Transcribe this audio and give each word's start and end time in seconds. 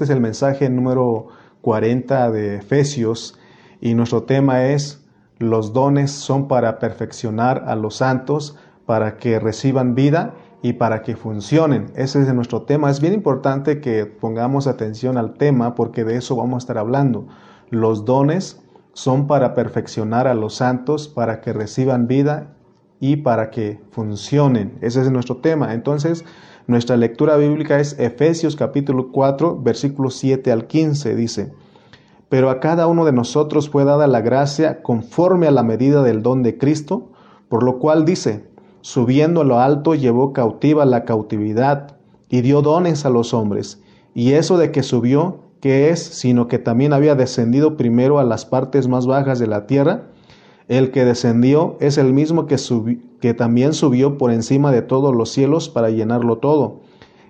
este 0.00 0.14
es 0.14 0.16
el 0.16 0.22
mensaje 0.22 0.70
número 0.70 1.26
40 1.60 2.30
de 2.30 2.56
Efesios 2.56 3.38
y 3.82 3.92
nuestro 3.92 4.22
tema 4.22 4.64
es 4.68 5.04
los 5.36 5.74
dones 5.74 6.10
son 6.10 6.48
para 6.48 6.78
perfeccionar 6.78 7.64
a 7.66 7.76
los 7.76 7.96
santos, 7.96 8.56
para 8.86 9.18
que 9.18 9.38
reciban 9.38 9.94
vida 9.94 10.32
y 10.62 10.72
para 10.72 11.02
que 11.02 11.16
funcionen. 11.16 11.92
Ese 11.96 12.22
es 12.22 12.32
nuestro 12.32 12.62
tema. 12.62 12.88
Es 12.88 13.02
bien 13.02 13.12
importante 13.12 13.82
que 13.82 14.06
pongamos 14.06 14.66
atención 14.66 15.18
al 15.18 15.34
tema 15.34 15.74
porque 15.74 16.02
de 16.04 16.16
eso 16.16 16.34
vamos 16.34 16.54
a 16.54 16.64
estar 16.64 16.78
hablando. 16.78 17.26
Los 17.68 18.06
dones 18.06 18.62
son 18.94 19.26
para 19.26 19.52
perfeccionar 19.52 20.26
a 20.28 20.32
los 20.32 20.54
santos, 20.54 21.08
para 21.08 21.42
que 21.42 21.52
reciban 21.52 22.06
vida 22.06 22.56
y 23.00 23.16
para 23.16 23.50
que 23.50 23.82
funcionen. 23.90 24.78
Ese 24.80 25.02
es 25.02 25.10
nuestro 25.10 25.42
tema. 25.42 25.74
Entonces, 25.74 26.24
nuestra 26.70 26.96
lectura 26.96 27.36
bíblica 27.36 27.80
es 27.80 27.98
Efesios 27.98 28.54
capítulo 28.54 29.10
4, 29.10 29.60
versículos 29.60 30.14
7 30.14 30.52
al 30.52 30.68
15. 30.68 31.16
Dice, 31.16 31.52
pero 32.28 32.48
a 32.48 32.60
cada 32.60 32.86
uno 32.86 33.04
de 33.04 33.12
nosotros 33.12 33.68
fue 33.68 33.84
dada 33.84 34.06
la 34.06 34.20
gracia 34.20 34.82
conforme 34.82 35.48
a 35.48 35.50
la 35.50 35.64
medida 35.64 36.04
del 36.04 36.22
don 36.22 36.44
de 36.44 36.56
Cristo, 36.58 37.10
por 37.48 37.64
lo 37.64 37.80
cual 37.80 38.04
dice, 38.04 38.48
subiendo 38.82 39.40
a 39.40 39.44
lo 39.44 39.58
alto 39.58 39.96
llevó 39.96 40.32
cautiva 40.32 40.84
la 40.84 41.04
cautividad 41.04 41.96
y 42.28 42.42
dio 42.42 42.62
dones 42.62 43.04
a 43.04 43.10
los 43.10 43.34
hombres. 43.34 43.82
Y 44.14 44.34
eso 44.34 44.56
de 44.56 44.70
que 44.70 44.84
subió, 44.84 45.40
¿qué 45.60 45.90
es? 45.90 46.00
Sino 46.00 46.46
que 46.46 46.60
también 46.60 46.92
había 46.92 47.16
descendido 47.16 47.76
primero 47.76 48.20
a 48.20 48.24
las 48.24 48.46
partes 48.46 48.86
más 48.86 49.06
bajas 49.06 49.40
de 49.40 49.48
la 49.48 49.66
tierra 49.66 50.09
el 50.70 50.92
que 50.92 51.04
descendió 51.04 51.76
es 51.80 51.98
el 51.98 52.12
mismo 52.12 52.46
que, 52.46 53.34
también 53.34 53.74
subió 53.74 54.16
por 54.16 54.30
encima 54.30 54.70
de 54.70 54.82
todos 54.82 55.12
los 55.12 55.30
cielos 55.32 55.68
para 55.68 55.90
llenarlo 55.90 56.38
todo. 56.38 56.78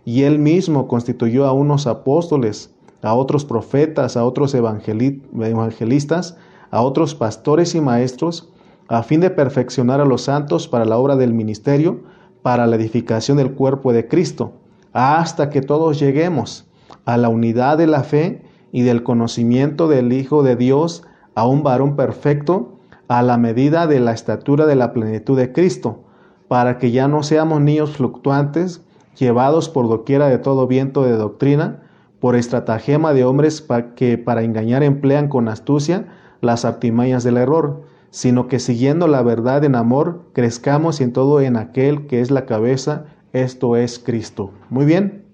Y 0.04 0.24
él 0.24 0.38
mismo 0.38 0.86
constituyó 0.86 1.46
a 1.46 1.52
unos 1.52 1.86
apóstoles, 1.86 2.70
a 3.00 3.14
otros 3.14 3.46
profetas, 3.46 4.18
a 4.18 4.26
otros 4.26 4.54
evangelistas, 4.54 6.36
a 6.70 6.82
otros 6.82 7.14
pastores 7.14 7.74
y 7.74 7.80
maestros, 7.80 8.52
a 8.88 9.02
fin 9.02 9.20
de 9.20 9.30
perfeccionar 9.30 10.02
a 10.02 10.04
los 10.04 10.20
santos 10.20 10.68
para 10.68 10.84
la 10.84 10.98
obra 10.98 11.16
del 11.16 11.32
ministerio, 11.32 12.00
para 12.42 12.66
la 12.66 12.76
edificación 12.76 13.38
del 13.38 13.52
cuerpo 13.52 13.94
de 13.94 14.06
Cristo, 14.06 14.52
hasta 14.92 15.48
que 15.48 15.62
todos 15.62 15.98
lleguemos 15.98 16.66
a 17.06 17.16
la 17.16 17.30
unidad 17.30 17.78
de 17.78 17.86
la 17.86 18.02
fe 18.02 18.42
y 18.70 18.82
del 18.82 19.02
conocimiento 19.02 19.88
del 19.88 20.12
Hijo 20.12 20.42
de 20.42 20.56
Dios, 20.56 21.04
a 21.34 21.46
un 21.46 21.62
varón 21.62 21.96
perfecto, 21.96 22.79
a 23.10 23.22
la 23.22 23.38
medida 23.38 23.88
de 23.88 23.98
la 23.98 24.12
estatura 24.12 24.66
de 24.66 24.76
la 24.76 24.92
plenitud 24.92 25.36
de 25.36 25.50
Cristo, 25.50 26.04
para 26.46 26.78
que 26.78 26.92
ya 26.92 27.08
no 27.08 27.24
seamos 27.24 27.60
niños 27.60 27.96
fluctuantes, 27.96 28.84
llevados 29.18 29.68
por 29.68 29.88
doquiera 29.88 30.28
de 30.28 30.38
todo 30.38 30.68
viento 30.68 31.02
de 31.02 31.16
doctrina, 31.16 31.82
por 32.20 32.36
estratagema 32.36 33.12
de 33.12 33.24
hombres 33.24 33.66
que 33.96 34.16
para 34.16 34.44
engañar 34.44 34.84
emplean 34.84 35.26
con 35.26 35.48
astucia 35.48 36.06
las 36.40 36.64
artimañas 36.64 37.24
del 37.24 37.38
error, 37.38 37.82
sino 38.10 38.46
que 38.46 38.60
siguiendo 38.60 39.08
la 39.08 39.22
verdad 39.22 39.64
en 39.64 39.74
amor, 39.74 40.26
crezcamos 40.32 41.00
en 41.00 41.12
todo 41.12 41.40
en 41.40 41.56
aquel 41.56 42.06
que 42.06 42.20
es 42.20 42.30
la 42.30 42.46
cabeza, 42.46 43.06
esto 43.32 43.74
es 43.74 43.98
Cristo. 43.98 44.52
Muy 44.68 44.84
bien, 44.84 45.24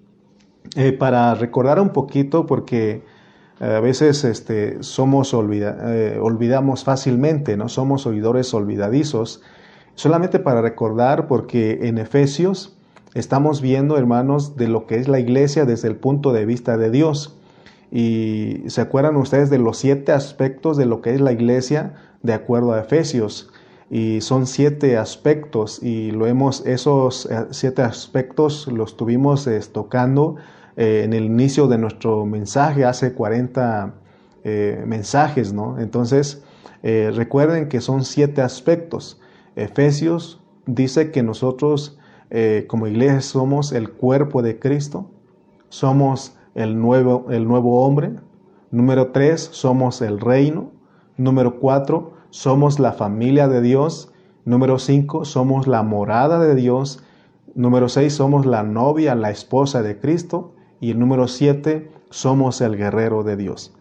eh, 0.76 0.92
para 0.92 1.34
recordar 1.34 1.78
un 1.78 1.90
poquito, 1.90 2.46
porque 2.46 3.04
a 3.60 3.80
veces 3.80 4.24
este, 4.24 4.82
somos 4.82 5.32
eh, 5.32 6.18
olvidamos 6.20 6.84
fácilmente, 6.84 7.56
no 7.56 7.68
somos 7.68 8.06
oidores 8.06 8.52
olvidadizos. 8.52 9.42
Solamente 9.94 10.38
para 10.38 10.60
recordar, 10.60 11.26
porque 11.26 11.88
en 11.88 11.96
Efesios 11.96 12.76
estamos 13.14 13.62
viendo, 13.62 13.96
hermanos, 13.96 14.56
de 14.56 14.68
lo 14.68 14.86
que 14.86 14.96
es 14.96 15.08
la 15.08 15.20
iglesia 15.20 15.64
desde 15.64 15.88
el 15.88 15.96
punto 15.96 16.34
de 16.34 16.44
vista 16.44 16.76
de 16.76 16.90
Dios. 16.90 17.38
Y 17.90 18.64
se 18.66 18.82
acuerdan 18.82 19.16
ustedes 19.16 19.48
de 19.48 19.58
los 19.58 19.78
siete 19.78 20.12
aspectos 20.12 20.76
de 20.76 20.84
lo 20.84 21.00
que 21.00 21.14
es 21.14 21.20
la 21.22 21.32
iglesia 21.32 21.94
de 22.22 22.34
acuerdo 22.34 22.74
a 22.74 22.80
Efesios. 22.80 23.50
Y 23.88 24.20
son 24.20 24.46
siete 24.46 24.98
aspectos 24.98 25.82
y 25.82 26.10
lo 26.10 26.26
hemos, 26.26 26.66
esos 26.66 27.24
eh, 27.30 27.46
siete 27.52 27.82
aspectos 27.82 28.66
los 28.66 28.98
tuvimos 28.98 29.48
tocando 29.72 30.36
eh, 30.76 31.02
en 31.04 31.14
el 31.14 31.24
inicio 31.24 31.68
de 31.68 31.78
nuestro 31.78 32.26
mensaje, 32.26 32.84
hace 32.84 33.14
40 33.14 33.94
eh, 34.44 34.84
mensajes, 34.86 35.52
¿no? 35.52 35.78
Entonces, 35.78 36.44
eh, 36.82 37.10
recuerden 37.14 37.68
que 37.68 37.80
son 37.80 38.04
siete 38.04 38.42
aspectos. 38.42 39.20
Efesios 39.56 40.42
dice 40.66 41.10
que 41.10 41.22
nosotros 41.22 41.98
como 42.66 42.88
iglesia 42.88 43.20
somos 43.20 43.70
el 43.70 43.88
cuerpo 43.88 44.42
de 44.42 44.58
Cristo, 44.58 45.08
somos 45.68 46.36
el 46.56 46.78
nuevo, 46.80 47.26
el 47.30 47.46
nuevo 47.46 47.84
hombre. 47.84 48.16
Número 48.72 49.12
tres, 49.12 49.48
somos 49.52 50.02
el 50.02 50.18
reino. 50.18 50.72
Número 51.16 51.60
cuatro, 51.60 52.14
somos 52.30 52.80
la 52.80 52.92
familia 52.92 53.46
de 53.46 53.62
Dios. 53.62 54.12
Número 54.44 54.78
cinco, 54.80 55.24
somos 55.24 55.66
la 55.68 55.82
morada 55.84 56.40
de 56.40 56.56
Dios. 56.56 57.02
Número 57.54 57.88
seis, 57.88 58.14
somos 58.14 58.44
la 58.44 58.64
novia, 58.64 59.14
la 59.14 59.30
esposa 59.30 59.82
de 59.82 59.98
Cristo. 59.98 60.55
Y 60.80 60.90
el 60.90 60.98
número 60.98 61.28
siete, 61.28 61.90
somos 62.10 62.60
el 62.60 62.76
guerrero 62.76 63.22
de 63.22 63.36
Dios. 63.36 63.72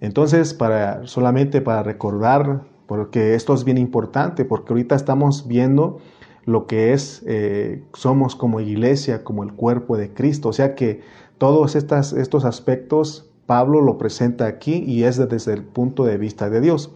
Entonces, 0.00 0.54
para, 0.54 1.06
solamente 1.06 1.60
para 1.60 1.82
recordar, 1.82 2.62
porque 2.86 3.34
esto 3.34 3.54
es 3.54 3.64
bien 3.64 3.78
importante, 3.78 4.44
porque 4.44 4.72
ahorita 4.72 4.94
estamos 4.94 5.46
viendo 5.46 5.98
lo 6.44 6.66
que 6.66 6.92
es, 6.92 7.22
eh, 7.26 7.82
somos 7.92 8.34
como 8.34 8.60
iglesia, 8.60 9.22
como 9.22 9.44
el 9.44 9.52
cuerpo 9.52 9.96
de 9.96 10.12
Cristo. 10.12 10.48
O 10.48 10.52
sea 10.52 10.74
que 10.74 11.02
todos 11.38 11.76
estos 11.76 12.44
aspectos 12.44 13.32
Pablo 13.46 13.80
lo 13.80 13.98
presenta 13.98 14.46
aquí 14.46 14.84
y 14.86 15.04
es 15.04 15.16
desde 15.28 15.52
el 15.52 15.64
punto 15.64 16.04
de 16.04 16.16
vista 16.18 16.48
de 16.48 16.60
Dios. 16.60 16.90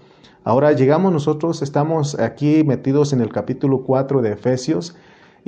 Ahora 0.45 0.73
llegamos 0.73 1.13
nosotros, 1.13 1.61
estamos 1.61 2.19
aquí 2.21 2.63
metidos 2.65 3.13
en 3.13 3.21
el 3.21 3.33
capítulo 3.33 3.83
4 3.83 4.23
de 4.23 4.33
Efesios 4.33 4.97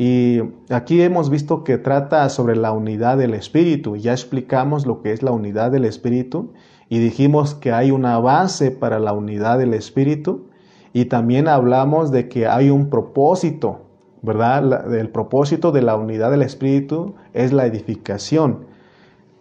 y 0.01 0.43
aquí 0.71 1.03
hemos 1.03 1.29
visto 1.29 1.65
que 1.65 1.77
trata 1.77 2.29
sobre 2.29 2.55
la 2.55 2.71
unidad 2.71 3.19
del 3.19 3.35
Espíritu. 3.35 3.97
Ya 3.97 4.13
explicamos 4.13 4.87
lo 4.87 5.03
que 5.03 5.11
es 5.13 5.25
la 5.25 5.33
unidad 5.33 5.73
del 5.73 5.85
Espíritu 5.85 6.53
y 6.89 7.01
dijimos 7.01 7.57
que 7.57 7.73
hay 7.73 7.91
una 7.91 8.21
base 8.21 8.71
para 8.71 9.01
la 9.01 9.13
unidad 9.13 9.59
del 9.59 9.75
Espíritu 9.75 10.47
y 10.93 11.07
también 11.07 11.49
hablamos 11.49 12.13
de 12.13 12.29
que 12.29 12.47
hay 12.47 12.71
un 12.71 12.91
propósito, 12.91 13.81
¿verdad? 14.23 14.95
el 14.95 15.11
propósito 15.11 15.73
de 15.73 15.83
la 15.83 15.97
unidad 15.97 16.31
del 16.31 16.43
Espíritu 16.43 17.17
es 17.33 17.53
la 17.53 17.67
edificación. 17.67 18.67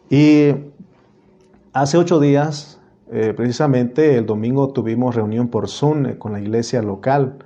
Y 0.09 0.53
hace 1.71 1.99
ocho 1.99 2.19
días, 2.19 2.81
eh, 3.11 3.31
precisamente 3.37 4.17
el 4.17 4.25
domingo 4.25 4.69
tuvimos 4.69 5.13
reunión 5.13 5.49
por 5.49 5.69
Zoom 5.69 6.15
con 6.15 6.33
la 6.33 6.39
iglesia 6.39 6.81
local 6.81 7.37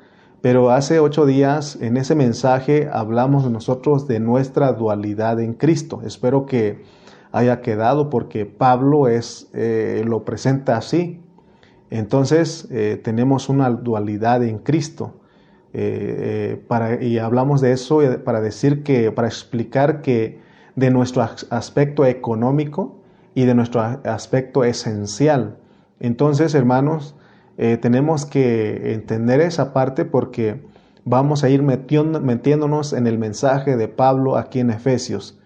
pero 0.41 0.71
hace 0.71 0.99
ocho 0.99 1.25
días 1.25 1.77
en 1.81 1.97
ese 1.97 2.15
mensaje 2.15 2.89
hablamos 2.91 3.49
nosotros 3.49 4.07
de 4.07 4.19
nuestra 4.19 4.73
dualidad 4.73 5.39
en 5.39 5.53
Cristo. 5.53 6.01
Espero 6.03 6.47
que 6.47 6.83
haya 7.31 7.61
quedado 7.61 8.09
porque 8.09 8.45
Pablo 8.45 9.07
es, 9.07 9.49
eh, 9.53 10.03
lo 10.05 10.25
presenta 10.25 10.77
así. 10.77 11.21
Entonces 11.91 12.67
eh, 12.71 12.99
tenemos 13.03 13.49
una 13.49 13.69
dualidad 13.69 14.43
en 14.43 14.57
Cristo. 14.57 15.13
Eh, 15.73 16.65
y 17.01 17.17
hablamos 17.19 17.61
de 17.61 17.71
eso 17.71 18.01
para 18.25 18.41
decir 18.41 18.83
que, 18.83 19.11
para 19.11 19.27
explicar 19.27 20.01
que 20.01 20.41
de 20.75 20.89
nuestro 20.89 21.21
aspecto 21.49 22.05
económico 22.05 22.97
y 23.35 23.45
de 23.45 23.53
nuestro 23.53 23.81
aspecto 23.81 24.63
esencial. 24.63 25.57
Entonces, 25.99 26.55
hermanos, 26.55 27.15
eh, 27.63 27.77
tenemos 27.77 28.25
que 28.25 28.91
entender 28.91 29.39
esa 29.39 29.71
parte 29.71 30.03
porque 30.03 30.63
vamos 31.05 31.43
a 31.43 31.49
ir 31.49 31.61
metiéndonos 31.61 32.91
en 32.91 33.05
el 33.05 33.19
mensaje 33.19 33.77
de 33.77 33.87
Pablo 33.87 34.35
aquí 34.35 34.61
en 34.61 34.71
Efesios. 34.71 35.37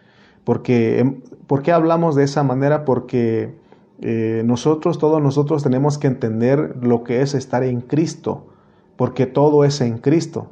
Porque, 0.46 1.00
em, 1.00 1.20
¿Por 1.46 1.62
qué 1.62 1.74
hablamos 1.74 2.16
de 2.16 2.24
esa 2.24 2.42
manera? 2.42 2.86
Porque 2.86 3.54
eh, 4.00 4.44
nosotros, 4.46 4.98
todos 4.98 5.22
nosotros 5.22 5.62
tenemos 5.62 5.98
que 5.98 6.08
entender 6.08 6.78
lo 6.82 7.04
que 7.04 7.22
es 7.22 7.34
estar 7.34 7.66
en 7.66 7.82
Cristo, 7.82 8.48
porque 8.96 9.26
todo 9.26 9.66
es 9.66 9.82
en 9.82 9.98
Cristo. 9.98 10.48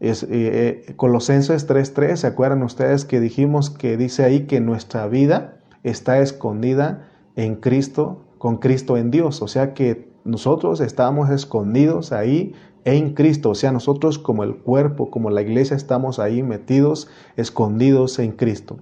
Es, 0.00 0.26
eh, 0.28 0.92
Colosenses 0.96 1.66
3.3, 1.66 2.16
¿se 2.16 2.26
acuerdan 2.26 2.62
ustedes 2.62 3.06
que 3.06 3.20
dijimos 3.20 3.70
que 3.70 3.96
dice 3.96 4.22
ahí 4.22 4.40
que 4.40 4.60
nuestra 4.60 5.06
vida 5.08 5.56
está 5.82 6.18
escondida 6.18 7.08
en 7.36 7.56
Cristo, 7.56 8.20
con 8.36 8.58
Cristo 8.58 8.98
en 8.98 9.10
Dios? 9.10 9.40
O 9.40 9.48
sea 9.48 9.72
que 9.72 10.14
nosotros 10.26 10.80
estamos 10.80 11.30
escondidos 11.30 12.12
ahí 12.12 12.54
en 12.84 13.14
Cristo, 13.14 13.50
o 13.50 13.54
sea, 13.54 13.72
nosotros 13.72 14.18
como 14.18 14.44
el 14.44 14.56
cuerpo, 14.56 15.10
como 15.10 15.30
la 15.30 15.42
iglesia, 15.42 15.76
estamos 15.76 16.18
ahí 16.18 16.42
metidos, 16.42 17.08
escondidos 17.36 18.18
en 18.18 18.32
Cristo. 18.32 18.76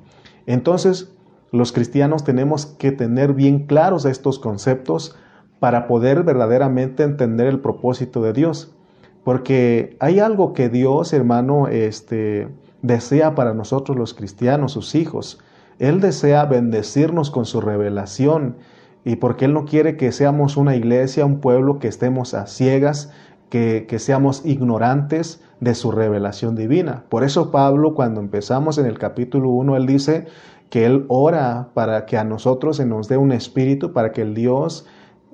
Entonces, 0.46 1.11
los 1.52 1.73
cristianos 1.73 2.25
tenemos 2.25 2.67
que 2.67 2.93
tener 2.93 3.32
bien 3.32 3.61
claros 3.67 4.05
estos 4.05 4.38
conceptos 4.38 5.17
para 5.58 5.87
poder 5.87 6.23
verdaderamente 6.23 7.02
entender 7.02 7.47
el 7.47 7.61
propósito 7.61 8.23
de 8.23 8.32
Dios. 8.32 8.75
Porque 9.23 9.97
hay 10.00 10.19
algo 10.19 10.52
que 10.52 10.69
Dios, 10.69 11.14
hermano, 11.14 11.69
este, 11.69 12.49
desea 12.82 13.35
para 13.35 13.55
nosotros 13.55 13.97
los 13.97 14.12
cristianos, 14.12 14.73
sus 14.73 14.94
hijos. 14.94 15.40
Él 15.79 16.00
desea 16.00 16.44
bendecirnos 16.44 17.31
con 17.31 17.47
su 17.47 17.62
revelación 17.62 18.56
y 19.05 19.17
porque 19.17 19.45
Él 19.45 19.53
no 19.53 19.65
quiere 19.65 19.97
que 19.97 20.12
seamos 20.12 20.56
una 20.56 20.77
iglesia, 20.77 21.27
un 21.27 21.41
pueblo 21.41 21.79
que 21.79 21.89
estemos 21.89 22.35
a 22.35 22.47
ciegas, 22.47 23.12
que, 23.51 23.87
que, 23.89 23.99
seamos 23.99 24.45
ignorantes 24.45 25.43
de 25.61 25.75
su 25.75 25.93
revelación 25.93 26.56
divina. 26.56 27.05
Por 27.09 27.23
eso 27.23 27.51
Pablo, 27.51 27.95
cuando 27.95 28.21
empezamos 28.21 28.79
en 28.79 28.87
el 28.87 28.99
capítulo 28.99 29.51
1, 29.51 29.77
Él 29.77 29.87
dice 29.87 30.27
que 30.71 30.87
Él 30.87 31.05
ora 31.09 31.69
para 31.75 32.06
que 32.06 32.17
a 32.17 32.25
nosotros 32.25 32.79
se 32.79 32.87
nos 32.87 33.09
dé 33.09 33.17
un 33.17 33.33
espíritu, 33.33 33.93
para 33.93 34.12
que 34.12 34.23
el 34.23 34.35
Dios 34.35 34.87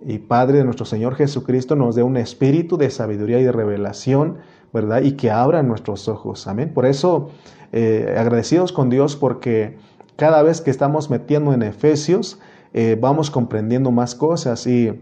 y 0.04 0.18
Padre 0.18 0.58
de 0.58 0.64
nuestro 0.64 0.86
Señor 0.86 1.14
Jesucristo 1.14 1.76
nos 1.76 1.94
dé 1.94 2.02
un 2.02 2.16
espíritu 2.16 2.76
de 2.76 2.90
sabiduría 2.90 3.38
y 3.40 3.44
de 3.44 3.52
revelación, 3.52 4.38
¿verdad? 4.72 5.02
Y 5.02 5.12
que 5.12 5.30
abra 5.30 5.62
nuestros 5.62 6.08
ojos. 6.08 6.46
Amén. 6.46 6.72
Por 6.72 6.86
eso, 6.86 7.30
eh, 7.72 8.16
agradecidos 8.18 8.72
con 8.72 8.88
Dios 8.90 9.16
porque 9.16 9.78
cada 10.16 10.42
vez 10.42 10.60
que 10.60 10.70
estamos 10.70 11.10
metiendo 11.10 11.52
en 11.52 11.62
Efesios, 11.62 12.38
eh, 12.72 12.96
vamos 13.00 13.30
comprendiendo 13.30 13.90
más 13.90 14.14
cosas. 14.14 14.66
Y 14.66 15.00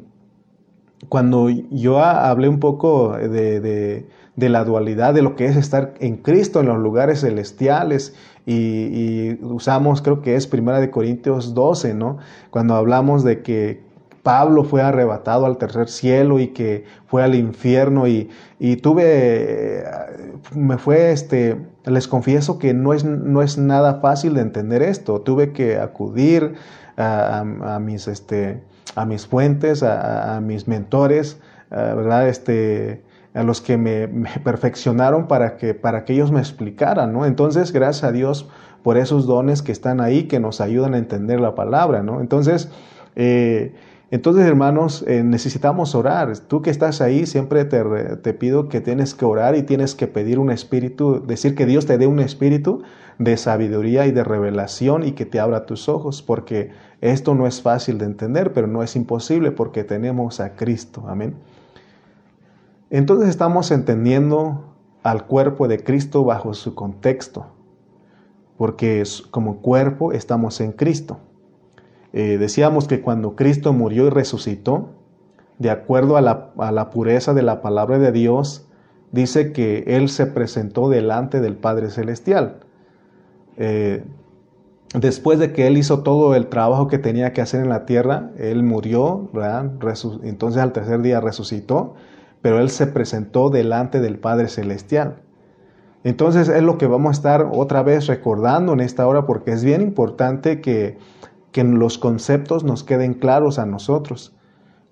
cuando 1.09 1.49
yo 1.49 2.01
hablé 2.01 2.49
un 2.49 2.61
poco 2.61 3.13
de, 3.17 3.61
de, 3.61 4.49
la 4.49 4.65
dualidad, 4.65 5.15
de 5.15 5.23
lo 5.23 5.37
que 5.37 5.47
es 5.47 5.57
estar 5.57 5.95
en 6.01 6.17
Cristo 6.17 6.61
en 6.61 6.67
los 6.67 6.79
lugares 6.79 7.21
celestiales, 7.21 8.15
y, 8.47 8.55
y 8.55 9.39
usamos, 9.43 10.01
creo 10.01 10.23
que 10.23 10.35
es 10.35 10.47
Primera 10.47 10.81
de 10.81 10.91
Corintios 10.91 11.55
12, 11.55 11.95
¿no? 11.95 12.19
Cuando 12.51 12.75
hablamos 12.75 13.23
de 13.23 13.43
que 13.43 13.89
Pablo 14.29 14.63
fue 14.63 14.83
arrebatado 14.83 15.47
al 15.47 15.57
tercer 15.57 15.89
cielo 15.89 16.39
y 16.39 16.49
que 16.49 16.85
fue 17.07 17.23
al 17.23 17.35
infierno 17.35 18.07
y, 18.07 18.29
tuve, 18.83 19.85
me 20.55 20.77
fue, 20.77 21.13
este, 21.13 21.57
les 21.87 22.09
confieso 22.09 22.59
que 22.59 22.75
no 22.75 22.93
es, 22.93 23.07
no 23.07 23.41
es 23.41 23.57
nada 23.57 24.01
fácil 24.01 24.35
de 24.35 24.43
entender 24.43 24.83
esto. 24.83 25.23
Tuve 25.23 25.53
que 25.53 25.79
acudir 25.79 26.57
a, 26.99 27.79
mis, 27.81 28.09
este, 28.09 28.63
a 28.95 29.07
mis 29.07 29.27
fuentes, 29.27 29.83
a, 29.83 30.41
mis 30.43 30.69
mentores, 30.69 31.41
¿verdad? 31.71 32.29
Este, 32.29 33.03
a 33.35 33.43
los 33.43 33.61
que 33.61 33.77
me, 33.77 34.09
perfeccionaron 34.45 35.29
para 35.29 35.57
que, 35.57 35.75
para 35.75 36.05
que 36.05 36.15
ellos 36.15 36.33
me 36.33 36.41
explicaran, 36.41 37.13
¿no? 37.13 37.25
Entonces, 37.25 37.73
gracias 37.73 38.05
a 38.05 38.13
Dios 38.13 38.49
por 38.83 38.97
esos 38.97 39.27
dones 39.27 39.63
que 39.63 39.73
están 39.73 40.01
ahí, 40.01 40.25
que 40.25 40.41
nos 40.41 40.61
ayudan 40.61 40.95
a 40.95 40.99
entender 40.99 41.41
la 41.41 41.55
palabra, 41.55 42.03
¿no? 42.03 42.21
Entonces, 42.21 42.71
eh, 43.17 43.75
entonces, 44.11 44.47
hermanos, 44.47 45.05
eh, 45.07 45.23
necesitamos 45.23 45.95
orar. 45.95 46.33
Tú 46.39 46.63
que 46.63 46.71
estás 46.71 47.03
ahí, 47.03 47.27
siempre 47.27 47.67
te, 47.67 48.35
pido 48.35 48.69
que 48.71 48.81
tienes 48.81 49.15
que 49.15 49.27
orar 49.27 49.55
y 49.55 49.63
tienes 49.65 49.95
que 49.95 50.07
pedir 50.07 50.39
un 50.39 50.51
espíritu, 50.51 51.23
decir 51.27 51.55
que 51.55 51.67
Dios 51.67 51.85
te 51.85 51.99
dé 51.99 52.07
un 52.07 52.21
espíritu 52.21 52.83
de 53.19 53.37
sabiduría 53.37 54.07
y 54.07 54.13
de 54.13 54.25
revelación 54.25 55.05
y 55.05 55.13
que 55.13 55.27
te 55.27 55.41
abra 55.41 55.67
tus 55.67 55.91
ojos, 55.91 56.23
porque 56.23 56.71
esto 57.01 57.35
no 57.35 57.47
es 57.47 57.63
fácil 57.63 57.99
de 57.99 58.07
entender, 58.07 58.53
pero 58.53 58.67
no 58.67 58.83
es 58.83 58.97
imposible 58.97 59.53
porque 59.53 59.85
tenemos 59.85 60.41
a 60.41 60.57
Cristo. 60.57 61.05
Amén. 61.09 61.37
Entonces 62.91 63.29
estamos 63.29 63.71
entendiendo 63.71 64.75
al 65.03 65.27
cuerpo 65.27 65.69
de 65.69 65.83
Cristo 65.83 66.25
bajo 66.25 66.55
su 66.55 66.75
contexto, 66.75 67.47
porque 68.57 69.03
como 69.31 69.59
cuerpo 69.59 70.13
estamos 70.13 70.61
en 70.61 70.73
Cristo. 70.73 71.19
Eh, 72.13 72.39
decíamos 72.39 72.89
que 72.89 73.01
cuando 73.01 73.37
Cristo 73.37 73.73
murió 73.73 74.07
y 74.07 74.11
resucitó, 74.11 74.91
de 75.59 75.71
acuerdo 75.71 76.17
a 76.17 76.21
la, 76.21 76.91
pureza 76.91 77.35
de 77.35 77.43
la 77.43 77.61
palabra 77.63 77.99
de 77.99 78.13
Dios, 78.13 78.67
dice 79.13 79.53
que 79.53 79.85
Él 79.87 80.09
se 80.09 80.27
presentó 80.27 80.89
delante 80.89 81.41
del 81.41 81.57
Padre 81.57 81.91
Celestial. 81.91 82.61
Eh, 83.57 84.05
después 84.95 85.39
de 85.39 85.53
que 85.53 85.67
Él 85.67 85.77
hizo 85.77 86.03
todo 86.03 86.35
el 86.35 86.49
trabajo 86.49 86.89
que 86.89 86.99
tenía 86.99 87.33
que 87.33 87.41
hacer 87.41 87.61
en 87.61 87.69
la 87.69 87.87
tierra, 87.87 88.31
Él 88.39 88.63
murió, 88.63 89.31
entonces 90.23 90.63
al 90.63 90.73
tercer 90.73 91.03
día 91.03 91.21
resucitó, 91.21 91.95
pero 92.43 92.61
Él 92.61 92.71
se 92.71 92.87
presentó 92.87 93.51
delante 93.51 94.01
del 94.01 94.19
Padre 94.19 94.49
Celestial. 94.49 95.23
Entonces 96.05 96.49
es 96.49 96.63
lo 96.63 96.79
que 96.79 96.87
vamos 96.87 97.11
a 97.11 97.13
estar 97.13 97.49
otra 97.53 97.83
vez 97.83 98.07
recordando 98.07 98.73
en 98.73 98.81
esta 98.81 99.07
hora 99.07 99.27
porque 99.27 99.53
es 99.53 99.65
bien 99.65 99.83
importante 99.83 100.61
que 100.61 100.97
que 101.53 101.65
los 101.65 101.99
conceptos 101.99 102.65
nos 102.65 102.85
queden 102.85 103.15
claros 103.15 103.59
a 103.59 103.67
nosotros. 103.67 104.35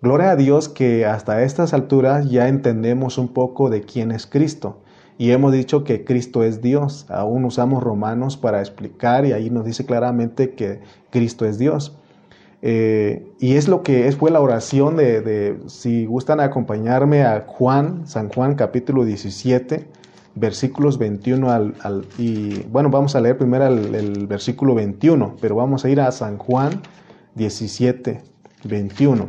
Gloria 0.02 0.32
a 0.32 0.36
Dios 0.36 0.68
que 0.68 1.06
hasta 1.06 1.42
estas 1.42 1.72
alturas 1.74 2.30
ya 2.30 2.48
entendemos 2.48 3.18
un 3.18 3.28
poco 3.28 3.70
de 3.70 3.82
quién 3.82 4.10
es 4.10 4.26
Cristo 4.26 4.82
y 5.18 5.30
hemos 5.30 5.52
dicho 5.52 5.84
que 5.84 6.04
Cristo 6.04 6.42
es 6.42 6.60
Dios. 6.60 7.06
Aún 7.08 7.44
usamos 7.44 7.82
Romanos 7.82 8.36
para 8.36 8.60
explicar 8.60 9.24
y 9.26 9.32
ahí 9.32 9.50
nos 9.50 9.64
dice 9.64 9.86
claramente 9.86 10.50
que 10.50 10.80
Cristo 11.10 11.46
es 11.46 11.58
Dios. 11.58 11.96
Eh, 12.62 13.26
y 13.38 13.54
es 13.54 13.68
lo 13.68 13.82
que 13.82 14.08
es, 14.08 14.16
fue 14.16 14.30
la 14.30 14.40
oración 14.40 14.96
de, 14.96 15.20
de, 15.20 15.58
si 15.66 16.06
gustan 16.06 16.40
acompañarme 16.40 17.22
a 17.22 17.44
Juan, 17.46 18.06
San 18.06 18.28
Juan 18.28 18.54
capítulo 18.54 19.04
17, 19.04 19.86
versículos 20.36 20.98
21 20.98 21.50
al, 21.50 22.06
y 22.18 22.62
bueno, 22.64 22.90
vamos 22.90 23.16
a 23.16 23.20
leer 23.20 23.36
primero 23.36 23.66
el, 23.66 24.26
versículo 24.26 24.74
21, 24.74 25.36
pero 25.40 25.56
vamos 25.56 25.84
a 25.84 25.88
ir 25.88 26.00
a 26.00 26.12
San 26.12 26.38
Juan 26.38 26.82
17, 27.34 28.22
21. 28.64 29.28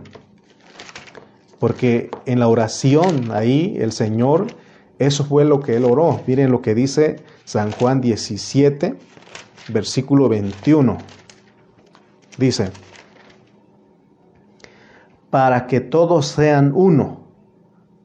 Porque 1.60 2.12
en 2.25 2.40
la 2.40 2.50
oración 2.50 3.31
ahí 3.31 3.78
el 3.80 3.94
Señor, 3.94 4.48
eso 5.00 5.24
fue 5.24 5.46
lo 5.46 5.60
que 5.60 5.76
él 5.76 5.86
oró. 5.86 6.22
Miren 6.28 6.52
lo 6.52 6.62
que 6.62 6.76
dice 6.76 7.18
San 7.46 7.72
Juan 7.72 8.02
17, 8.02 8.96
versículo 9.70 10.30
21. 10.30 10.98
Dice, 12.38 12.72
para 15.30 15.68
que 15.68 15.80
todos 15.80 16.28
sean 16.28 16.72
uno, 16.74 17.28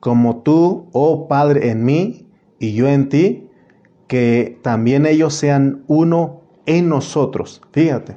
como 0.00 0.42
tú, 0.42 0.88
oh 0.92 1.28
Padre, 1.28 1.70
en 1.70 1.84
mí 1.84 2.28
y 2.58 2.74
yo 2.74 2.88
en 2.88 3.08
ti, 3.08 3.48
que 4.06 4.58
también 4.62 5.06
ellos 5.06 5.34
sean 5.34 5.84
uno 5.86 6.42
en 6.66 6.88
nosotros. 6.88 7.62
Fíjate 7.72 8.16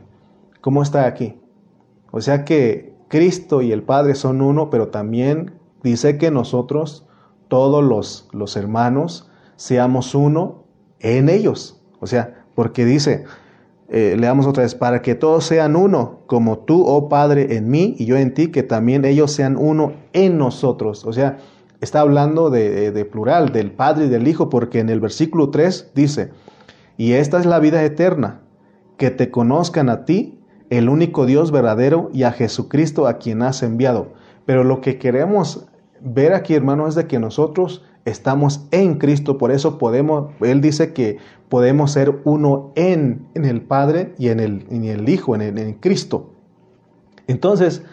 cómo 0.61 0.81
está 0.81 1.05
aquí. 1.05 1.35
O 2.11 2.21
sea 2.21 2.43
que 2.43 2.93
Cristo 3.07 3.61
y 3.61 3.71
el 3.71 3.83
Padre 3.83 4.15
son 4.15 4.41
uno, 4.41 4.69
pero 4.69 4.87
también 4.87 5.53
dice 5.83 6.17
que 6.17 6.31
nosotros, 6.31 7.04
todos 7.47 7.83
los, 7.83 8.27
los 8.31 8.55
hermanos, 8.57 9.29
seamos 9.55 10.15
uno 10.15 10.65
en 10.99 11.29
ellos. 11.29 11.81
O 11.99 12.07
sea, 12.07 12.45
porque 12.55 12.85
dice, 12.85 13.25
eh, 13.87 14.15
leamos 14.17 14.47
otra 14.47 14.63
vez, 14.63 14.73
para 14.73 15.01
que 15.01 15.13
todos 15.13 15.45
sean 15.45 15.75
uno, 15.75 16.21
como 16.25 16.59
tú, 16.59 16.83
oh 16.85 17.07
Padre, 17.07 17.55
en 17.55 17.69
mí 17.69 17.95
y 17.99 18.05
yo 18.05 18.17
en 18.17 18.33
ti, 18.33 18.47
que 18.47 18.63
también 18.63 19.05
ellos 19.05 19.31
sean 19.31 19.57
uno 19.57 19.93
en 20.13 20.37
nosotros. 20.37 21.05
O 21.05 21.13
sea, 21.13 21.37
está 21.81 21.99
hablando 21.99 22.49
de, 22.49 23.07
plural, 23.11 23.51
del 23.51 23.71
Padre 23.71 24.05
y 24.05 24.09
del 24.09 24.27
Hijo, 24.27 24.49
porque 24.49 24.79
en 24.79 24.89
el 24.89 24.99
versículo 24.99 25.49
3 25.49 25.91
dice, 25.93 26.31
y 26.97 27.13
esta 27.13 27.39
es 27.39 27.45
la 27.45 27.59
vida 27.59 27.83
eterna, 27.83 28.41
que 28.97 29.11
te 29.11 29.29
conozcan 29.29 29.89
a 29.89 30.05
ti, 30.05 30.39
el 30.71 30.89
único 30.89 31.25
Dios 31.25 31.51
verdadero, 31.51 32.09
y 32.11 32.23
a 32.23 32.31
Jesucristo 32.31 33.07
a 33.07 33.17
quien 33.17 33.43
has 33.43 33.61
enviado. 33.61 34.13
Pero 34.45 34.63
lo 34.63 34.81
que 34.81 34.97
queremos 34.97 35.67
ver 36.01 36.33
aquí, 36.33 36.53
hermano, 36.53 36.87
es 36.87 36.95
de 36.95 37.07
que 37.07 37.19
nosotros 37.19 37.83
estamos 38.05 38.67
en 38.71 38.97
Cristo, 38.97 39.37
por 39.37 39.51
eso 39.51 39.77
podemos, 39.77 40.31
Él 40.41 40.61
dice 40.61 40.93
que 40.93 41.17
podemos 41.49 41.91
ser 41.91 42.21
uno 42.23 42.71
en, 42.75 43.27
en 43.33 43.45
el 43.45 43.61
Padre 43.61 44.13
y 44.17 44.29
en 44.29 44.39
el, 44.39 44.65
el 44.69 45.09
Hijo, 45.09 45.35
en, 45.35 45.57
en 45.57 45.73
Cristo. 45.75 46.31
Entonces, 47.27 47.83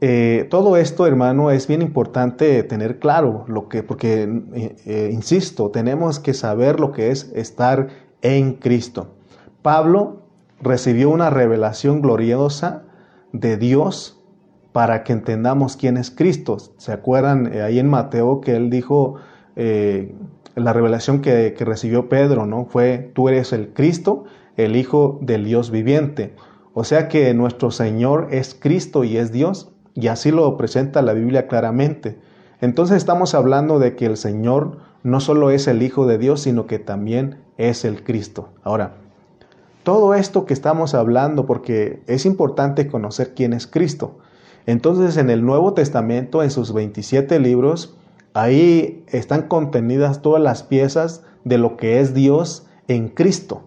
eh, 0.00 0.46
todo 0.48 0.76
esto, 0.76 1.06
hermano, 1.06 1.50
es 1.50 1.66
bien 1.66 1.82
importante 1.82 2.62
tener 2.62 2.98
claro 2.98 3.44
lo 3.48 3.68
que, 3.68 3.82
porque, 3.82 4.22
eh, 4.54 4.76
eh, 4.86 5.10
insisto, 5.12 5.70
tenemos 5.70 6.18
que 6.18 6.32
saber 6.32 6.80
lo 6.80 6.92
que 6.92 7.10
es 7.10 7.30
estar 7.34 7.88
en 8.22 8.54
Cristo. 8.54 9.08
Pablo 9.60 10.22
recibió 10.62 11.10
una 11.10 11.28
revelación 11.28 12.00
gloriosa 12.00 12.84
de 13.32 13.56
Dios 13.58 14.19
para 14.72 15.02
que 15.04 15.12
entendamos 15.12 15.76
quién 15.76 15.96
es 15.96 16.10
Cristo. 16.10 16.58
¿Se 16.76 16.92
acuerdan 16.92 17.52
ahí 17.60 17.78
en 17.78 17.88
Mateo 17.88 18.40
que 18.40 18.56
él 18.56 18.70
dijo, 18.70 19.16
la 19.56 20.72
revelación 20.72 21.20
que, 21.20 21.54
que 21.56 21.64
recibió 21.64 22.08
Pedro, 22.08 22.46
¿no? 22.46 22.64
Fue, 22.66 23.10
tú 23.14 23.28
eres 23.28 23.52
el 23.52 23.72
Cristo, 23.72 24.24
el 24.56 24.76
Hijo 24.76 25.18
del 25.22 25.44
Dios 25.44 25.70
viviente. 25.70 26.34
O 26.74 26.84
sea 26.84 27.08
que 27.08 27.32
nuestro 27.34 27.70
Señor 27.70 28.28
es 28.30 28.54
Cristo 28.54 29.04
y 29.04 29.16
es 29.16 29.32
Dios. 29.32 29.72
Y 29.94 30.08
así 30.08 30.30
lo 30.30 30.56
presenta 30.56 31.02
la 31.02 31.12
Biblia 31.12 31.48
claramente. 31.48 32.18
Entonces 32.60 32.98
estamos 32.98 33.34
hablando 33.34 33.78
de 33.78 33.96
que 33.96 34.06
el 34.06 34.16
Señor 34.16 34.78
no 35.02 35.20
solo 35.20 35.50
es 35.50 35.66
el 35.66 35.82
Hijo 35.82 36.06
de 36.06 36.18
Dios, 36.18 36.42
sino 36.42 36.66
que 36.66 36.78
también 36.78 37.38
es 37.56 37.84
el 37.84 38.04
Cristo. 38.04 38.50
Ahora, 38.62 38.96
todo 39.82 40.14
esto 40.14 40.44
que 40.44 40.52
estamos 40.54 40.94
hablando, 40.94 41.46
porque 41.46 42.02
es 42.06 42.26
importante 42.26 42.86
conocer 42.86 43.34
quién 43.34 43.52
es 43.52 43.66
Cristo. 43.66 44.18
Entonces 44.66 45.16
en 45.16 45.30
el 45.30 45.44
Nuevo 45.44 45.74
Testamento, 45.74 46.42
en 46.42 46.50
sus 46.50 46.72
27 46.72 47.38
libros, 47.40 47.96
ahí 48.34 49.04
están 49.08 49.48
contenidas 49.48 50.22
todas 50.22 50.42
las 50.42 50.62
piezas 50.62 51.22
de 51.44 51.58
lo 51.58 51.76
que 51.76 52.00
es 52.00 52.14
Dios 52.14 52.66
en 52.88 53.08
Cristo. 53.08 53.64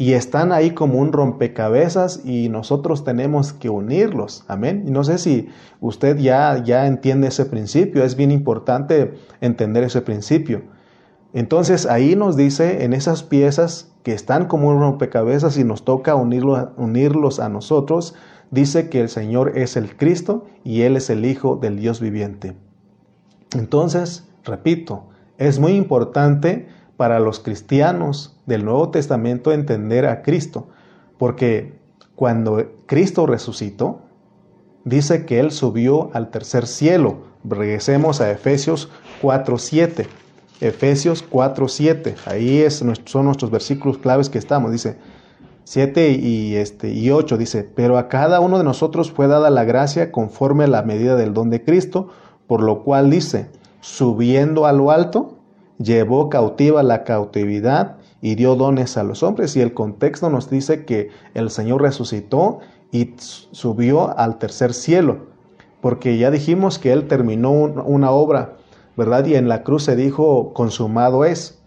y 0.00 0.14
están 0.14 0.50
ahí 0.50 0.70
como 0.70 0.98
un 0.98 1.12
rompecabezas 1.12 2.22
y 2.24 2.48
nosotros 2.48 3.04
tenemos 3.04 3.52
que 3.52 3.68
unirlos. 3.68 4.44
Amén. 4.48 4.84
Y 4.86 4.90
no 4.90 5.04
sé 5.04 5.18
si 5.18 5.50
usted 5.82 6.16
ya, 6.16 6.64
ya 6.64 6.86
entiende 6.86 7.28
ese 7.28 7.44
principio, 7.44 8.02
es 8.02 8.16
bien 8.16 8.30
importante 8.30 9.12
entender 9.42 9.84
ese 9.84 10.00
principio. 10.00 10.62
Entonces 11.34 11.84
ahí 11.84 12.16
nos 12.16 12.34
dice 12.34 12.82
en 12.84 12.94
esas 12.94 13.22
piezas 13.22 13.92
que 14.02 14.14
están 14.14 14.46
como 14.46 14.68
un 14.68 14.80
rompecabezas 14.80 15.58
y 15.58 15.64
nos 15.64 15.84
toca 15.84 16.14
unirlo, 16.14 16.72
unirlos 16.78 17.38
a 17.38 17.50
nosotros, 17.50 18.14
dice 18.50 18.88
que 18.88 19.00
el 19.00 19.08
Señor 19.08 19.56
es 19.56 19.76
el 19.76 19.96
Cristo 19.96 20.46
y 20.64 20.82
Él 20.82 20.96
es 20.96 21.10
el 21.10 21.24
Hijo 21.24 21.56
del 21.56 21.78
Dios 21.78 22.00
viviente. 22.00 22.56
Entonces, 23.54 24.28
repito, 24.44 25.08
es 25.38 25.58
muy 25.58 25.72
importante 25.72 26.68
para 26.96 27.18
los 27.18 27.40
cristianos 27.40 28.36
del 28.46 28.64
Nuevo 28.64 28.90
Testamento 28.90 29.52
entender 29.52 30.06
a 30.06 30.22
Cristo, 30.22 30.68
porque 31.18 31.78
cuando 32.14 32.70
Cristo 32.86 33.26
resucitó, 33.26 34.02
dice 34.84 35.24
que 35.24 35.40
Él 35.40 35.50
subió 35.50 36.10
al 36.14 36.30
tercer 36.30 36.66
cielo. 36.66 37.22
Regresemos 37.42 38.20
a 38.20 38.30
Efesios 38.30 38.90
4.7. 39.22 40.06
Efesios 40.60 41.24
4.7. 41.28 42.16
Ahí 42.26 42.58
es, 42.58 42.84
son 43.06 43.24
nuestros 43.24 43.50
versículos 43.50 43.96
claves 43.98 44.28
que 44.28 44.38
estamos. 44.38 44.70
Dice 44.70 44.98
7 45.70 46.10
y, 46.10 46.56
este, 46.56 46.92
y 46.92 47.12
8. 47.12 47.38
Dice, 47.38 47.62
pero 47.62 47.96
a 47.96 48.08
cada 48.08 48.40
uno 48.40 48.58
de 48.58 48.64
nosotros 48.64 49.12
fue 49.12 49.28
dada 49.28 49.50
la 49.50 49.62
gracia 49.62 50.10
conforme 50.10 50.64
a 50.64 50.66
la 50.66 50.82
medida 50.82 51.14
del 51.14 51.32
don 51.32 51.48
de 51.48 51.62
Cristo, 51.62 52.08
por 52.48 52.60
lo 52.60 52.82
cual 52.82 53.08
dice, 53.08 53.50
subiendo 53.80 54.66
a 54.66 54.72
lo 54.72 54.90
alto, 54.90 55.36
llevó 55.78 56.28
cautiva 56.28 56.82
la 56.82 57.04
cautividad 57.04 57.98
y 58.20 58.34
dio 58.34 58.56
dones 58.56 58.96
a 58.96 59.04
los 59.04 59.22
hombres. 59.22 59.54
Y 59.54 59.60
el 59.60 59.72
contexto 59.72 60.28
nos 60.28 60.50
dice 60.50 60.84
que 60.84 61.10
el 61.34 61.50
Señor 61.50 61.82
resucitó 61.82 62.58
y 62.90 63.14
subió 63.18 64.18
al 64.18 64.38
tercer 64.38 64.74
cielo, 64.74 65.26
porque 65.80 66.18
ya 66.18 66.32
dijimos 66.32 66.80
que 66.80 66.90
Él 66.90 67.06
terminó 67.06 67.52
una 67.52 68.10
obra, 68.10 68.56
¿verdad? 68.96 69.24
Y 69.24 69.36
en 69.36 69.46
la 69.46 69.62
cruz 69.62 69.84
se 69.84 69.94
dijo, 69.94 70.52
consumado 70.52 71.24
es. 71.24 71.59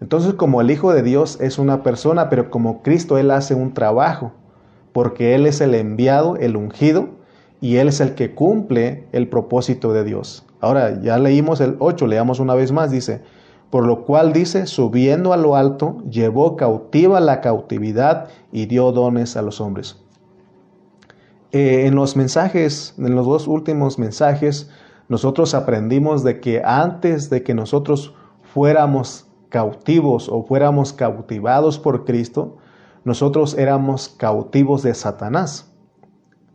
Entonces 0.00 0.34
como 0.34 0.60
el 0.60 0.70
Hijo 0.70 0.92
de 0.92 1.02
Dios 1.02 1.38
es 1.40 1.58
una 1.58 1.82
persona, 1.82 2.28
pero 2.28 2.50
como 2.50 2.82
Cristo 2.82 3.18
Él 3.18 3.30
hace 3.30 3.54
un 3.54 3.72
trabajo, 3.72 4.32
porque 4.92 5.34
Él 5.34 5.46
es 5.46 5.60
el 5.60 5.74
enviado, 5.74 6.36
el 6.36 6.56
ungido, 6.56 7.08
y 7.60 7.76
Él 7.76 7.88
es 7.88 8.00
el 8.00 8.14
que 8.14 8.34
cumple 8.34 9.06
el 9.12 9.28
propósito 9.28 9.92
de 9.92 10.04
Dios. 10.04 10.44
Ahora 10.60 11.00
ya 11.00 11.18
leímos 11.18 11.60
el 11.60 11.76
8, 11.78 12.06
leamos 12.06 12.40
una 12.40 12.54
vez 12.54 12.72
más, 12.72 12.90
dice, 12.90 13.22
por 13.70 13.86
lo 13.86 14.04
cual 14.04 14.32
dice, 14.32 14.66
subiendo 14.66 15.32
a 15.32 15.36
lo 15.36 15.56
alto, 15.56 15.98
llevó 16.08 16.56
cautiva 16.56 17.20
la 17.20 17.40
cautividad 17.40 18.28
y 18.52 18.66
dio 18.66 18.92
dones 18.92 19.36
a 19.36 19.42
los 19.42 19.60
hombres. 19.60 19.98
Eh, 21.52 21.86
en 21.86 21.94
los 21.94 22.16
mensajes, 22.16 22.94
en 22.98 23.14
los 23.14 23.26
dos 23.26 23.48
últimos 23.48 23.98
mensajes, 23.98 24.70
nosotros 25.08 25.54
aprendimos 25.54 26.24
de 26.24 26.40
que 26.40 26.62
antes 26.64 27.30
de 27.30 27.42
que 27.42 27.54
nosotros 27.54 28.14
fuéramos 28.42 29.25
cautivos 29.56 30.28
o 30.28 30.42
fuéramos 30.42 30.92
cautivados 30.92 31.78
por 31.78 32.04
Cristo, 32.04 32.58
nosotros 33.04 33.56
éramos 33.56 34.10
cautivos 34.10 34.82
de 34.82 34.92
Satanás. 34.92 35.72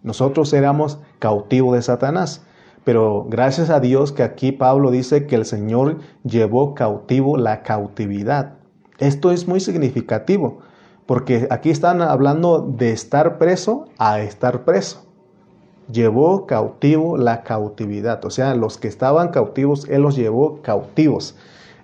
Nosotros 0.04 0.54
éramos 0.54 1.00
cautivos 1.18 1.74
de 1.74 1.82
Satanás. 1.82 2.46
Pero 2.84 3.26
gracias 3.28 3.72
a 3.72 3.80
Dios 3.80 4.12
que 4.12 4.22
aquí 4.22 4.52
Pablo 4.52 4.92
dice 4.92 5.26
que 5.26 5.34
el 5.34 5.46
Señor 5.46 5.98
llevó 6.24 6.76
cautivo 6.76 7.38
la 7.38 7.64
cautividad. 7.64 8.60
Esto 9.00 9.32
es 9.32 9.48
muy 9.48 9.62
significativo, 9.62 10.60
porque 11.08 11.48
aquí 11.50 11.72
están 11.72 12.04
hablando 12.04 12.62
de 12.62 12.92
estar 12.92 13.40
preso 13.40 13.86
a 13.98 14.22
estar 14.22 14.64
preso. 14.64 15.08
Llevó 15.92 16.46
cautivo 16.46 17.18
la 17.18 17.42
cautividad, 17.42 18.24
o 18.26 18.30
sea, 18.30 18.54
los 18.54 18.78
que 18.78 18.88
estaban 18.88 19.30
cautivos, 19.30 19.90
Él 19.90 20.04
los 20.04 20.16
llevó 20.16 20.62
cautivos. 20.62 21.36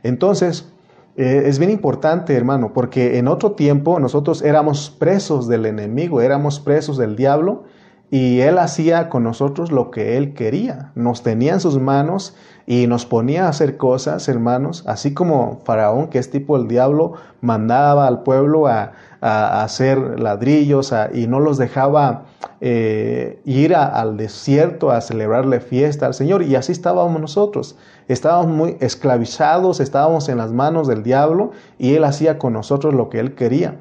Entonces, 0.04 0.72
eh, 1.18 1.44
es 1.48 1.58
bien 1.58 1.72
importante, 1.72 2.36
hermano, 2.36 2.74
porque 2.74 3.18
en 3.18 3.28
otro 3.28 3.54
tiempo 3.54 4.00
nosotros 4.00 4.44
éramos 4.44 4.92
presos 4.92 5.48
del 5.48 5.66
enemigo, 5.66 6.22
éramos 6.22 6.60
presos 6.60 6.98
del 6.98 7.16
diablo, 7.16 7.64
y 8.10 8.40
Él 8.42 8.58
hacía 8.60 9.10
con 9.10 9.24
nosotros 9.24 9.72
lo 9.72 9.92
que 9.92 10.18
Él 10.18 10.34
quería. 10.34 10.92
Nos 10.96 11.24
tenía 11.24 11.54
en 11.54 11.60
sus 11.60 11.80
manos 11.80 12.36
y 12.66 12.88
nos 12.88 13.06
ponía 13.06 13.46
a 13.46 13.50
hacer 13.50 13.78
cosas, 13.78 14.30
hermanos, 14.30 14.84
así 14.88 15.14
como 15.14 15.60
Faraón, 15.66 16.08
que 16.08 16.20
es 16.20 16.30
tipo 16.30 16.56
el 16.56 16.68
diablo, 16.68 17.14
mandaba 17.42 18.08
al 18.08 18.24
pueblo 18.24 18.68
a, 18.68 18.94
hacer 19.20 20.20
ladrillos 20.20 20.94
y 21.12 21.26
no 21.26 21.40
los 21.40 21.58
dejaba 21.58 22.26
eh, 22.60 23.40
ir 23.46 23.76
al 23.76 24.18
desierto 24.18 24.90
a 24.90 25.02
celebrarle 25.02 25.60
fiesta 25.60 26.06
al 26.06 26.14
Señor. 26.14 26.44
Y 26.44 26.56
así 26.56 26.72
estábamos 26.72 27.20
nosotros. 27.22 27.78
Estábamos 28.08 28.48
muy 28.48 28.78
esclavizados, 28.80 29.80
estábamos 29.80 30.30
en 30.30 30.38
las 30.38 30.52
manos 30.52 30.88
del 30.88 31.04
diablo 31.04 31.52
y 31.78 31.96
Él 31.96 32.04
hacía 32.04 32.40
con 32.40 32.54
nosotros 32.54 32.94
lo 32.94 33.10
que 33.10 33.20
Él 33.20 33.36
quería. 33.36 33.80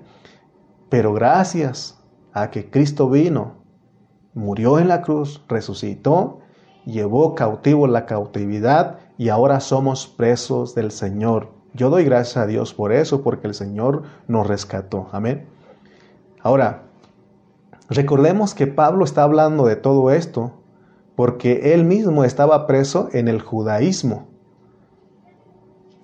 Pero 0.88 1.12
gracias 1.14 1.98
a 2.32 2.50
que 2.50 2.70
Cristo 2.70 3.08
vino 3.08 3.54
murió 4.34 4.78
en 4.78 4.88
la 4.88 5.00
cruz, 5.00 5.42
resucitó, 5.48 6.40
llevó 6.84 7.34
cautivo 7.34 7.86
la 7.86 8.04
cautividad 8.04 8.98
y 9.16 9.30
ahora 9.30 9.60
somos 9.60 10.06
presos 10.06 10.74
del 10.74 10.90
Señor. 10.90 11.52
Yo 11.72 11.90
doy 11.90 12.04
gracias 12.04 12.36
a 12.36 12.46
Dios 12.46 12.74
por 12.74 12.92
eso, 12.92 13.22
porque 13.22 13.46
el 13.46 13.54
Señor 13.54 14.04
nos 14.28 14.46
rescató. 14.46 15.08
Amén. 15.12 15.46
Ahora, 16.40 16.85
recordemos 17.88 18.54
que 18.54 18.66
Pablo 18.66 19.04
está 19.04 19.22
hablando 19.22 19.66
de 19.66 19.76
todo 19.76 20.10
esto 20.10 20.52
porque 21.16 21.72
él 21.72 21.84
mismo 21.84 22.24
estaba 22.24 22.66
preso 22.66 23.08
en 23.12 23.26
el 23.26 23.40
judaísmo. 23.40 24.28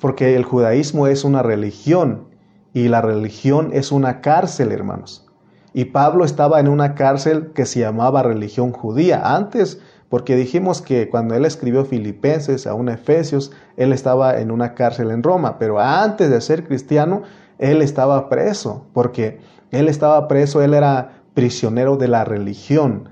Porque 0.00 0.34
el 0.34 0.44
judaísmo 0.44 1.06
es 1.06 1.22
una 1.22 1.42
religión 1.42 2.28
y 2.72 2.88
la 2.88 3.02
religión 3.02 3.70
es 3.72 3.92
una 3.92 4.20
cárcel, 4.20 4.72
hermanos. 4.72 5.26
Y 5.74 5.86
Pablo 5.86 6.24
estaba 6.24 6.60
en 6.60 6.68
una 6.68 6.94
cárcel 6.94 7.52
que 7.54 7.66
se 7.66 7.80
llamaba 7.80 8.22
religión 8.22 8.72
judía. 8.72 9.34
Antes, 9.36 9.80
porque 10.08 10.34
dijimos 10.34 10.82
que 10.82 11.08
cuando 11.08 11.34
él 11.34 11.44
escribió 11.44 11.84
Filipenses 11.84 12.66
a 12.66 12.74
un 12.74 12.88
Efesios, 12.88 13.52
él 13.76 13.92
estaba 13.92 14.38
en 14.40 14.50
una 14.50 14.74
cárcel 14.74 15.10
en 15.10 15.22
Roma. 15.22 15.58
Pero 15.58 15.78
antes 15.78 16.30
de 16.30 16.40
ser 16.40 16.64
cristiano, 16.64 17.22
él 17.58 17.80
estaba 17.80 18.28
preso, 18.28 18.86
porque 18.92 19.40
él 19.70 19.88
estaba 19.88 20.26
preso, 20.26 20.62
él 20.62 20.74
era 20.74 21.21
prisionero 21.34 21.96
de 21.96 22.08
la 22.08 22.24
religión, 22.24 23.08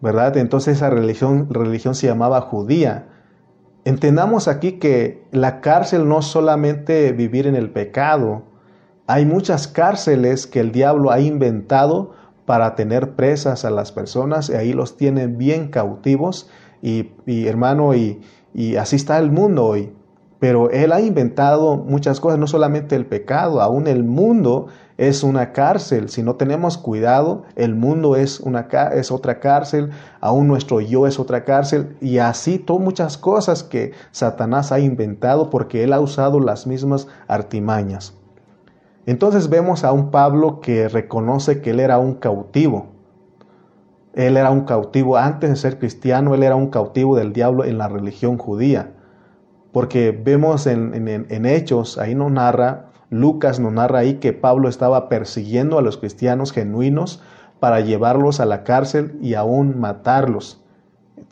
¿verdad? 0.00 0.36
Entonces 0.36 0.76
esa 0.76 0.90
religión, 0.90 1.48
religión 1.50 1.94
se 1.94 2.06
llamaba 2.06 2.40
judía. 2.40 3.08
Entendamos 3.84 4.48
aquí 4.48 4.72
que 4.72 5.24
la 5.32 5.60
cárcel 5.60 6.08
no 6.08 6.22
solamente 6.22 7.12
vivir 7.12 7.46
en 7.46 7.56
el 7.56 7.70
pecado, 7.70 8.44
hay 9.06 9.26
muchas 9.26 9.66
cárceles 9.66 10.46
que 10.46 10.60
el 10.60 10.72
diablo 10.72 11.10
ha 11.10 11.20
inventado 11.20 12.12
para 12.46 12.74
tener 12.74 13.14
presas 13.14 13.64
a 13.64 13.70
las 13.70 13.92
personas 13.92 14.50
y 14.50 14.54
ahí 14.54 14.72
los 14.72 14.96
tienen 14.96 15.38
bien 15.38 15.68
cautivos 15.68 16.48
y, 16.80 17.10
hermano, 17.46 17.94
y, 17.94 18.20
y 18.54 18.76
así 18.76 18.96
está 18.96 19.18
el 19.18 19.30
mundo 19.30 19.64
hoy. 19.64 19.92
Pero 20.40 20.70
Él 20.70 20.92
ha 20.92 21.00
inventado 21.00 21.76
muchas 21.76 22.18
cosas, 22.18 22.38
no 22.38 22.48
solamente 22.48 22.96
el 22.96 23.06
pecado, 23.06 23.60
aún 23.60 23.86
el 23.86 24.02
mundo 24.02 24.66
es 25.08 25.24
una 25.24 25.52
cárcel. 25.52 26.08
Si 26.08 26.22
no 26.22 26.36
tenemos 26.36 26.78
cuidado, 26.78 27.42
el 27.56 27.74
mundo 27.74 28.14
es, 28.14 28.38
una, 28.38 28.68
es 28.92 29.10
otra 29.10 29.40
cárcel, 29.40 29.90
aún 30.20 30.46
nuestro 30.46 30.80
yo 30.80 31.06
es 31.06 31.18
otra 31.18 31.44
cárcel. 31.44 31.96
Y 32.00 32.18
así 32.18 32.58
todas 32.58 32.82
muchas 32.82 33.18
cosas 33.18 33.64
que 33.64 33.92
Satanás 34.12 34.70
ha 34.70 34.78
inventado 34.78 35.50
porque 35.50 35.82
Él 35.82 35.92
ha 35.92 36.00
usado 36.00 36.38
las 36.38 36.66
mismas 36.66 37.08
artimañas. 37.26 38.14
Entonces 39.04 39.48
vemos 39.48 39.82
a 39.82 39.92
un 39.92 40.12
Pablo 40.12 40.60
que 40.60 40.88
reconoce 40.88 41.60
que 41.60 41.70
él 41.70 41.80
era 41.80 41.98
un 41.98 42.14
cautivo. 42.14 42.86
Él 44.14 44.36
era 44.36 44.50
un 44.50 44.60
cautivo 44.60 45.16
antes 45.16 45.50
de 45.50 45.56
ser 45.56 45.78
cristiano, 45.78 46.34
él 46.34 46.44
era 46.44 46.54
un 46.54 46.68
cautivo 46.68 47.16
del 47.16 47.32
diablo 47.32 47.64
en 47.64 47.78
la 47.78 47.88
religión 47.88 48.38
judía. 48.38 48.92
Porque 49.72 50.12
vemos 50.12 50.68
en, 50.68 51.46
Hechos, 51.46 51.98
ahí 51.98 52.14
nos 52.14 52.30
narra, 52.30 52.91
Lucas 53.12 53.60
nos 53.60 53.74
narra 53.74 53.98
ahí 53.98 54.14
que 54.14 54.32
Pablo 54.32 54.70
estaba 54.70 55.10
persiguiendo 55.10 55.78
a 55.78 55.82
los 55.82 55.98
cristianos 55.98 56.50
genuinos 56.50 57.22
para 57.60 57.80
llevarlos 57.80 58.40
a 58.40 58.46
la 58.46 58.64
cárcel 58.64 59.18
y 59.20 59.34
aún 59.34 59.78
matarlos. 59.78 60.62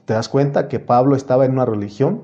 ¿Te 0.05 0.13
das 0.13 0.29
cuenta 0.29 0.69
que 0.69 0.79
Pablo 0.79 1.17
estaba 1.17 1.47
en 1.47 1.53
una 1.53 1.65
religión? 1.65 2.23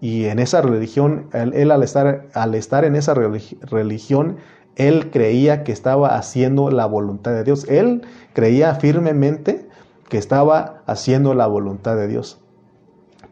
Y 0.00 0.26
en 0.26 0.38
esa 0.38 0.62
religión, 0.62 1.28
él, 1.32 1.70
al, 1.72 1.82
estar, 1.82 2.28
al 2.32 2.54
estar 2.54 2.84
en 2.84 2.94
esa 2.94 3.12
religión, 3.14 4.36
él 4.76 5.10
creía 5.10 5.64
que 5.64 5.72
estaba 5.72 6.16
haciendo 6.16 6.70
la 6.70 6.86
voluntad 6.86 7.32
de 7.32 7.42
Dios. 7.42 7.66
Él 7.68 8.02
creía 8.34 8.76
firmemente 8.76 9.68
que 10.08 10.18
estaba 10.18 10.82
haciendo 10.86 11.34
la 11.34 11.48
voluntad 11.48 11.96
de 11.96 12.06
Dios. 12.06 12.40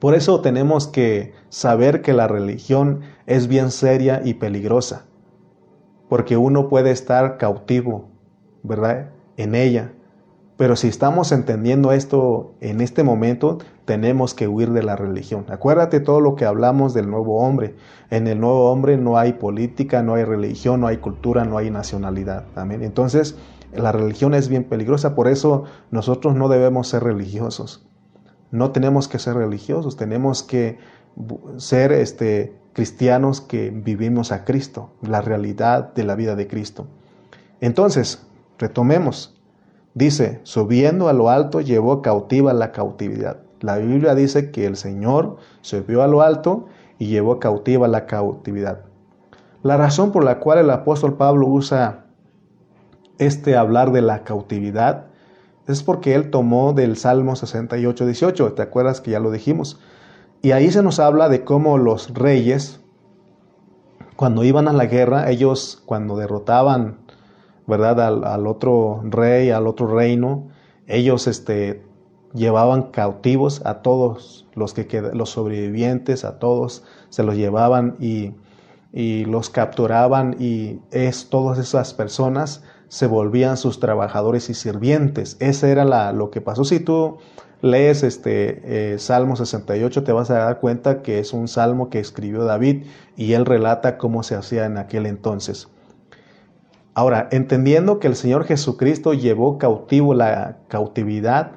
Por 0.01 0.17
eso 0.17 0.41
tenemos 0.41 0.89
que 0.89 1.33
saber 1.49 2.03
que 2.03 2.13
la 2.13 2.27
religión 2.27 3.03
es 3.27 3.47
bien 3.47 3.71
seria 3.71 4.21
y 4.25 4.35
peligrosa, 4.35 5.05
porque 6.09 6.37
uno 6.37 6.69
puede 6.69 6.91
estar 6.91 7.39
cautivo 7.39 8.15
¿verdad? 8.65 9.11
En 9.37 9.55
ella. 9.55 9.93
Pero 10.57 10.77
si 10.77 10.89
estamos 10.89 11.33
entendiendo 11.33 11.93
esto 11.93 12.55
en 12.61 12.81
este 12.81 13.03
momento, 13.03 13.59
tenemos 13.85 14.35
que 14.35 14.49
huir 14.49 14.71
de 14.71 14.83
la 14.83 14.97
religión. 14.97 15.45
Acuérdate 15.49 16.01
todo 16.01 16.21
lo 16.21 16.35
que 16.37 16.45
hablamos 16.45 16.95
del 16.95 17.11
nuevo 17.11 17.41
hombre. 17.41 17.75
En 18.11 18.27
el 18.27 18.41
nuevo 18.41 18.71
hombre 18.71 18.97
no 18.97 19.19
hay 19.19 19.35
política, 19.35 20.03
no 20.03 20.15
hay 20.15 20.25
religión, 20.25 20.81
no 20.81 20.87
hay 20.87 20.99
cultura, 20.99 21.45
no 21.45 21.59
hay 21.59 21.71
nacionalidad. 21.71 22.45
Amén. 22.55 22.83
Entonces, 22.83 23.37
la 23.73 23.93
religión 23.93 24.33
es 24.35 24.49
bien 24.49 24.65
peligrosa, 24.65 25.17
por 25.17 25.29
eso 25.29 25.65
nosotros 25.91 26.37
no 26.37 26.49
debemos 26.49 26.89
ser 26.89 27.03
religiosos. 27.03 27.87
No 28.53 28.71
tenemos 28.71 29.09
que 29.09 29.19
ser 29.19 29.35
religiosos, 29.35 29.97
tenemos 29.97 30.45
que 30.45 30.79
ser 31.57 31.91
este, 31.91 32.57
cristianos 32.75 33.41
que 33.41 33.71
vivimos 33.71 34.33
a 34.33 34.45
Cristo, 34.45 34.91
la 35.01 35.23
realidad 35.23 35.95
de 35.95 36.05
la 36.05 36.17
vida 36.17 36.37
de 36.37 36.47
Cristo. 36.47 36.87
Entonces, 37.61 38.27
retomemos. 38.59 39.41
Dice, 39.95 40.41
subiendo 40.43 41.09
a 41.09 41.13
lo 41.13 41.31
alto 41.31 41.61
llevó 41.61 42.03
cautiva 42.03 42.53
la 42.53 42.73
cautividad. 42.73 43.39
La 43.61 43.79
Biblia 43.79 44.15
dice 44.15 44.51
que 44.51 44.67
el 44.67 44.77
Señor 44.77 45.37
subió 45.63 46.03
a 46.03 46.09
lo 46.09 46.21
alto 46.21 46.67
y 46.99 47.07
llevó 47.07 47.39
cautiva 47.39 47.89
la 47.89 48.07
cautividad. 48.07 48.81
La 49.63 49.77
razón 49.77 50.13
por 50.13 50.25
la 50.25 50.41
cual 50.41 50.59
el 50.59 50.71
apóstol 50.71 51.17
Pablo 51.17 51.47
usa 51.47 52.05
este 53.19 53.57
hablar 53.57 53.93
de 53.93 54.03
la 54.03 54.25
cautividad 54.25 55.07
es 55.67 55.83
porque 55.83 56.15
él 56.15 56.31
tomó 56.31 56.73
del 56.73 56.97
Salmo 56.97 57.37
68, 57.37 58.05
18. 58.05 58.53
¿Te 58.53 58.63
acuerdas 58.63 59.01
que 59.01 59.13
ya 59.13 59.21
lo 59.21 59.31
dijimos? 59.31 59.81
Y 60.45 60.53
ahí 60.53 60.71
se 60.71 60.83
nos 60.83 61.01
habla 61.01 61.29
de 61.29 61.43
cómo 61.43 61.79
los 61.79 62.13
reyes, 62.15 62.81
cuando 64.15 64.45
iban 64.45 64.69
a 64.69 64.73
la 64.73 64.87
guerra, 64.87 65.31
ellos 65.31 65.83
cuando 65.87 66.17
derrotaban 66.17 66.99
¿verdad? 67.67 68.25
Al, 68.25 68.47
otro 68.47 69.01
rey, 69.05 69.51
al 69.51 69.67
otro 69.67 69.87
reino. 69.87 70.49
Ellos 70.87 71.27
este, 71.27 71.83
llevaban 72.35 72.91
cautivos 72.91 73.65
a 73.65 73.81
todos 73.81 74.47
los, 74.55 74.75
que 74.75 75.01
los 75.15 75.31
sobrevivientes, 75.31 76.25
a 76.25 76.39
todos 76.39 76.85
se 77.09 77.23
los 77.23 77.37
llevaban 77.37 77.97
y, 77.99 78.35
y 78.93 79.25
los 79.25 79.51
capturaban 79.51 80.37
y 80.39 80.81
es, 80.91 81.31
todas 81.31 81.59
esas 81.59 81.95
personas 81.95 82.63
se 82.89 83.07
volvían 83.07 83.57
sus 83.57 83.81
trabajadores 83.81 84.51
y 84.51 84.55
sirvientes. 84.55 85.37
Ese 85.41 85.71
era 85.71 85.85
la, 85.85 86.13
lo 86.13 86.31
que 86.31 86.41
pasó. 86.43 86.65
Si 86.65 86.81
tú 86.81 87.17
lees 87.65 88.03
este 88.03 88.93
eh, 88.93 88.99
Salmo 88.99 89.37
68 89.37 90.05
te 90.05 90.13
vas 90.13 90.31
a 90.31 90.35
dar 90.35 90.61
cuenta 90.61 91.01
que 91.01 91.19
es 91.19 91.33
un 91.33 91.49
salmo 91.49 91.89
que 91.89 91.99
escribió 91.99 92.45
David 92.45 92.85
y 93.17 93.33
él 93.33 93.47
relata 93.47 93.97
cómo 93.97 94.23
se 94.23 94.35
hacía 94.35 94.67
en 94.67 94.77
aquel 94.77 95.07
entonces. 95.07 95.69
Ahora, 96.93 97.27
entendiendo 97.33 98.01
que 98.01 98.07
el 98.07 98.17
Señor 98.17 98.45
Jesucristo 98.45 99.15
llevó 99.15 99.57
cautivo 99.57 100.13
la 100.13 100.59
cautividad 100.69 101.53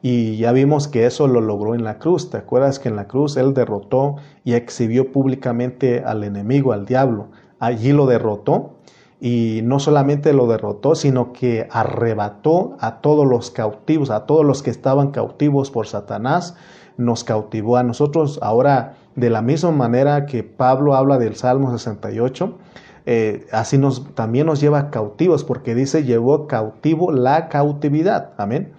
y 0.00 0.38
ya 0.38 0.52
vimos 0.52 0.88
que 0.88 1.04
eso 1.04 1.28
lo 1.28 1.42
logró 1.42 1.74
en 1.74 1.84
la 1.84 1.98
cruz. 1.98 2.30
¿Te 2.30 2.38
acuerdas 2.38 2.78
que 2.78 2.88
en 2.88 2.96
la 2.96 3.06
cruz 3.06 3.36
Él 3.36 3.52
derrotó 3.52 4.16
y 4.44 4.54
exhibió 4.54 5.12
públicamente 5.12 6.02
al 6.04 6.24
enemigo, 6.24 6.72
al 6.72 6.86
diablo? 6.86 7.28
Allí 7.58 7.92
lo 7.92 8.06
derrotó 8.06 8.77
y 9.20 9.60
no 9.64 9.80
solamente 9.80 10.32
lo 10.32 10.46
derrotó, 10.46 10.94
sino 10.94 11.32
que 11.32 11.66
arrebató 11.70 12.76
a 12.80 13.00
todos 13.00 13.26
los 13.26 13.50
cautivos, 13.50 14.10
a 14.10 14.26
todos 14.26 14.44
los 14.44 14.62
que 14.62 14.70
estaban 14.70 15.10
cautivos 15.10 15.70
por 15.70 15.86
Satanás, 15.86 16.54
nos 16.96 17.24
cautivó 17.24 17.76
a 17.76 17.82
nosotros. 17.82 18.38
Ahora, 18.42 18.94
de 19.16 19.30
la 19.30 19.42
misma 19.42 19.72
manera 19.72 20.26
que 20.26 20.44
Pablo 20.44 20.94
habla 20.94 21.18
del 21.18 21.34
Salmo 21.34 21.70
68, 21.76 22.58
eh, 23.06 23.46
así 23.52 23.78
nos, 23.78 24.14
también 24.14 24.46
nos 24.46 24.60
lleva 24.60 24.90
cautivos, 24.90 25.42
porque 25.42 25.74
dice, 25.74 26.04
llevó 26.04 26.46
cautivo 26.46 27.10
la 27.10 27.48
cautividad. 27.48 28.32
Amén. 28.36 28.72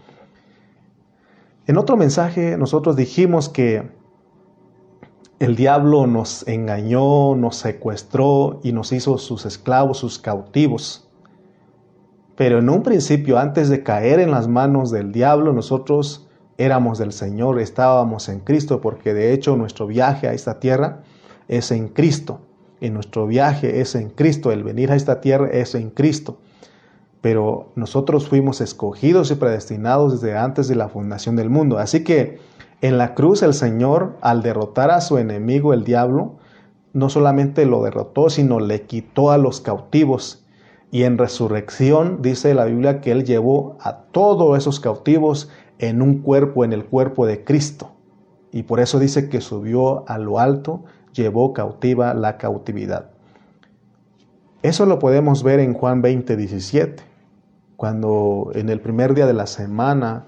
En 1.67 1.77
otro 1.77 1.97
mensaje 1.97 2.57
nosotros 2.57 2.95
dijimos 2.95 3.49
que 3.49 3.89
el 5.39 5.55
diablo 5.55 6.07
nos 6.07 6.47
engañó, 6.47 7.35
nos 7.35 7.55
secuestró 7.55 8.59
y 8.63 8.71
nos 8.71 8.91
hizo 8.91 9.17
sus 9.17 9.45
esclavos, 9.45 9.97
sus 9.97 10.19
cautivos. 10.19 11.07
Pero 12.35 12.59
en 12.59 12.69
un 12.69 12.83
principio, 12.83 13.37
antes 13.39 13.69
de 13.69 13.83
caer 13.83 14.19
en 14.19 14.31
las 14.31 14.47
manos 14.47 14.91
del 14.91 15.11
diablo, 15.11 15.53
nosotros 15.53 16.27
éramos 16.57 16.97
del 16.99 17.11
Señor, 17.11 17.59
estábamos 17.59 18.29
en 18.29 18.41
Cristo, 18.41 18.81
porque 18.81 19.13
de 19.13 19.33
hecho 19.33 19.55
nuestro 19.55 19.87
viaje 19.87 20.27
a 20.27 20.33
esta 20.33 20.59
tierra 20.59 21.03
es 21.47 21.71
en 21.71 21.87
Cristo 21.87 22.41
en 22.81 22.93
nuestro 22.93 23.27
viaje 23.27 23.81
es 23.81 23.95
en 23.95 24.09
Cristo, 24.09 24.51
el 24.51 24.63
venir 24.63 24.91
a 24.91 24.95
esta 24.95 25.21
tierra 25.21 25.49
es 25.51 25.75
en 25.75 25.89
Cristo. 25.89 26.37
Pero 27.21 27.71
nosotros 27.75 28.29
fuimos 28.29 28.61
escogidos 28.61 29.29
y 29.31 29.35
predestinados 29.35 30.21
desde 30.21 30.37
antes 30.37 30.67
de 30.69 30.75
la 30.75 30.87
fundación 30.87 31.35
del 31.35 31.49
mundo. 31.49 31.77
Así 31.77 32.03
que 32.03 32.39
en 32.81 32.97
la 32.97 33.13
cruz 33.13 33.43
el 33.43 33.53
Señor, 33.53 34.17
al 34.21 34.41
derrotar 34.41 34.91
a 34.91 35.01
su 35.01 35.17
enemigo 35.17 35.73
el 35.73 35.83
diablo, 35.83 36.37
no 36.93 37.09
solamente 37.09 37.65
lo 37.65 37.83
derrotó, 37.83 38.29
sino 38.29 38.59
le 38.59 38.83
quitó 38.83 39.31
a 39.31 39.37
los 39.37 39.61
cautivos. 39.61 40.45
Y 40.91 41.03
en 41.03 41.17
resurrección 41.17 42.21
dice 42.21 42.53
la 42.53 42.65
Biblia 42.65 43.01
que 43.01 43.11
Él 43.11 43.25
llevó 43.25 43.77
a 43.81 44.03
todos 44.11 44.57
esos 44.57 44.79
cautivos 44.79 45.49
en 45.77 46.01
un 46.01 46.19
cuerpo, 46.19 46.63
en 46.63 46.73
el 46.73 46.85
cuerpo 46.85 47.25
de 47.25 47.43
Cristo. 47.43 47.91
Y 48.51 48.63
por 48.63 48.79
eso 48.79 48.97
dice 48.97 49.29
que 49.29 49.41
subió 49.41 50.09
a 50.09 50.17
lo 50.17 50.39
alto 50.39 50.83
llevó 51.13 51.53
cautiva 51.53 52.13
la 52.13 52.37
cautividad. 52.37 53.11
Eso 54.61 54.85
lo 54.85 54.99
podemos 54.99 55.43
ver 55.43 55.59
en 55.59 55.73
Juan 55.73 56.01
20, 56.01 56.35
17, 56.35 57.03
cuando 57.77 58.51
en 58.53 58.69
el 58.69 58.81
primer 58.81 59.13
día 59.13 59.25
de 59.25 59.33
la 59.33 59.47
semana 59.47 60.27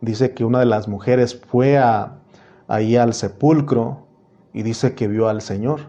dice 0.00 0.34
que 0.34 0.44
una 0.44 0.60
de 0.60 0.66
las 0.66 0.88
mujeres 0.88 1.40
fue 1.48 1.78
ahí 2.68 2.96
al 2.96 3.14
sepulcro 3.14 4.06
y 4.52 4.62
dice 4.62 4.94
que 4.94 5.08
vio 5.08 5.28
al 5.28 5.42
Señor. 5.42 5.80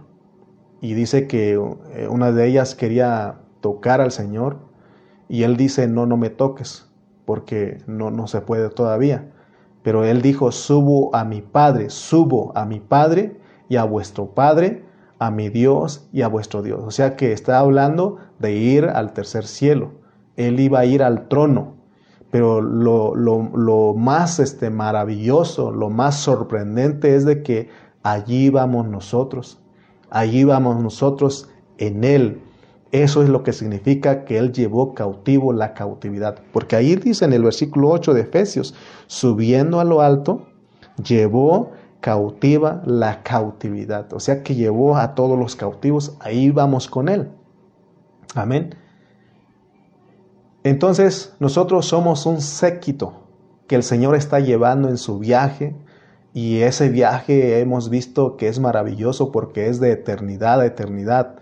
Y 0.82 0.94
dice 0.94 1.28
que 1.28 1.54
eh, 1.54 2.08
una 2.08 2.32
de 2.32 2.48
ellas 2.48 2.76
quería 2.76 3.40
tocar 3.62 4.02
al 4.02 4.12
Señor 4.12 4.58
y 5.30 5.44
él 5.44 5.58
dice, 5.58 5.88
no, 5.88 6.06
no 6.06 6.18
me 6.18 6.30
toques, 6.30 6.88
porque 7.26 7.80
no, 7.88 8.12
no 8.12 8.28
se 8.28 8.42
puede 8.42 8.70
todavía. 8.70 9.32
Pero 9.84 10.04
él 10.04 10.22
dijo, 10.22 10.52
subo 10.52 11.16
a 11.16 11.24
mi 11.24 11.42
Padre, 11.42 11.90
subo 11.90 12.52
a 12.56 12.66
mi 12.66 12.80
Padre 12.80 13.40
y 13.70 13.78
a 13.78 13.86
vuestro 13.86 14.28
Padre, 14.34 14.84
a 15.20 15.32
mi 15.32 15.50
Dios 15.50 16.08
y 16.12 16.22
a 16.22 16.28
vuestro 16.28 16.62
Dios. 16.62 16.82
O 16.86 16.92
sea 16.92 17.16
que 17.16 17.32
está 17.32 17.60
hablando 17.60 18.18
de 18.40 18.54
ir 18.54 18.86
al 18.86 19.14
tercer 19.14 19.46
cielo. 19.46 19.92
Él 20.36 20.60
iba 20.60 20.80
a 20.80 20.86
ir 20.86 21.04
al 21.04 21.28
trono. 21.28 21.77
Pero 22.32 22.62
lo, 22.62 23.16
lo, 23.16 23.94
más 23.94 24.40
este, 24.40 24.70
maravilloso, 24.70 25.72
lo 25.72 25.90
más 25.90 26.16
sorprendente 26.16 27.16
es 27.16 27.26
de 27.26 27.42
que 27.42 27.70
allí 28.04 28.50
vamos 28.50 28.88
nosotros. 28.88 29.60
Allí 30.10 30.44
vamos 30.44 30.82
nosotros 30.82 31.50
en 31.78 32.04
Él. 32.04 32.42
Eso 32.92 33.22
es 33.24 33.30
lo 33.30 33.44
que 33.44 33.54
significa 33.54 34.26
que 34.26 34.38
Él 34.38 34.52
llevó 34.52 34.94
cautivo 34.94 35.54
la 35.54 35.74
cautividad. 35.74 36.40
Porque 36.52 36.76
ahí 36.76 36.96
dice 36.96 37.26
en 37.26 37.34
el 37.34 37.44
versículo 37.44 37.90
8 37.90 38.14
de 38.14 38.22
Efesios, 38.22 38.76
subiendo 39.08 39.80
a 39.80 39.84
lo 39.84 40.02
alto, 40.02 40.48
llevó 41.04 41.72
cautiva 42.02 42.82
la 42.86 43.24
cautividad. 43.24 44.12
O 44.14 44.20
sea 44.20 44.44
que 44.44 44.56
llevó 44.56 44.98
a 44.98 45.16
todos 45.16 45.38
los 45.38 45.56
cautivos, 45.56 46.18
ahí 46.20 46.52
vamos 46.52 46.88
con 46.88 47.10
Él. 47.10 47.30
Amén. 48.36 48.76
Entonces 50.68 51.34
nosotros 51.40 51.86
somos 51.86 52.26
un 52.26 52.42
séquito 52.42 53.14
que 53.68 53.76
el 53.76 53.84
Señor 53.84 54.16
está 54.16 54.42
llevando 54.42 54.90
en 54.90 54.98
su 54.98 55.18
viaje 55.18 55.74
y 56.34 56.58
ese 56.60 56.90
viaje 56.90 57.62
hemos 57.62 57.90
visto 57.90 58.36
que 58.36 58.50
es 58.50 58.60
maravilloso 58.60 59.32
porque 59.32 59.70
es 59.70 59.80
de 59.80 59.94
eternidad 59.94 60.60
a 60.60 60.66
eternidad, 60.66 61.36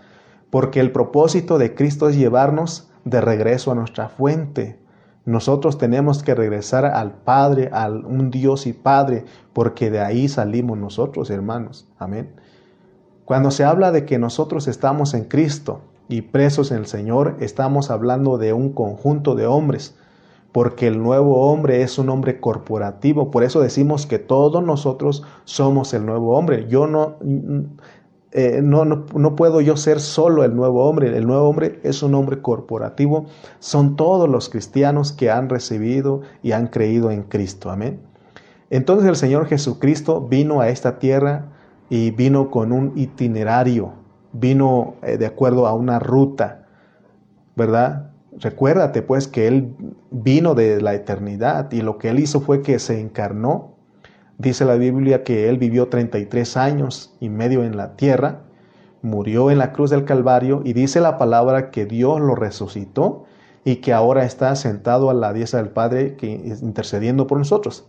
porque 0.48 0.78
el 0.78 0.92
propósito 0.92 1.58
de 1.58 1.74
Cristo 1.74 2.08
es 2.08 2.16
llevarnos 2.16 2.88
de 3.04 3.20
regreso 3.20 3.72
a 3.72 3.74
nuestra 3.74 4.08
fuente, 4.08 4.78
nosotros 5.24 5.76
tenemos 5.76 6.22
que 6.22 6.36
regresar 6.36 6.84
al 6.84 7.10
Padre, 7.10 7.68
al 7.72 8.06
un 8.06 8.30
Dios 8.30 8.68
y 8.68 8.72
Padre, 8.74 9.24
porque 9.52 9.90
de 9.90 9.98
ahí 9.98 10.28
salimos 10.28 10.78
nosotros, 10.78 11.30
hermanos. 11.30 11.88
Amén. 11.98 12.30
Cuando 13.24 13.50
se 13.50 13.64
habla 13.64 13.90
de 13.90 14.04
que 14.04 14.20
nosotros 14.20 14.68
estamos 14.68 15.14
en 15.14 15.24
Cristo 15.24 15.80
y 16.08 16.22
presos 16.22 16.70
en 16.70 16.78
el 16.78 16.86
Señor, 16.86 17.36
estamos 17.40 17.90
hablando 17.90 18.38
de 18.38 18.52
un 18.52 18.72
conjunto 18.72 19.34
de 19.34 19.46
hombres, 19.46 19.96
porque 20.52 20.86
el 20.86 21.02
nuevo 21.02 21.50
hombre 21.50 21.82
es 21.82 21.98
un 21.98 22.08
hombre 22.08 22.40
corporativo. 22.40 23.30
Por 23.30 23.44
eso 23.44 23.60
decimos 23.60 24.06
que 24.06 24.18
todos 24.18 24.64
nosotros 24.64 25.22
somos 25.44 25.92
el 25.92 26.06
nuevo 26.06 26.36
hombre. 26.38 26.66
Yo 26.68 26.86
no, 26.86 27.16
eh, 28.32 28.60
no, 28.62 28.84
no, 28.84 29.36
puedo 29.36 29.60
yo 29.60 29.76
ser 29.76 30.00
solo 30.00 30.44
el 30.44 30.56
nuevo 30.56 30.88
hombre. 30.88 31.16
El 31.16 31.26
nuevo 31.26 31.48
hombre 31.48 31.80
es 31.82 32.02
un 32.02 32.14
hombre 32.14 32.40
corporativo. 32.40 33.26
Son 33.58 33.96
todos 33.96 34.30
los 34.30 34.48
cristianos 34.48 35.12
que 35.12 35.30
han 35.30 35.50
recibido 35.50 36.22
y 36.42 36.52
han 36.52 36.68
creído 36.68 37.10
en 37.10 37.24
Cristo. 37.24 37.70
Amén. 37.70 38.00
Entonces 38.70 39.08
el 39.08 39.16
Señor 39.16 39.46
Jesucristo 39.46 40.20
vino 40.20 40.60
a 40.60 40.68
esta 40.68 40.98
tierra 40.98 41.46
y 41.88 42.10
vino 42.10 42.50
con 42.50 42.72
un 42.72 42.92
itinerario, 42.96 43.92
vino 44.32 44.94
eh, 45.02 45.16
de 45.16 45.26
acuerdo 45.26 45.66
a 45.66 45.74
una 45.74 45.98
ruta, 45.98 46.66
¿verdad? 47.54 48.10
recuérdate 48.38 49.02
pues 49.02 49.28
que 49.28 49.46
Él 49.46 49.74
vino 50.10 50.54
de 50.54 50.80
la 50.80 50.94
eternidad 50.94 51.70
y 51.72 51.80
lo 51.80 51.98
que 51.98 52.10
Él 52.10 52.18
hizo 52.18 52.40
fue 52.40 52.62
que 52.62 52.78
se 52.78 53.00
encarnó. 53.00 53.74
Dice 54.38 54.64
la 54.64 54.74
Biblia 54.74 55.24
que 55.24 55.48
Él 55.48 55.58
vivió 55.58 55.88
33 55.88 56.56
años 56.56 57.16
y 57.20 57.28
medio 57.28 57.64
en 57.64 57.76
la 57.76 57.96
tierra, 57.96 58.42
murió 59.02 59.50
en 59.50 59.58
la 59.58 59.72
cruz 59.72 59.90
del 59.90 60.04
Calvario 60.04 60.62
y 60.64 60.72
dice 60.72 61.00
la 61.00 61.16
palabra 61.16 61.70
que 61.70 61.86
Dios 61.86 62.20
lo 62.20 62.34
resucitó 62.34 63.24
y 63.64 63.76
que 63.76 63.92
ahora 63.92 64.24
está 64.24 64.54
sentado 64.56 65.10
a 65.10 65.14
la 65.14 65.32
diestra 65.32 65.62
del 65.62 65.70
Padre 65.70 66.16
que, 66.16 66.30
intercediendo 66.62 67.26
por 67.26 67.38
nosotros. 67.38 67.86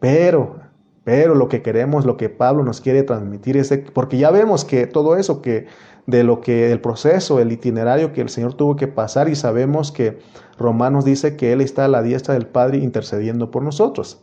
Pero, 0.00 0.56
pero 1.04 1.34
lo 1.34 1.48
que 1.48 1.62
queremos, 1.62 2.06
lo 2.06 2.16
que 2.16 2.28
Pablo 2.28 2.62
nos 2.64 2.80
quiere 2.80 3.02
transmitir 3.02 3.56
es, 3.56 3.72
porque 3.92 4.18
ya 4.18 4.30
vemos 4.30 4.64
que 4.64 4.86
todo 4.86 5.16
eso, 5.16 5.42
que 5.42 5.66
de 6.06 6.24
lo 6.24 6.40
que 6.40 6.72
el 6.72 6.80
proceso, 6.80 7.40
el 7.40 7.52
itinerario 7.52 8.12
que 8.12 8.20
el 8.20 8.28
Señor 8.28 8.54
tuvo 8.54 8.76
que 8.76 8.88
pasar 8.88 9.28
y 9.28 9.34
sabemos 9.34 9.92
que 9.92 10.18
Romanos 10.58 11.04
dice 11.04 11.36
que 11.36 11.52
Él 11.52 11.60
está 11.60 11.84
a 11.84 11.88
la 11.88 12.02
diestra 12.02 12.34
del 12.34 12.46
Padre 12.46 12.78
intercediendo 12.78 13.50
por 13.50 13.62
nosotros. 13.62 14.20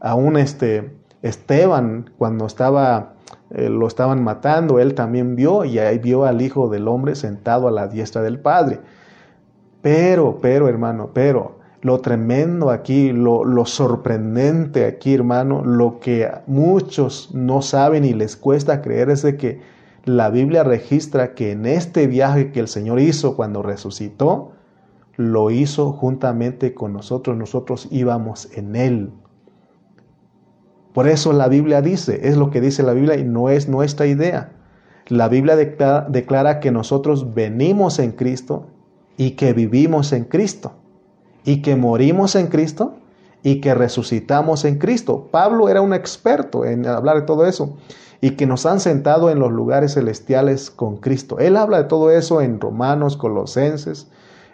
Aún 0.00 0.36
este 0.36 0.94
Esteban, 1.22 2.10
cuando 2.18 2.44
estaba, 2.44 3.14
eh, 3.50 3.70
lo 3.70 3.86
estaban 3.86 4.22
matando, 4.22 4.78
él 4.78 4.94
también 4.94 5.36
vio 5.36 5.64
y 5.64 5.78
ahí 5.78 5.98
vio 5.98 6.24
al 6.26 6.42
Hijo 6.42 6.68
del 6.68 6.86
Hombre 6.86 7.14
sentado 7.14 7.66
a 7.66 7.70
la 7.70 7.88
diestra 7.88 8.20
del 8.20 8.38
Padre. 8.38 8.80
Pero, 9.80 10.38
pero 10.42 10.68
hermano, 10.68 11.10
pero 11.14 11.60
lo 11.84 12.00
tremendo 12.00 12.70
aquí, 12.70 13.12
lo, 13.12 13.44
lo, 13.44 13.66
sorprendente 13.66 14.86
aquí, 14.86 15.12
hermano, 15.12 15.62
lo 15.62 16.00
que 16.00 16.30
muchos 16.46 17.28
no 17.34 17.60
saben 17.60 18.06
y 18.06 18.14
les 18.14 18.38
cuesta 18.38 18.80
creer 18.80 19.10
es 19.10 19.20
de 19.20 19.36
que 19.36 19.60
la 20.06 20.30
Biblia 20.30 20.64
registra 20.64 21.34
que 21.34 21.52
en 21.52 21.66
este 21.66 22.06
viaje 22.06 22.52
que 22.52 22.60
el 22.60 22.68
Señor 22.68 23.00
hizo 23.00 23.36
cuando 23.36 23.62
resucitó, 23.62 24.52
lo 25.16 25.50
hizo 25.50 25.92
juntamente 25.92 26.72
con 26.72 26.94
nosotros, 26.94 27.36
nosotros 27.36 27.86
íbamos 27.90 28.48
en 28.56 28.76
Él. 28.76 29.10
Por 30.94 31.06
eso 31.06 31.34
la 31.34 31.48
Biblia 31.48 31.82
dice, 31.82 32.28
es 32.28 32.38
lo 32.38 32.50
que 32.50 32.62
dice 32.62 32.82
la 32.82 32.94
Biblia 32.94 33.16
y 33.16 33.24
no 33.24 33.50
es 33.50 33.68
nuestra 33.68 34.06
idea. 34.06 34.54
La 35.08 35.28
Biblia 35.28 35.54
declara, 35.54 36.60
que 36.60 36.70
nosotros 36.70 37.34
venimos 37.34 37.98
en 37.98 38.12
Cristo 38.12 38.68
y 39.18 39.32
que 39.32 39.52
vivimos 39.52 40.14
en 40.14 40.24
Cristo 40.24 40.72
y 41.44 41.62
que 41.62 41.76
morimos 41.76 42.34
en 42.34 42.48
Cristo 42.48 42.94
y 43.42 43.60
que 43.60 43.74
resucitamos 43.74 44.64
en 44.64 44.78
Cristo. 44.78 45.28
Pablo 45.30 45.68
era 45.68 45.82
un 45.82 45.92
experto 45.92 46.64
en 46.64 46.86
hablar 46.86 47.16
de 47.16 47.22
todo 47.22 47.46
eso 47.46 47.76
y 48.20 48.30
que 48.30 48.46
nos 48.46 48.64
han 48.64 48.80
sentado 48.80 49.28
en 49.30 49.38
los 49.38 49.52
lugares 49.52 49.94
celestiales 49.94 50.70
con 50.70 50.96
Cristo. 50.96 51.38
Él 51.38 51.56
habla 51.56 51.78
de 51.78 51.84
todo 51.84 52.10
eso 52.10 52.40
en 52.40 52.58
Romanos, 52.58 53.18
Colosenses, 53.18 54.08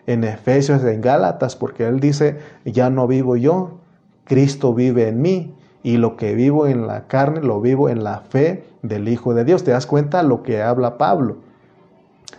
en 0.06 0.24
Efesios, 0.24 0.82
en 0.82 1.00
Gálatas, 1.00 1.54
porque 1.54 1.86
él 1.86 2.00
dice, 2.00 2.38
ya 2.64 2.90
no 2.90 3.06
vivo 3.06 3.36
yo, 3.36 3.78
Cristo 4.24 4.74
vive 4.74 5.08
en 5.08 5.22
mí 5.22 5.54
y 5.84 5.98
lo 5.98 6.16
que 6.16 6.34
vivo 6.34 6.66
en 6.66 6.88
la 6.88 7.06
carne 7.06 7.42
lo 7.42 7.60
vivo 7.60 7.88
en 7.88 8.02
la 8.02 8.20
fe 8.20 8.64
del 8.82 9.08
Hijo 9.08 9.34
de 9.34 9.44
Dios. 9.44 9.62
¿Te 9.62 9.70
das 9.70 9.86
cuenta 9.86 10.24
lo 10.24 10.42
que 10.42 10.62
habla 10.62 10.98
Pablo? 10.98 11.36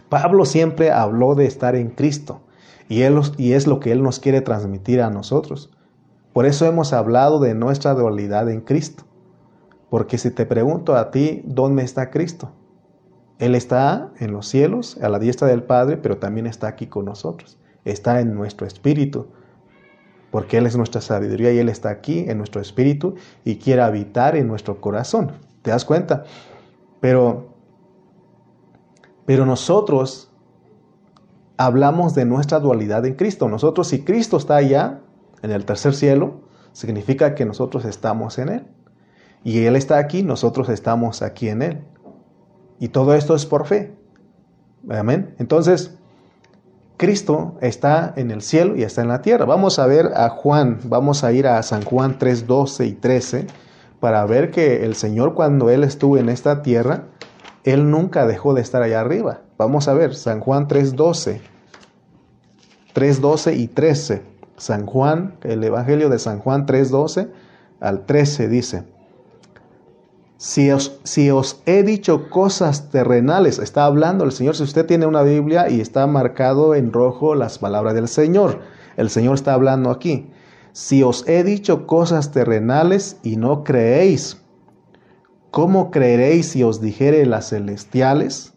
Pablo 0.10 0.44
siempre 0.44 0.92
habló 0.92 1.36
de 1.36 1.46
estar 1.46 1.76
en 1.76 1.92
Cristo 1.92 2.42
y, 2.92 3.04
él, 3.04 3.22
y 3.38 3.54
es 3.54 3.68
lo 3.68 3.80
que 3.80 3.94
él 3.94 4.04
nos 4.04 4.20
quiere 4.20 4.42
transmitir 4.42 5.02
a 5.02 5.10
nosotros. 5.10 5.72
Por 6.34 6.46
eso 6.46 6.66
hemos 6.66 6.92
hablado 6.92 7.40
de 7.40 7.56
nuestra 7.56 7.94
dualidad 7.94 8.50
en 8.50 8.60
Cristo. 8.60 9.06
Porque 9.90 10.18
si 10.18 10.30
te 10.30 10.46
pregunto 10.46 10.98
a 10.98 11.10
ti, 11.10 11.42
¿dónde 11.46 11.84
está 11.84 12.10
Cristo? 12.10 12.52
Él 13.40 13.56
está 13.56 14.12
en 14.20 14.34
los 14.34 14.46
cielos, 14.46 14.98
a 15.02 15.08
la 15.08 15.20
diestra 15.20 15.48
del 15.48 15.64
Padre, 15.64 15.96
pero 15.96 16.18
también 16.18 16.48
está 16.48 16.68
aquí 16.68 16.88
con 16.88 17.06
nosotros. 17.06 17.58
Está 17.86 18.20
en 18.20 18.36
nuestro 18.36 18.68
espíritu, 18.68 19.28
porque 20.30 20.58
Él 20.58 20.66
es 20.66 20.76
nuestra 20.76 21.00
sabiduría 21.00 21.54
y 21.54 21.60
Él 21.60 21.70
está 21.70 21.92
aquí 21.92 22.26
en 22.28 22.40
nuestro 22.40 22.60
espíritu 22.60 23.16
y 23.46 23.56
quiere 23.56 23.84
habitar 23.84 24.36
en 24.36 24.48
nuestro 24.48 24.82
corazón. 24.82 25.32
¿Te 25.62 25.72
das 25.72 25.86
cuenta? 25.86 26.26
Pero, 27.00 27.56
pero 29.26 29.46
nosotros 29.46 30.31
hablamos 31.66 32.16
de 32.16 32.26
nuestra 32.26 32.60
dualidad 32.60 33.06
en 33.06 33.16
Cristo. 33.16 33.50
Nosotros, 33.50 33.88
si 33.88 34.04
Cristo 34.04 34.38
está 34.38 34.56
allá, 34.56 35.02
en 35.42 35.52
el 35.52 35.66
tercer 35.66 35.94
cielo, 35.94 36.42
significa 36.72 37.36
que 37.36 37.46
nosotros 37.46 37.86
estamos 37.86 38.38
en 38.38 38.50
Él. 38.50 38.68
Y 39.44 39.66
Él 39.66 39.76
está 39.76 39.98
aquí, 39.98 40.24
nosotros 40.24 40.70
estamos 40.70 41.22
aquí 41.22 41.50
en 41.50 41.62
Él. 41.62 41.82
Y 42.80 42.90
todo 42.90 43.14
esto 43.14 43.36
es 43.36 43.46
por 43.46 43.66
fe. 43.66 43.96
Amén. 44.90 45.36
Entonces, 45.40 45.98
Cristo 46.98 47.58
está 47.62 48.14
en 48.16 48.32
el 48.32 48.42
cielo 48.42 48.76
y 48.76 48.84
está 48.84 49.02
en 49.02 49.08
la 49.08 49.22
tierra. 49.22 49.46
Vamos 49.46 49.80
a 49.80 49.88
ver 49.88 50.12
a 50.16 50.30
Juan, 50.30 50.80
vamos 50.84 51.24
a 51.24 51.32
ir 51.32 51.48
a 51.48 51.62
San 51.64 51.84
Juan 51.84 52.18
3, 52.20 52.48
12 52.48 52.86
y 52.86 52.94
13 52.94 53.48
para 54.00 54.26
ver 54.26 54.52
que 54.52 54.86
el 54.86 54.96
Señor 54.96 55.34
cuando 55.34 55.70
Él 55.70 55.84
estuvo 55.84 56.18
en 56.18 56.30
esta 56.30 56.62
tierra, 56.62 57.06
Él 57.64 57.90
nunca 57.90 58.26
dejó 58.26 58.54
de 58.54 58.62
estar 58.62 58.82
allá 58.84 59.00
arriba. 59.00 59.42
Vamos 59.62 59.88
a 59.88 59.94
ver 59.94 60.16
San 60.16 60.40
Juan 60.40 60.68
3, 60.68 60.96
12, 60.96 61.40
3, 62.94 63.22
12 63.22 63.56
y 63.58 63.68
13. 63.68 64.24
San 64.58 64.88
Juan, 64.88 65.36
el 65.44 65.64
Evangelio 65.64 66.10
de 66.10 66.18
San 66.18 66.40
Juan 66.40 66.66
3, 66.66 66.90
12 66.90 67.28
al 67.80 68.08
13 68.08 68.48
dice. 68.48 68.84
Si 70.38 70.72
os, 70.72 71.62
he 71.68 71.84
dicho 71.84 72.32
cosas 72.32 72.90
terrenales, 72.90 73.60
está 73.60 73.86
hablando 73.86 74.24
el 74.24 74.32
Señor, 74.32 74.56
si 74.56 74.64
usted 74.64 74.88
tiene 74.88 75.06
una 75.06 75.22
Biblia 75.22 75.70
y 75.70 75.80
está 75.80 76.08
marcado 76.08 76.74
en 76.74 76.92
rojo 76.92 77.36
las 77.36 77.60
palabras 77.60 77.94
del 77.94 78.08
Señor, 78.08 78.62
el 78.98 79.12
Señor 79.12 79.36
está 79.36 79.54
hablando 79.54 79.92
aquí. 79.92 80.32
Si 80.72 81.04
os 81.04 81.24
he 81.28 81.44
dicho 81.44 81.86
cosas 81.86 82.32
terrenales 82.32 83.18
y 83.22 83.36
no 83.36 83.64
creéis, 83.64 84.42
¿cómo 85.52 85.92
creeréis 85.92 86.48
si 86.48 86.64
os 86.64 86.82
dijere 86.82 87.28
las 87.28 87.50
celestiales? 87.50 88.56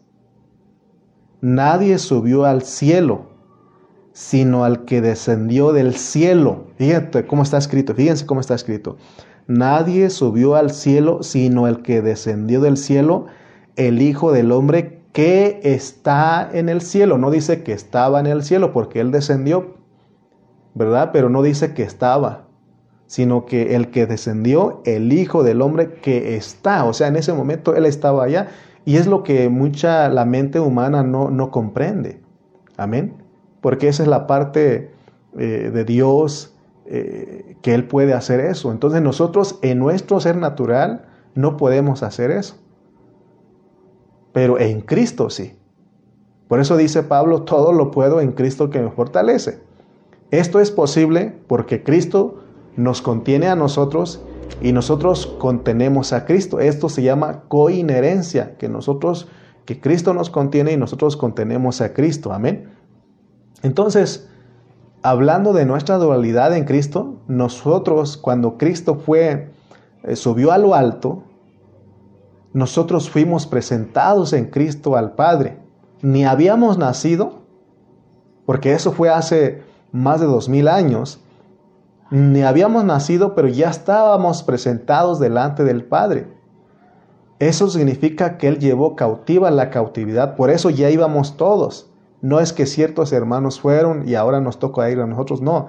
Nadie 1.47 1.99
subió 1.99 2.45
al 2.45 2.63
cielo, 2.63 3.27
sino 4.13 4.63
al 4.63 4.83
que 4.83 4.99
descendió 4.99 5.73
del 5.73 5.93
cielo. 5.93 6.65
Fíjate 6.79 7.27
cómo 7.27 7.43
está 7.43 7.59
escrito, 7.59 7.93
fíjense 7.93 8.25
cómo 8.25 8.41
está 8.41 8.55
escrito. 8.55 8.97
Nadie 9.45 10.09
subió 10.09 10.55
al 10.55 10.71
cielo 10.71 11.21
sino 11.21 11.67
el 11.67 11.83
que 11.83 12.01
descendió 12.01 12.61
del 12.61 12.77
cielo, 12.77 13.27
el 13.75 14.01
Hijo 14.01 14.31
del 14.31 14.51
Hombre 14.51 15.03
que 15.13 15.59
está 15.61 16.49
en 16.51 16.67
el 16.67 16.81
cielo. 16.81 17.19
No 17.19 17.29
dice 17.29 17.61
que 17.61 17.73
estaba 17.73 18.19
en 18.19 18.25
el 18.25 18.41
cielo 18.41 18.73
porque 18.73 18.99
Él 18.99 19.11
descendió, 19.11 19.75
¿verdad? 20.73 21.11
Pero 21.13 21.29
no 21.29 21.43
dice 21.43 21.75
que 21.75 21.83
estaba, 21.83 22.47
sino 23.05 23.45
que 23.45 23.75
el 23.75 23.91
que 23.91 24.07
descendió, 24.07 24.81
el 24.83 25.13
Hijo 25.13 25.43
del 25.43 25.61
Hombre 25.61 25.99
que 26.01 26.37
está. 26.37 26.85
O 26.85 26.93
sea, 26.93 27.07
en 27.07 27.17
ese 27.17 27.33
momento 27.33 27.75
Él 27.75 27.85
estaba 27.85 28.23
allá. 28.23 28.47
Y 28.85 28.97
es 28.97 29.07
lo 29.07 29.23
que 29.23 29.49
mucha 29.49 30.07
la 30.09 30.25
mente 30.25 30.59
humana 30.59 31.03
no, 31.03 31.31
no 31.31 31.49
comprende. 31.49 32.21
Amén. 32.77 33.15
Porque 33.61 33.87
esa 33.87 34.03
es 34.03 34.09
la 34.09 34.27
parte 34.27 34.91
eh, 35.37 35.71
de 35.73 35.85
Dios 35.85 36.55
eh, 36.85 37.57
que 37.63 37.73
Él 37.73 37.87
puede 37.87 38.13
hacer 38.13 38.39
eso. 38.39 38.71
Entonces 38.71 39.01
nosotros 39.01 39.57
en 39.63 39.79
nuestro 39.79 40.19
ser 40.19 40.37
natural 40.37 41.05
no 41.33 41.57
podemos 41.57 42.03
hacer 42.03 42.29
eso. 42.29 42.57
Pero 44.31 44.59
en 44.59 44.81
Cristo 44.81 45.31
sí. 45.31 45.57
Por 46.47 46.59
eso 46.59 46.77
dice 46.77 47.01
Pablo, 47.01 47.41
todo 47.41 47.73
lo 47.73 47.89
puedo 47.89 48.21
en 48.21 48.33
Cristo 48.33 48.69
que 48.69 48.81
me 48.81 48.91
fortalece. 48.91 49.61
Esto 50.29 50.59
es 50.59 50.69
posible 50.69 51.33
porque 51.47 51.83
Cristo 51.83 52.43
nos 52.75 53.01
contiene 53.01 53.47
a 53.47 53.55
nosotros 53.55 54.21
y 54.61 54.71
nosotros 54.71 55.27
contenemos 55.39 56.13
a 56.13 56.25
Cristo. 56.25 56.59
Esto 56.59 56.89
se 56.89 57.03
llama 57.03 57.43
coinherencia, 57.47 58.57
que 58.57 58.69
nosotros, 58.69 59.27
que 59.65 59.79
Cristo 59.79 60.13
nos 60.13 60.29
contiene 60.29 60.71
y 60.71 60.77
nosotros 60.77 61.17
contenemos 61.17 61.81
a 61.81 61.93
Cristo. 61.93 62.33
Amén. 62.33 62.71
Entonces, 63.63 64.29
hablando 65.01 65.53
de 65.53 65.65
nuestra 65.65 65.97
dualidad 65.97 66.55
en 66.55 66.65
Cristo, 66.65 67.21
nosotros 67.27 68.17
cuando 68.17 68.57
Cristo 68.57 68.95
fue, 68.95 69.51
eh, 70.03 70.15
subió 70.15 70.51
a 70.51 70.57
lo 70.57 70.75
alto, 70.75 71.23
nosotros 72.53 73.09
fuimos 73.09 73.47
presentados 73.47 74.31
en 74.33 74.45
Cristo 74.45 74.95
al 74.95 75.13
Padre. 75.13 75.59
Ni 76.01 76.25
habíamos 76.25 76.77
nacido, 76.77 77.41
porque 78.45 78.73
eso 78.73 78.91
fue 78.91 79.09
hace 79.09 79.61
más 79.91 80.21
de 80.21 80.27
dos 80.27 80.47
mil 80.47 80.67
años, 80.67 81.19
ni 82.11 82.43
habíamos 82.43 82.83
nacido, 82.85 83.35
pero 83.35 83.47
ya 83.47 83.69
estábamos 83.69 84.43
presentados 84.43 85.19
delante 85.19 85.63
del 85.63 85.83
Padre. 85.83 86.27
Eso 87.39 87.69
significa 87.69 88.37
que 88.37 88.47
Él 88.47 88.59
llevó 88.59 88.95
cautiva 88.95 89.51
la 89.51 89.69
cautividad, 89.69 90.35
por 90.35 90.49
eso 90.49 90.69
ya 90.69 90.89
íbamos 90.89 91.35
todos. 91.37 91.91
No 92.21 92.39
es 92.39 92.53
que 92.53 92.65
ciertos 92.65 93.11
hermanos 93.11 93.59
fueron 93.59 94.07
y 94.07 94.15
ahora 94.15 94.39
nos 94.39 94.59
toca 94.59 94.89
ir 94.89 94.99
a 94.99 95.05
nosotros, 95.05 95.41
no. 95.41 95.67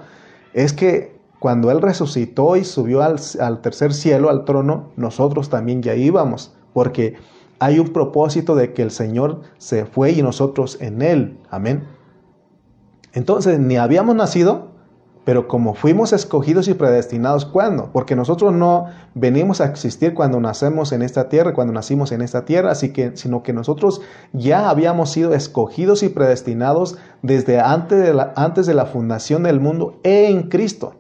Es 0.55 0.73
que 0.73 1.19
cuando 1.39 1.71
Él 1.71 1.83
resucitó 1.83 2.57
y 2.57 2.65
subió 2.65 3.03
al, 3.03 3.61
tercer 3.61 3.93
cielo, 3.93 4.31
al 4.31 4.45
trono, 4.45 4.91
nosotros 4.97 5.51
también 5.51 5.83
ya 5.83 5.95
íbamos, 5.95 6.57
porque 6.73 7.17
hay 7.59 7.79
un 7.79 7.89
propósito 7.89 8.55
de 8.55 8.73
que 8.73 8.83
el 8.83 8.91
Señor 8.91 9.43
se 9.59 9.87
fue 9.87 10.13
y 10.13 10.23
nosotros 10.23 10.79
en 10.81 11.03
Él. 11.03 11.39
Amén. 11.51 11.85
Entonces, 13.13 13.59
ni 13.59 13.77
habíamos 13.77 14.15
nacido, 14.15 14.76
pero 15.27 15.49
como 15.49 15.75
fuimos 15.75 16.13
escogidos 16.13 16.69
y 16.69 16.75
predestinados, 16.75 17.47
¿cuándo? 17.47 17.91
Porque 17.93 18.15
nosotros 18.15 18.53
no 18.53 18.87
venimos 19.17 19.61
a 19.61 19.65
existir 19.65 20.15
cuando 20.15 20.39
nacemos 20.39 20.93
en 20.93 21.03
esta 21.03 21.29
tierra, 21.29 21.53
cuando 21.53 21.73
nacimos 21.73 22.13
en 22.13 22.23
esta 22.23 22.45
tierra, 22.45 22.77
sino 22.77 23.43
que 23.43 23.53
nosotros 23.53 24.03
ya 24.33 24.71
habíamos 24.71 25.11
sido 25.11 25.35
escogidos 25.35 26.05
y 26.05 26.11
predestinados 26.11 26.97
desde 27.23 27.59
antes 27.59 27.99
de 27.99 28.15
la, 28.15 28.35
antes 28.37 28.67
de 28.67 28.75
la 28.75 28.87
fundación 28.87 29.43
del 29.43 29.59
mundo 29.59 29.99
en 30.05 30.45
Cristo. 30.45 30.95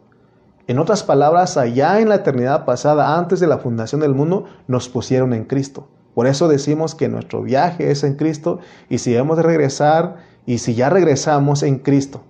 En 0.66 0.80
otras 0.80 1.04
palabras, 1.04 1.56
allá 1.56 2.00
en 2.00 2.08
la 2.08 2.16
eternidad 2.16 2.64
pasada, 2.64 3.16
antes 3.16 3.38
de 3.38 3.46
la 3.46 3.58
fundación 3.58 4.00
del 4.00 4.16
mundo, 4.16 4.46
nos 4.66 4.88
pusieron 4.88 5.34
en 5.34 5.44
Cristo. 5.44 5.86
Por 6.14 6.26
eso 6.26 6.48
decimos 6.48 6.96
que 6.96 7.08
nuestro 7.08 7.42
viaje 7.42 7.92
es 7.92 8.02
en 8.02 8.16
Cristo 8.16 8.58
y 8.88 8.98
si 8.98 9.14
hemos 9.14 9.36
de 9.36 9.44
regresar 9.44 10.16
y 10.46 10.58
si 10.58 10.74
ya 10.74 10.90
regresamos 10.90 11.62
en 11.62 11.78
Cristo, 11.78 12.22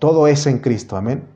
todo 0.00 0.26
es 0.26 0.48
en 0.48 0.58
Cristo, 0.58 0.96
amén. 0.96 1.28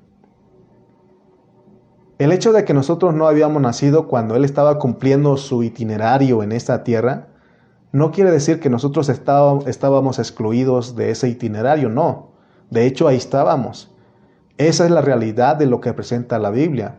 El 2.18 2.32
hecho 2.32 2.52
de 2.52 2.64
que 2.64 2.74
nosotros 2.74 3.14
no 3.14 3.28
habíamos 3.28 3.62
nacido 3.62 4.08
cuando 4.08 4.34
Él 4.34 4.44
estaba 4.44 4.78
cumpliendo 4.78 5.36
su 5.36 5.62
itinerario 5.62 6.42
en 6.42 6.50
esta 6.50 6.82
tierra, 6.82 7.28
no 7.92 8.10
quiere 8.10 8.32
decir 8.32 8.58
que 8.58 8.70
nosotros 8.70 9.08
estábamos 9.08 10.18
excluidos 10.18 10.96
de 10.96 11.10
ese 11.10 11.28
itinerario, 11.28 11.88
no. 11.88 12.30
De 12.70 12.86
hecho, 12.86 13.06
ahí 13.06 13.16
estábamos. 13.16 13.94
Esa 14.58 14.84
es 14.84 14.90
la 14.90 15.00
realidad 15.00 15.56
de 15.56 15.66
lo 15.66 15.80
que 15.80 15.92
presenta 15.92 16.38
la 16.38 16.50
Biblia. 16.50 16.96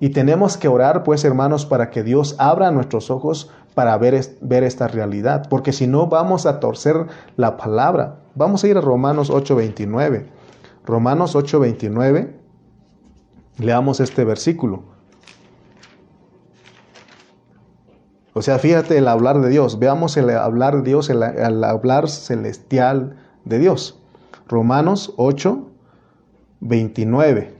Y 0.00 0.10
tenemos 0.10 0.56
que 0.56 0.68
orar, 0.68 1.02
pues, 1.02 1.24
hermanos, 1.24 1.66
para 1.66 1.90
que 1.90 2.02
Dios 2.02 2.36
abra 2.38 2.70
nuestros 2.70 3.10
ojos 3.10 3.50
para 3.74 3.96
ver, 3.96 4.14
esta 4.14 4.88
realidad, 4.88 5.46
porque 5.48 5.72
si 5.72 5.86
no 5.86 6.08
vamos 6.08 6.46
a 6.46 6.58
torcer 6.58 7.06
la 7.36 7.56
palabra. 7.56 8.16
Vamos 8.34 8.64
a 8.64 8.68
ir 8.68 8.76
a 8.76 8.80
Romanos 8.80 9.30
8:29. 9.30 10.37
Romanos 10.88 11.36
8:29, 11.36 12.32
leamos 13.58 14.00
este 14.00 14.24
versículo. 14.24 14.84
O 18.32 18.40
sea, 18.40 18.58
fíjate 18.58 18.96
el 18.96 19.06
hablar 19.06 19.42
de 19.42 19.50
Dios, 19.50 19.78
veamos 19.78 20.16
el 20.16 20.30
hablar 20.30 20.78
de 20.78 20.82
Dios, 20.84 21.10
el, 21.10 21.22
hablar 21.22 22.08
celestial 22.08 23.18
de 23.44 23.58
Dios. 23.58 24.00
Romanos 24.48 25.12
8, 25.18 25.68
29 26.60 27.54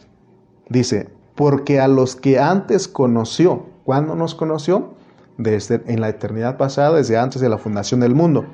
dice, 0.70 1.10
porque 1.34 1.80
a 1.80 1.88
los 1.88 2.16
que 2.16 2.38
antes 2.38 2.88
conoció, 2.88 3.66
¿cuándo 3.84 4.14
nos 4.14 4.34
conoció? 4.34 4.94
En 5.36 6.00
la 6.00 6.08
eternidad 6.08 6.56
pasada, 6.56 6.96
desde 6.96 7.18
antes 7.18 7.42
de 7.42 7.50
la 7.50 7.58
fundación 7.58 8.00
del 8.00 8.14
mundo. 8.14 8.46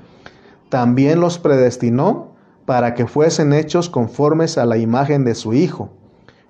También 0.69 1.21
los 1.21 1.39
predestinó 1.39 2.34
para 2.67 2.95
que 2.95 3.07
fuesen 3.07 3.53
hechos 3.53 3.91
conformes 3.91 4.59
a 4.59 4.67
la 4.67 4.77
imagen 4.79 5.25
de 5.25 5.35
su 5.35 5.55
Hijo, 5.55 5.91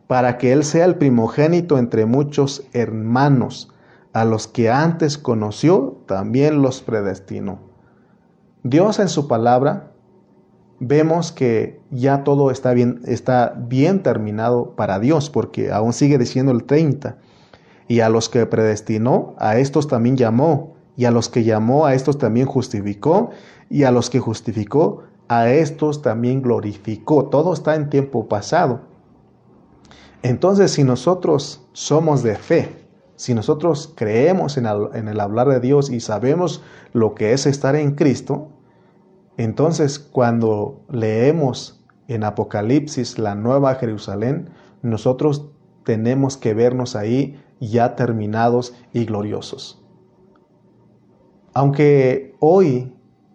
para 0.06 0.38
que 0.38 0.52
Él 0.52 0.64
sea 0.64 0.84
el 0.84 0.96
primogénito 0.96 1.78
entre 1.78 2.06
muchos 2.06 2.64
hermanos, 2.72 3.70
a 4.12 4.24
los 4.24 4.46
que 4.46 4.70
antes 4.70 5.18
conoció, 5.18 5.98
también 6.06 6.62
los 6.62 6.82
predestinó. 6.82 7.58
Dios 8.62 9.00
en 9.00 9.08
su 9.08 9.26
palabra 9.26 9.90
vemos 10.78 11.32
que 11.32 11.80
ya 11.90 12.22
todo 12.22 12.50
está 12.50 12.72
bien, 12.74 13.00
está 13.06 13.54
bien 13.56 14.02
terminado 14.02 14.76
para 14.76 15.00
Dios, 15.00 15.30
porque 15.30 15.72
aún 15.72 15.92
sigue 15.92 16.18
diciendo 16.18 16.52
el 16.52 16.64
30. 16.64 17.18
Y 17.88 18.00
a 18.00 18.08
los 18.08 18.28
que 18.28 18.46
predestinó, 18.46 19.34
a 19.38 19.58
estos 19.58 19.88
también 19.88 20.16
llamó, 20.16 20.74
y 20.96 21.06
a 21.06 21.10
los 21.10 21.28
que 21.28 21.44
llamó, 21.44 21.86
a 21.86 21.94
estos 21.94 22.18
también 22.18 22.46
justificó, 22.46 23.30
y 23.68 23.82
a 23.82 23.90
los 23.90 24.10
que 24.10 24.20
justificó, 24.20 25.02
a 25.28 25.48
estos 25.50 26.02
también 26.02 26.42
glorificó. 26.42 27.26
Todo 27.26 27.52
está 27.52 27.74
en 27.74 27.90
tiempo 27.90 28.28
pasado. 28.28 28.80
Entonces, 30.22 30.72
si 30.72 30.84
nosotros 30.84 31.66
somos 31.72 32.22
de 32.22 32.36
fe, 32.36 32.84
si 33.16 33.34
nosotros 33.34 33.92
creemos 33.94 34.56
en 34.56 34.66
el, 34.66 35.20
hablar 35.20 35.48
de 35.48 35.60
Dios 35.60 35.90
y 35.90 36.00
sabemos 36.00 36.62
lo 36.92 37.14
que 37.14 37.32
es 37.32 37.46
estar 37.46 37.76
en 37.76 37.94
Cristo, 37.94 38.48
entonces 39.36 39.98
cuando 39.98 40.80
leemos 40.90 41.84
en 42.08 42.24
Apocalipsis 42.24 43.18
la 43.18 43.34
nueva 43.34 43.74
Jerusalén, 43.76 44.50
nosotros 44.82 45.50
tenemos 45.84 46.36
que 46.36 46.54
vernos 46.54 46.96
ahí 46.96 47.40
ya 47.60 47.94
terminados 47.94 48.74
y 48.92 49.04
gloriosos. 49.04 49.82
Aunque 51.52 52.34
hoy 52.40 52.93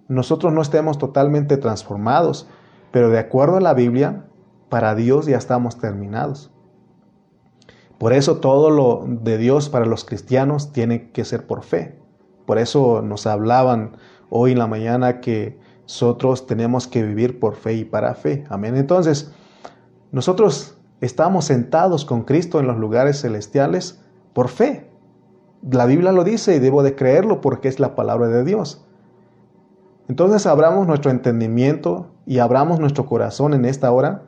nosotros 0.09 0.51
no 0.51 0.61
estemos 0.61 0.97
totalmente 0.97 1.55
transformados, 1.57 2.47
pero 2.91 3.09
de 3.09 3.19
acuerdo 3.19 3.57
a 3.57 3.61
la 3.61 3.75
Biblia, 3.75 4.25
para 4.67 4.95
Dios 4.95 5.27
ya 5.27 5.37
estamos 5.37 5.77
terminados. 5.77 6.51
Por 7.99 8.13
eso 8.13 8.37
todo 8.37 8.71
lo 8.71 9.05
de 9.07 9.37
Dios 9.37 9.69
para 9.69 9.85
los 9.85 10.05
cristianos 10.05 10.71
tiene 10.71 11.11
que 11.11 11.25
ser 11.25 11.45
por 11.45 11.63
fe. 11.63 11.99
Por 12.47 12.57
eso 12.57 13.03
nos 13.03 13.27
hablaban 13.27 13.97
hoy 14.31 14.53
en 14.53 14.59
la 14.59 14.67
mañana 14.67 15.21
que 15.21 15.59
nosotros 15.83 16.47
tenemos 16.47 16.87
que 16.87 17.03
vivir 17.03 17.39
por 17.39 17.55
fe 17.55 17.73
y 17.75 17.85
para 17.85 18.15
fe. 18.15 18.45
Amén. 18.49 18.75
Entonces, 18.77 19.31
nosotros 20.11 20.75
estamos 21.01 21.45
sentados 21.45 22.03
con 22.03 22.23
Cristo 22.23 22.59
en 22.59 22.65
los 22.65 22.77
lugares 22.77 23.21
celestiales 23.21 24.01
por 24.33 24.47
fe. 24.47 24.89
La 25.69 25.85
Biblia 25.85 26.11
lo 26.11 26.23
dice 26.23 26.55
y 26.55 26.59
debo 26.59 26.81
de 26.81 26.95
creerlo 26.95 27.41
porque 27.41 27.67
es 27.67 27.79
la 27.79 27.95
palabra 27.95 28.27
de 28.27 28.43
Dios. 28.43 28.88
Entonces 30.09 30.47
abramos 30.47 30.87
nuestro 30.87 31.11
entendimiento 31.11 32.07
y 32.25 32.39
abramos 32.39 32.79
nuestro 32.79 33.05
corazón 33.05 33.53
en 33.53 33.63
esta 33.63 33.91
hora, 33.91 34.23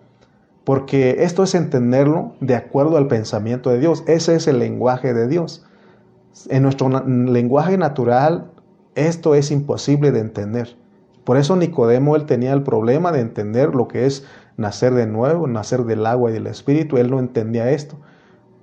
porque 0.63 1.23
esto 1.23 1.41
es 1.41 1.55
entenderlo 1.55 2.35
de 2.39 2.55
acuerdo 2.55 2.97
al 2.97 3.07
pensamiento 3.07 3.71
de 3.71 3.79
Dios. 3.79 4.03
Ese 4.05 4.35
es 4.35 4.47
el 4.47 4.59
lenguaje 4.59 5.15
de 5.15 5.27
Dios. 5.27 5.65
En 6.49 6.61
nuestro 6.61 6.87
lenguaje 6.87 7.79
natural, 7.79 8.51
esto 8.93 9.33
es 9.33 9.49
imposible 9.49 10.11
de 10.11 10.19
entender. 10.19 10.77
Por 11.23 11.37
eso 11.37 11.55
Nicodemo, 11.55 12.15
él 12.15 12.27
tenía 12.27 12.53
el 12.53 12.61
problema 12.61 13.11
de 13.11 13.21
entender 13.21 13.73
lo 13.73 13.87
que 13.87 14.05
es 14.05 14.23
nacer 14.57 14.93
de 14.93 15.07
nuevo, 15.07 15.47
nacer 15.47 15.85
del 15.85 16.05
agua 16.05 16.29
y 16.29 16.33
del 16.33 16.45
espíritu. 16.45 16.97
Él 16.97 17.09
no 17.09 17.19
entendía 17.19 17.71
esto, 17.71 17.95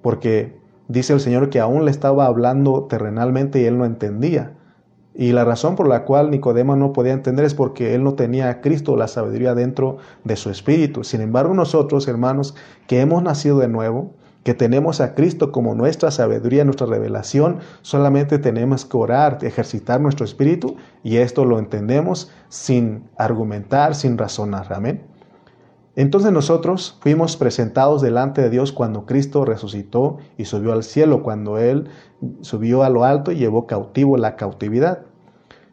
porque 0.02 0.56
dice 0.86 1.14
el 1.14 1.20
Señor 1.20 1.50
que 1.50 1.58
aún 1.58 1.84
le 1.84 1.90
estaba 1.90 2.26
hablando 2.26 2.84
terrenalmente 2.84 3.60
y 3.60 3.64
él 3.64 3.76
no 3.76 3.84
entendía. 3.84 4.52
Y 5.20 5.32
la 5.32 5.44
razón 5.44 5.74
por 5.74 5.88
la 5.88 6.04
cual 6.04 6.30
Nicodemo 6.30 6.76
no 6.76 6.92
podía 6.92 7.12
entender 7.12 7.44
es 7.44 7.52
porque 7.52 7.96
él 7.96 8.04
no 8.04 8.14
tenía 8.14 8.50
a 8.50 8.60
Cristo, 8.60 8.96
la 8.96 9.08
sabiduría 9.08 9.56
dentro 9.56 9.96
de 10.22 10.36
su 10.36 10.48
espíritu. 10.48 11.02
Sin 11.02 11.20
embargo, 11.20 11.54
nosotros, 11.54 12.06
hermanos, 12.06 12.54
que 12.86 13.00
hemos 13.00 13.20
nacido 13.24 13.58
de 13.58 13.66
nuevo, 13.66 14.12
que 14.44 14.54
tenemos 14.54 15.00
a 15.00 15.16
Cristo 15.16 15.50
como 15.50 15.74
nuestra 15.74 16.12
sabiduría, 16.12 16.64
nuestra 16.64 16.86
revelación, 16.86 17.58
solamente 17.82 18.38
tenemos 18.38 18.84
que 18.84 18.96
orar, 18.96 19.38
ejercitar 19.42 20.00
nuestro 20.00 20.24
espíritu 20.24 20.76
y 21.02 21.16
esto 21.16 21.44
lo 21.44 21.58
entendemos 21.58 22.30
sin 22.48 23.02
argumentar, 23.16 23.96
sin 23.96 24.18
razonar. 24.18 24.72
Amén. 24.72 25.02
Entonces 25.96 26.30
nosotros 26.30 26.96
fuimos 27.00 27.36
presentados 27.36 28.02
delante 28.02 28.40
de 28.40 28.50
Dios 28.50 28.70
cuando 28.70 29.04
Cristo 29.04 29.44
resucitó 29.44 30.18
y 30.36 30.44
subió 30.44 30.72
al 30.72 30.84
cielo, 30.84 31.24
cuando 31.24 31.58
Él 31.58 31.88
subió 32.40 32.84
a 32.84 32.88
lo 32.88 33.02
alto 33.02 33.32
y 33.32 33.36
llevó 33.36 33.66
cautivo 33.66 34.16
la 34.16 34.36
cautividad. 34.36 35.07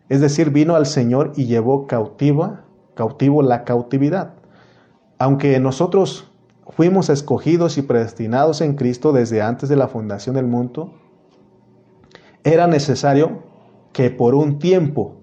Es 0.09 0.21
decir, 0.21 0.51
vino 0.51 0.75
al 0.75 0.85
Señor 0.85 1.33
y 1.35 1.45
llevó 1.45 1.87
cautiva, 1.87 2.65
cautivo 2.93 3.41
la 3.41 3.63
cautividad. 3.63 4.33
Aunque 5.17 5.59
nosotros 5.59 6.31
fuimos 6.67 7.09
escogidos 7.09 7.77
y 7.77 7.81
predestinados 7.81 8.61
en 8.61 8.75
Cristo 8.75 9.13
desde 9.13 9.41
antes 9.41 9.69
de 9.69 9.75
la 9.75 9.87
fundación 9.87 10.35
del 10.35 10.45
mundo, 10.45 10.93
era 12.43 12.67
necesario 12.67 13.43
que 13.93 14.11
por 14.11 14.35
un 14.35 14.59
tiempo 14.59 15.15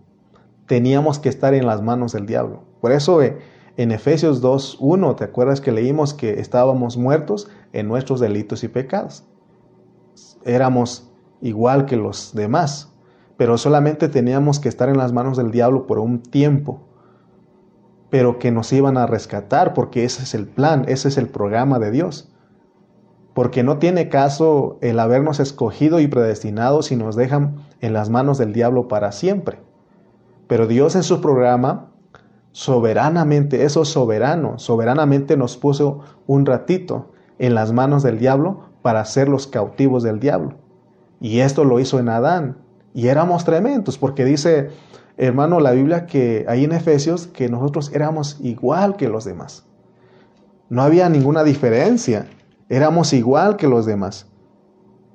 teníamos 0.67 1.19
que 1.19 1.29
estar 1.29 1.55
en 1.55 1.67
las 1.67 1.83
manos 1.83 2.13
del 2.13 2.27
diablo. 2.27 2.65
Por 2.81 2.91
eso 2.91 3.23
eh, 3.23 3.39
en 3.77 3.93
Efesios 3.93 4.43
2.1, 4.43 5.17
¿te 5.17 5.25
acuerdas 5.25 5.61
que 5.61 5.73
leímos 5.73 6.15
que 6.15 6.41
estábamos 6.41 6.97
muertos 6.97 7.49
en 7.73 7.87
nuestros 7.87 8.19
delitos 8.19 8.65
y 8.65 8.69
pecados? 8.69 9.25
Éramos 10.45 11.13
igual 11.41 11.87
que 11.87 11.97
los 11.97 12.35
demás 12.35 12.92
pero 13.37 13.59
solamente 13.59 14.09
teníamos 14.09 14.61
que 14.61 14.69
estar 14.69 14.89
en 14.89 14.99
las 14.99 15.13
manos 15.13 15.37
del 15.37 15.51
diablo 15.51 15.87
por 15.87 15.99
un 15.99 16.23
tiempo, 16.23 16.81
pero 18.11 18.39
que 18.39 18.51
nos 18.51 18.73
iban 18.73 18.99
a 18.99 19.07
rescatar 19.07 19.73
porque 19.75 20.05
ese 20.05 20.23
es 20.23 20.35
el 20.35 20.47
plan, 20.47 20.85
ese 20.89 21.09
es 21.09 21.17
el 21.17 21.29
programa 21.29 21.79
de 21.79 21.91
Dios. 21.91 22.29
Porque 23.35 23.63
no 23.63 23.79
tiene 23.79 24.11
caso 24.11 24.79
el 24.83 25.01
habernos 25.01 25.41
escogido 25.41 25.99
y 26.01 26.07
predestinado 26.07 26.83
si 26.83 26.97
nos 26.97 27.17
dejan 27.17 27.57
en 27.81 27.95
las 27.95 28.11
manos 28.11 28.37
del 28.37 28.53
diablo 28.53 28.89
para 28.89 29.13
siempre. 29.13 29.59
Pero 30.47 30.67
Dios 30.67 30.97
en 30.97 31.03
su 31.03 31.23
programa, 31.23 31.91
soberanamente, 32.51 33.65
eso 33.65 33.87
soberano, 33.87 34.59
soberanamente 34.59 35.39
nos 35.39 35.57
puso 35.57 36.01
un 36.27 36.45
ratito 36.45 37.13
en 37.39 37.55
las 37.55 37.73
manos 37.73 38.03
del 38.03 38.19
diablo 38.19 38.65
para 38.83 39.05
ser 39.07 39.29
los 39.29 39.47
cautivos 39.47 40.03
del 40.03 40.21
diablo. 40.21 40.57
Y 41.21 41.41
esto 41.41 41.65
lo 41.65 41.81
hizo 41.81 41.99
en 41.99 42.11
Adán. 42.11 42.59
Y 42.95 43.09
éramos 43.09 43.45
tremendos, 43.45 43.99
porque 43.99 44.25
dice, 44.25 44.71
hermano, 45.17 45.61
la 45.61 45.73
Biblia 45.73 46.07
que 46.07 46.45
ahí 46.49 46.65
en 46.65 46.73
Efesios 46.73 47.27
que 47.27 47.49
nosotros 47.49 47.91
éramos 47.95 48.39
igual 48.43 48.97
que 48.97 49.09
los 49.09 49.25
demás. 49.25 49.65
No 50.69 50.83
había 50.83 51.09
ninguna 51.09 51.45
diferencia. 51.45 52.27
Éramos 52.69 53.13
igual 53.13 53.57
que 53.57 53.69
los 53.69 53.87
demás. 53.87 54.27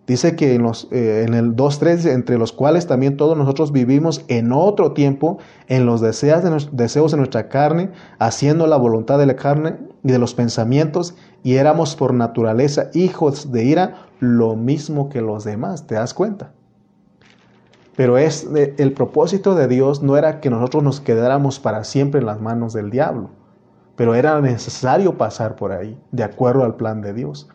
Dice 0.07 0.37
que 0.37 0.55
en, 0.55 0.63
los, 0.63 0.87
eh, 0.91 1.25
en 1.27 1.33
el 1.33 1.55
2.3, 1.55 2.09
entre 2.11 2.37
los 2.37 2.53
cuales 2.53 2.87
también 2.87 3.17
todos 3.17 3.37
nosotros 3.37 3.73
vivimos 3.73 4.23
en 4.29 4.53
otro 4.53 4.93
tiempo, 4.93 5.37
en 5.67 5.85
los 5.85 5.99
deseos 5.99 6.43
de, 6.43 6.67
deseos 6.71 7.11
de 7.11 7.17
nuestra 7.17 7.49
carne, 7.49 7.91
haciendo 8.17 8.67
la 8.67 8.77
voluntad 8.77 9.19
de 9.19 9.25
la 9.25 9.35
carne 9.35 9.75
y 10.03 10.11
de 10.13 10.17
los 10.17 10.33
pensamientos, 10.33 11.15
y 11.43 11.55
éramos 11.55 11.97
por 11.97 12.13
naturaleza 12.13 12.89
hijos 12.93 13.51
de 13.51 13.65
ira, 13.65 14.07
lo 14.21 14.55
mismo 14.55 15.09
que 15.09 15.21
los 15.21 15.43
demás, 15.43 15.87
¿te 15.87 15.95
das 15.95 16.13
cuenta? 16.13 16.53
Pero 17.97 18.19
es 18.19 18.47
el 18.53 18.93
propósito 18.93 19.55
de 19.55 19.67
Dios 19.67 20.03
no 20.03 20.17
era 20.17 20.39
que 20.39 20.51
nosotros 20.51 20.83
nos 20.83 21.01
quedáramos 21.01 21.59
para 21.59 21.83
siempre 21.83 22.19
en 22.19 22.27
las 22.27 22.39
manos 22.39 22.71
del 22.73 22.91
diablo, 22.91 23.31
pero 23.95 24.13
era 24.13 24.39
necesario 24.39 25.17
pasar 25.17 25.55
por 25.55 25.71
ahí, 25.71 25.99
de 26.11 26.23
acuerdo 26.23 26.63
al 26.63 26.75
plan 26.75 27.01
de 27.01 27.13
Dios. 27.13 27.49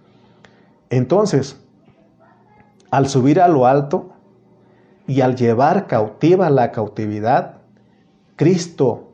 Entonces, 0.91 1.61
al 2.91 3.09
subir 3.09 3.41
a 3.41 3.47
lo 3.47 3.69
alto 3.69 4.15
y 5.07 5.21
al 5.21 5.37
llevar 5.37 5.87
cautiva 5.87 6.51
la 6.51 6.73
cautividad, 6.73 7.59
Cristo, 8.35 9.13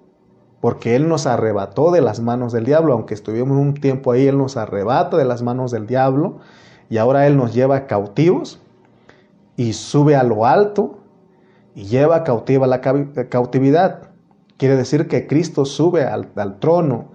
porque 0.62 0.96
Él 0.96 1.10
nos 1.10 1.26
arrebató 1.26 1.90
de 1.90 2.00
las 2.00 2.20
manos 2.20 2.54
del 2.54 2.64
diablo, 2.64 2.94
aunque 2.94 3.12
estuvimos 3.12 3.58
un 3.58 3.74
tiempo 3.74 4.12
ahí, 4.12 4.28
Él 4.28 4.38
nos 4.38 4.56
arrebata 4.56 5.18
de 5.18 5.26
las 5.26 5.42
manos 5.42 5.72
del 5.72 5.86
diablo 5.86 6.38
y 6.88 6.96
ahora 6.96 7.26
Él 7.26 7.36
nos 7.36 7.52
lleva 7.52 7.86
cautivos 7.86 8.62
y 9.56 9.74
sube 9.74 10.16
a 10.16 10.22
lo 10.22 10.46
alto 10.46 10.97
y 11.78 11.84
lleva 11.84 12.24
cautiva 12.24 12.66
la 12.66 12.80
cautividad. 12.80 14.10
Quiere 14.56 14.74
decir 14.74 15.06
que 15.06 15.28
Cristo 15.28 15.64
sube 15.64 16.02
al, 16.02 16.28
al 16.34 16.58
trono 16.58 17.12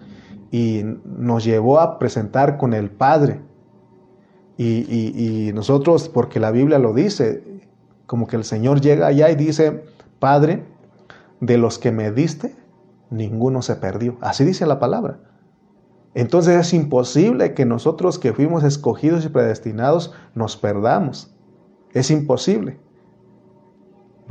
y 0.52 0.84
nos 1.04 1.44
llevó 1.44 1.82
a 1.82 2.00
presentar 2.00 2.58
con 2.58 2.74
el 2.74 2.90
Padre 2.90 3.42
y, 4.58 5.52
nosotros, 5.54 6.08
porque 6.08 6.40
la 6.40 6.52
Biblia 6.52 6.80
lo 6.80 6.94
dice, 6.94 7.44
como 8.06 8.26
que 8.26 8.38
el 8.38 8.46
Señor 8.46 8.80
llega 8.80 9.08
allá 9.08 9.30
y 9.30 9.36
dice, 9.36 9.84
Padre, 10.20 10.64
de 11.42 11.58
los 11.58 11.78
que 11.78 11.92
me 11.92 12.14
diste, 12.14 12.56
ninguno 13.10 13.64
se 13.64 13.76
perdió. 13.76 14.18
Así 14.22 14.46
dice 14.46 14.66
la 14.66 14.80
palabra. 14.80 15.20
Entonces 16.14 16.58
es 16.58 16.74
imposible 16.74 17.54
que 17.54 17.66
nosotros 17.66 18.18
que 18.18 18.32
fuimos 18.32 18.64
escogidos 18.64 19.26
y 19.26 19.30
predestinados 19.30 20.14
nos 20.36 20.56
perdamos. 20.56 21.36
Es 21.92 22.10
imposible. 22.12 22.80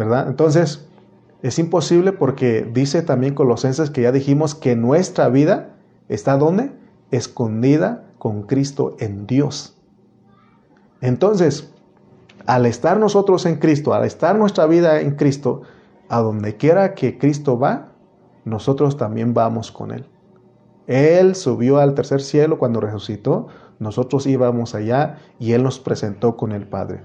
Entonces, 0.02 0.86
es 1.42 1.58
imposible 1.58 2.12
porque 2.12 2.68
dice 2.72 3.02
también 3.02 3.34
Colosenses 3.34 3.90
que 3.90 4.02
ya 4.02 4.12
dijimos 4.12 4.54
que 4.54 4.76
nuestra 4.76 5.28
vida 5.28 5.76
está 6.08 6.36
donde? 6.36 6.72
Escondida 7.10 8.04
con 8.18 8.42
Cristo 8.42 8.96
en 9.00 9.26
Dios. 9.26 9.76
Entonces, 11.00 11.72
al 12.46 12.66
estar 12.66 12.98
nosotros 12.98 13.44
en 13.46 13.56
Cristo, 13.56 13.92
al 13.92 14.04
estar 14.04 14.38
nuestra 14.38 14.66
vida 14.66 15.00
en 15.00 15.16
Cristo, 15.16 15.62
a 16.08 16.20
donde 16.20 16.56
quiera 16.56 16.94
que 16.94 17.18
Cristo 17.18 17.58
va, 17.58 17.92
nosotros 18.44 18.96
también 18.96 19.34
vamos 19.34 19.72
con 19.72 19.90
Él. 19.90 20.06
Él 20.86 21.34
subió 21.34 21.78
al 21.78 21.94
tercer 21.94 22.20
cielo 22.20 22.58
cuando 22.58 22.80
resucitó, 22.80 23.48
nosotros 23.78 24.26
íbamos 24.26 24.74
allá 24.74 25.18
y 25.38 25.52
Él 25.52 25.62
nos 25.62 25.80
presentó 25.80 26.36
con 26.36 26.52
el 26.52 26.66
Padre. 26.68 27.02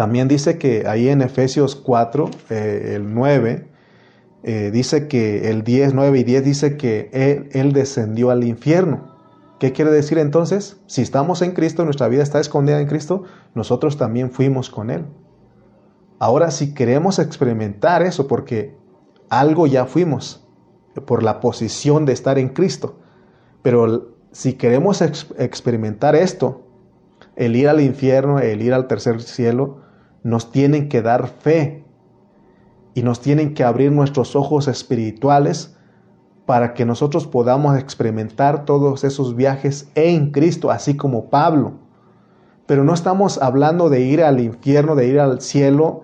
También 0.00 0.28
dice 0.28 0.56
que 0.56 0.84
ahí 0.86 1.10
en 1.10 1.20
Efesios 1.20 1.76
4, 1.76 2.30
eh, 2.48 2.92
el 2.94 3.12
9, 3.12 3.68
eh, 4.44 4.70
dice 4.72 5.08
que 5.08 5.50
el 5.50 5.62
10, 5.62 5.92
9 5.92 6.20
y 6.20 6.24
10 6.24 6.42
dice 6.42 6.78
que 6.78 7.10
él, 7.12 7.50
él 7.52 7.74
descendió 7.74 8.30
al 8.30 8.42
infierno. 8.44 9.14
¿Qué 9.58 9.72
quiere 9.72 9.90
decir 9.90 10.16
entonces? 10.16 10.80
Si 10.86 11.02
estamos 11.02 11.42
en 11.42 11.52
Cristo, 11.52 11.84
nuestra 11.84 12.08
vida 12.08 12.22
está 12.22 12.40
escondida 12.40 12.80
en 12.80 12.86
Cristo, 12.86 13.24
nosotros 13.54 13.98
también 13.98 14.30
fuimos 14.30 14.70
con 14.70 14.88
Él. 14.88 15.04
Ahora, 16.18 16.50
si 16.50 16.72
queremos 16.72 17.18
experimentar 17.18 18.00
eso, 18.00 18.26
porque 18.26 18.74
algo 19.28 19.66
ya 19.66 19.84
fuimos, 19.84 20.48
por 21.04 21.22
la 21.22 21.40
posición 21.40 22.06
de 22.06 22.14
estar 22.14 22.38
en 22.38 22.48
Cristo, 22.48 23.00
pero 23.60 24.14
si 24.32 24.54
queremos 24.54 25.02
experimentar 25.02 26.16
esto, 26.16 26.62
el 27.36 27.54
ir 27.54 27.68
al 27.68 27.82
infierno, 27.82 28.38
el 28.38 28.62
ir 28.62 28.72
al 28.72 28.86
tercer 28.86 29.20
cielo, 29.20 29.89
nos 30.22 30.50
tienen 30.52 30.88
que 30.88 31.02
dar 31.02 31.28
fe 31.28 31.84
y 32.94 33.02
nos 33.02 33.20
tienen 33.20 33.54
que 33.54 33.64
abrir 33.64 33.92
nuestros 33.92 34.36
ojos 34.36 34.68
espirituales 34.68 35.76
para 36.46 36.74
que 36.74 36.84
nosotros 36.84 37.26
podamos 37.26 37.78
experimentar 37.78 38.64
todos 38.64 39.04
esos 39.04 39.36
viajes 39.36 39.88
en 39.94 40.32
Cristo, 40.32 40.70
así 40.70 40.96
como 40.96 41.30
Pablo. 41.30 41.74
Pero 42.66 42.82
no 42.84 42.92
estamos 42.92 43.40
hablando 43.40 43.88
de 43.88 44.00
ir 44.00 44.22
al 44.22 44.40
infierno, 44.40 44.96
de 44.96 45.06
ir 45.06 45.20
al 45.20 45.40
cielo, 45.40 46.02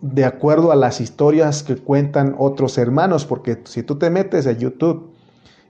de 0.00 0.24
acuerdo 0.24 0.70
a 0.70 0.76
las 0.76 1.00
historias 1.00 1.62
que 1.62 1.76
cuentan 1.76 2.36
otros 2.38 2.78
hermanos, 2.78 3.24
porque 3.24 3.60
si 3.64 3.82
tú 3.82 3.96
te 3.96 4.10
metes 4.10 4.46
a 4.46 4.52
YouTube 4.52 5.10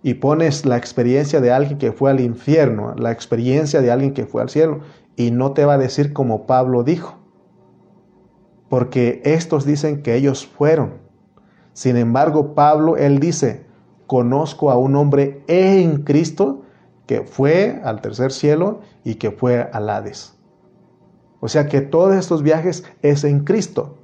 y 0.03 0.14
pones 0.14 0.66
la 0.66 0.77
experiencia 0.77 1.40
de 1.40 1.53
alguien 1.53 1.79
que 1.79 1.92
fue 1.92 2.11
al 2.11 2.20
infierno, 2.20 2.94
la 2.99 3.12
experiencia 3.12 3.81
de 3.81 3.90
alguien 3.90 4.12
que 4.12 4.27
fue 4.27 4.42
al 4.42 4.51
cielo, 4.51 4.81
y 5.16 5.31
no 5.31 5.53
te 5.53 5.64
va 5.64 5.75
a 5.75 5.79
decir 5.79 6.12
como 6.12 6.47
Pablo 6.47 6.83
dijo, 6.83 7.24
porque 8.75 9.23
estos 9.25 9.65
dicen 9.65 10.03
que 10.03 10.17
ellos 10.17 10.49
fueron, 10.49 10.95
sin 11.75 11.97
embargo, 11.97 12.57
Pablo, 12.57 12.97
él 12.97 13.21
dice, 13.21 13.67
conozco 14.09 14.73
a 14.73 14.77
un 14.77 14.97
hombre 14.97 15.45
en 15.47 16.03
Cristo 16.03 16.63
que 17.07 17.23
fue 17.23 17.81
al 17.85 18.01
tercer 18.01 18.33
cielo 18.33 18.81
y 19.05 19.15
que 19.15 19.31
fue 19.31 19.71
al 19.73 19.89
Hades. 19.89 20.35
O 21.39 21.47
sea 21.47 21.69
que 21.69 21.83
todos 21.83 22.17
estos 22.17 22.43
viajes 22.43 22.83
es 23.01 23.23
en 23.23 23.45
Cristo. 23.45 23.99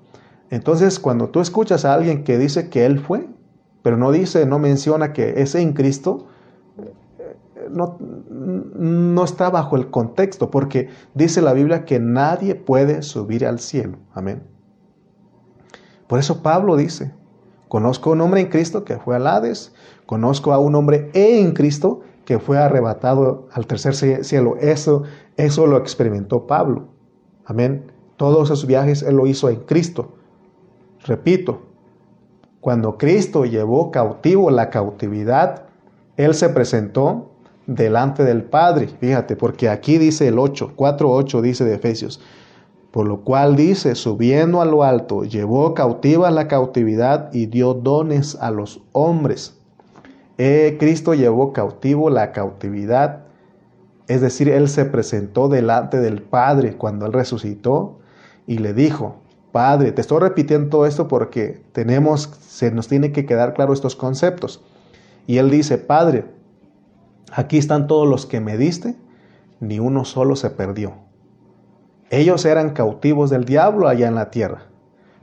Entonces, 0.51 1.01
cuando 1.01 1.31
tú 1.31 1.41
escuchas 1.41 1.85
a 1.85 1.93
alguien 1.93 2.23
que 2.23 2.39
dice 2.39 2.71
que 2.71 2.87
él 2.87 3.01
fue, 3.01 3.27
pero 3.83 3.97
no 3.97 4.13
dice, 4.13 4.47
no 4.47 4.61
menciona 4.61 5.13
que 5.13 5.43
es 5.43 5.57
en 5.57 5.73
Cristo, 5.73 6.29
no, 7.69 7.99
no, 7.99 9.25
está 9.25 9.51
bajo 9.51 9.75
el 9.75 9.91
contexto, 9.91 10.49
porque 10.49 10.91
dice 11.15 11.43
la 11.43 11.55
Biblia 11.55 11.85
que 11.85 11.99
nadie 11.99 12.55
puede 12.55 13.03
subir 13.03 13.45
al 13.45 13.59
cielo. 13.59 13.99
Amén. 14.15 14.50
Por 16.11 16.19
eso 16.19 16.43
Pablo 16.43 16.77
dice, 16.77 17.13
Conozco 17.69 18.11
a 18.11 18.15
un 18.15 18.21
hombre 18.21 18.41
en 18.41 18.49
Cristo 18.49 18.83
que 18.83 18.99
fue 18.99 19.15
al 19.15 19.29
Hades, 19.29 19.73
conozco 20.07 20.53
a 20.53 20.59
un 20.59 20.75
hombre 20.75 21.09
en 21.15 21.53
Cristo 21.53 22.01
que 22.25 22.41
fue 22.41 22.59
arrebatado 22.59 23.47
al 23.53 23.69
tercer 23.69 23.95
cielo. 23.95 24.57
Eso, 24.57 25.05
eso 25.37 25.69
lo 25.69 25.77
experimentó 25.77 26.49
Pablo. 26.49 26.89
Amén. 27.45 27.93
Todos 28.17 28.49
esos 28.49 28.67
viajes 28.67 29.05
él 29.05 29.15
lo 29.15 29.29
hizo 29.29 29.49
en 29.51 29.61
Cristo. 29.61 30.15
Repito, 31.07 31.63
cuando 32.61 32.99
Cristo 32.99 33.45
llevó 33.45 33.93
cautivo 33.93 34.51
la 34.51 34.69
cautividad, 34.69 35.67
él 36.17 36.35
se 36.35 36.49
presentó 36.49 37.31
delante 37.69 38.25
del 38.25 38.43
Padre. 38.43 38.89
Fíjate, 38.89 39.37
porque 39.37 39.69
aquí 39.69 39.97
dice 39.97 40.27
el 40.27 40.41
8, 40.41 40.73
4.8 40.75 41.41
dice 41.41 41.65
de 41.65 41.77
Efesios. 41.77 42.21
Por 42.91 43.07
lo 43.07 43.21
cual 43.21 43.55
dice, 43.55 43.95
subiendo 43.95 44.61
a 44.61 44.65
lo 44.65 44.83
alto, 44.83 45.25
llevó 45.25 45.75
cautiva 45.75 46.31
la 46.31 46.49
cautividad 46.49 47.33
y 47.33 47.47
dio 47.47 47.75
dones 47.75 48.37
a 48.41 48.51
los 48.51 48.83
hombres. 48.93 49.57
Eh, 50.39 50.77
Cristo 50.81 51.15
llevó 51.15 51.53
cautivo 51.53 52.11
la 52.11 52.33
cautividad, 52.33 53.27
es 54.09 54.21
decir, 54.21 54.49
Él 54.49 54.69
se 54.69 54.87
presentó 54.87 55.49
delante 55.49 56.01
del 56.01 56.21
Padre 56.23 56.77
cuando 56.77 57.07
Él 57.07 57.13
resucitó 57.13 58.01
y 58.49 58.59
le 58.59 58.75
dijo, 58.75 59.17
Padre, 59.53 59.93
te 59.93 60.01
estoy 60.01 60.19
repitiendo 60.19 60.71
todo 60.71 60.87
esto 60.87 61.07
porque 61.07 61.63
tenemos, 61.73 62.29
se 62.41 62.73
nos 62.73 62.89
tiene 62.89 63.13
que 63.13 63.25
quedar 63.25 63.55
claro 63.55 63.73
estos 63.73 63.95
conceptos. 63.95 64.65
Y 65.29 65.39
Él 65.39 65.49
dice, 65.51 65.79
Padre, 65.79 66.25
aquí 67.31 67.57
están 67.57 67.87
todos 67.87 68.09
los 68.09 68.27
que 68.27 68.41
me 68.41 68.57
diste, 68.57 68.97
ni 69.61 69.79
uno 69.79 70.05
solo 70.05 70.35
se 70.35 70.51
perdió 70.51 71.10
ellos 72.11 72.45
eran 72.45 72.71
cautivos 72.71 73.31
del 73.31 73.45
diablo 73.45 73.89
allá 73.89 74.09
en 74.09 74.17
la 74.17 74.31
tierra, 74.31 74.65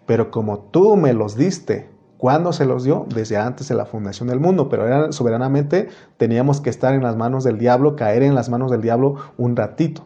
pero 0.05 0.31
como 0.31 0.59
tú 0.59 0.95
me 0.95 1.13
los 1.13 1.35
diste, 1.35 1.89
¿cuándo 2.17 2.53
se 2.53 2.65
los 2.65 2.85
dio? 2.85 3.05
Desde 3.13 3.35
antes 3.37 3.67
de 3.67 3.75
la 3.75 3.85
fundación 3.85 4.29
del 4.29 4.39
mundo, 4.39 4.69
pero 4.69 4.87
eran, 4.87 5.11
soberanamente 5.11 5.89
teníamos 6.15 6.61
que 6.61 6.69
estar 6.69 6.93
en 6.93 7.03
las 7.03 7.17
manos 7.17 7.43
del 7.43 7.57
diablo, 7.57 7.97
caer 7.97 8.23
en 8.23 8.35
las 8.35 8.49
manos 8.49 8.71
del 8.71 8.81
diablo 8.81 9.17
un 9.37 9.55
ratito. 9.57 10.03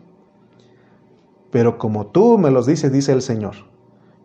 Pero 1.52 1.78
como 1.78 2.08
tú 2.08 2.40
me 2.40 2.50
los 2.50 2.66
dices, 2.66 2.92
dice 2.92 3.12
el 3.12 3.22
Señor, 3.22 3.56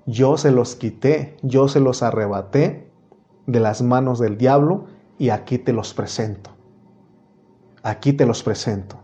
yo 0.06 0.38
se 0.38 0.50
los 0.50 0.76
quité, 0.76 1.36
yo 1.42 1.68
se 1.68 1.80
los 1.80 2.02
arrebaté 2.02 2.88
de 3.46 3.60
las 3.60 3.82
manos 3.82 4.18
del 4.18 4.38
diablo 4.38 4.86
y 5.18 5.28
aquí 5.28 5.58
te 5.58 5.74
los 5.74 5.92
presento. 5.92 6.50
Aquí 7.82 8.12
te 8.12 8.24
los 8.24 8.42
presento. 8.42 8.96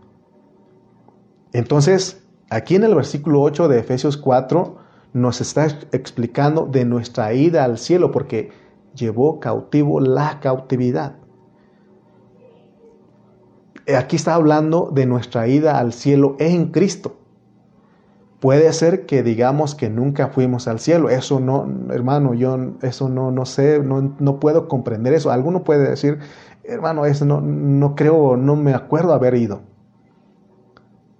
Entonces, 1.51 2.22
Aquí 2.53 2.75
en 2.75 2.83
el 2.83 2.93
versículo 2.93 3.41
8 3.41 3.67
de 3.67 3.79
Efesios 3.79 4.15
4 4.15 4.75
nos 5.13 5.41
está 5.41 5.65
explicando 5.91 6.67
de 6.67 6.85
nuestra 6.85 7.33
ida 7.33 7.63
al 7.63 7.79
cielo 7.79 8.11
porque 8.11 8.51
llevó 8.93 9.39
cautivo 9.39 9.99
la 9.99 10.39
cautividad. 10.39 11.15
aquí 13.97 14.17
está 14.17 14.35
hablando 14.35 14.91
de 14.93 15.07
nuestra 15.07 15.47
ida 15.47 15.79
al 15.79 15.93
cielo 15.93 16.35
en 16.37 16.67
Cristo. 16.67 17.15
Puede 18.39 18.71
ser 18.71 19.07
que 19.07 19.23
digamos 19.23 19.73
que 19.73 19.89
nunca 19.89 20.27
fuimos 20.27 20.67
al 20.67 20.79
cielo. 20.79 21.09
Eso 21.09 21.39
no, 21.39 21.67
hermano, 21.89 22.35
yo 22.35 22.55
eso 22.83 23.09
no, 23.09 23.31
no 23.31 23.47
sé, 23.47 23.79
no, 23.79 24.15
no 24.19 24.39
puedo 24.39 24.67
comprender 24.67 25.15
eso. 25.15 25.31
Alguno 25.31 25.63
puede 25.63 25.89
decir, 25.89 26.19
hermano, 26.63 27.07
eso 27.07 27.25
no, 27.25 27.41
no 27.41 27.95
creo, 27.95 28.37
no 28.37 28.55
me 28.55 28.75
acuerdo 28.75 29.11
haber 29.11 29.33
ido. 29.33 29.72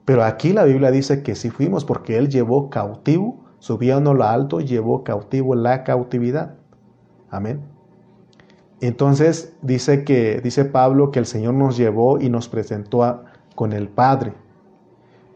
Pero 0.05 0.23
aquí 0.23 0.53
la 0.53 0.65
Biblia 0.65 0.91
dice 0.91 1.23
que 1.23 1.35
sí 1.35 1.49
fuimos 1.49 1.85
porque 1.85 2.17
Él 2.17 2.29
llevó 2.29 2.69
cautivo, 2.69 3.43
a 3.69 3.99
lo 3.99 4.23
alto, 4.23 4.59
llevó 4.59 5.03
cautivo 5.03 5.55
la 5.55 5.83
cautividad. 5.83 6.55
Amén. 7.29 7.61
Entonces 8.81 9.53
dice 9.61 10.03
que 10.03 10.41
dice 10.41 10.65
Pablo 10.65 11.11
que 11.11 11.19
el 11.19 11.25
Señor 11.25 11.53
nos 11.53 11.77
llevó 11.77 12.19
y 12.19 12.29
nos 12.29 12.49
presentó 12.49 13.23
con 13.55 13.71
el 13.71 13.87
Padre. 13.87 14.33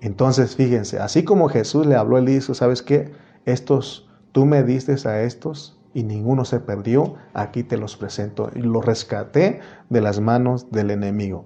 Entonces, 0.01 0.55
fíjense, 0.55 0.99
así 0.99 1.23
como 1.23 1.47
Jesús 1.47 1.85
le 1.85 1.95
habló, 1.95 2.17
él 2.17 2.25
dijo, 2.25 2.53
¿sabes 2.53 2.81
qué? 2.81 3.13
Estos, 3.45 4.09
tú 4.31 4.45
me 4.45 4.63
diste 4.63 4.95
a 5.07 5.21
estos 5.21 5.79
y 5.93 6.03
ninguno 6.03 6.45
se 6.45 6.59
perdió, 6.59 7.15
aquí 7.33 7.63
te 7.63 7.77
los 7.77 7.95
presento. 7.95 8.51
Y 8.53 8.59
los 8.59 8.85
rescaté 8.85 9.61
de 9.89 10.01
las 10.01 10.19
manos 10.19 10.69
del 10.69 10.91
enemigo. 10.91 11.45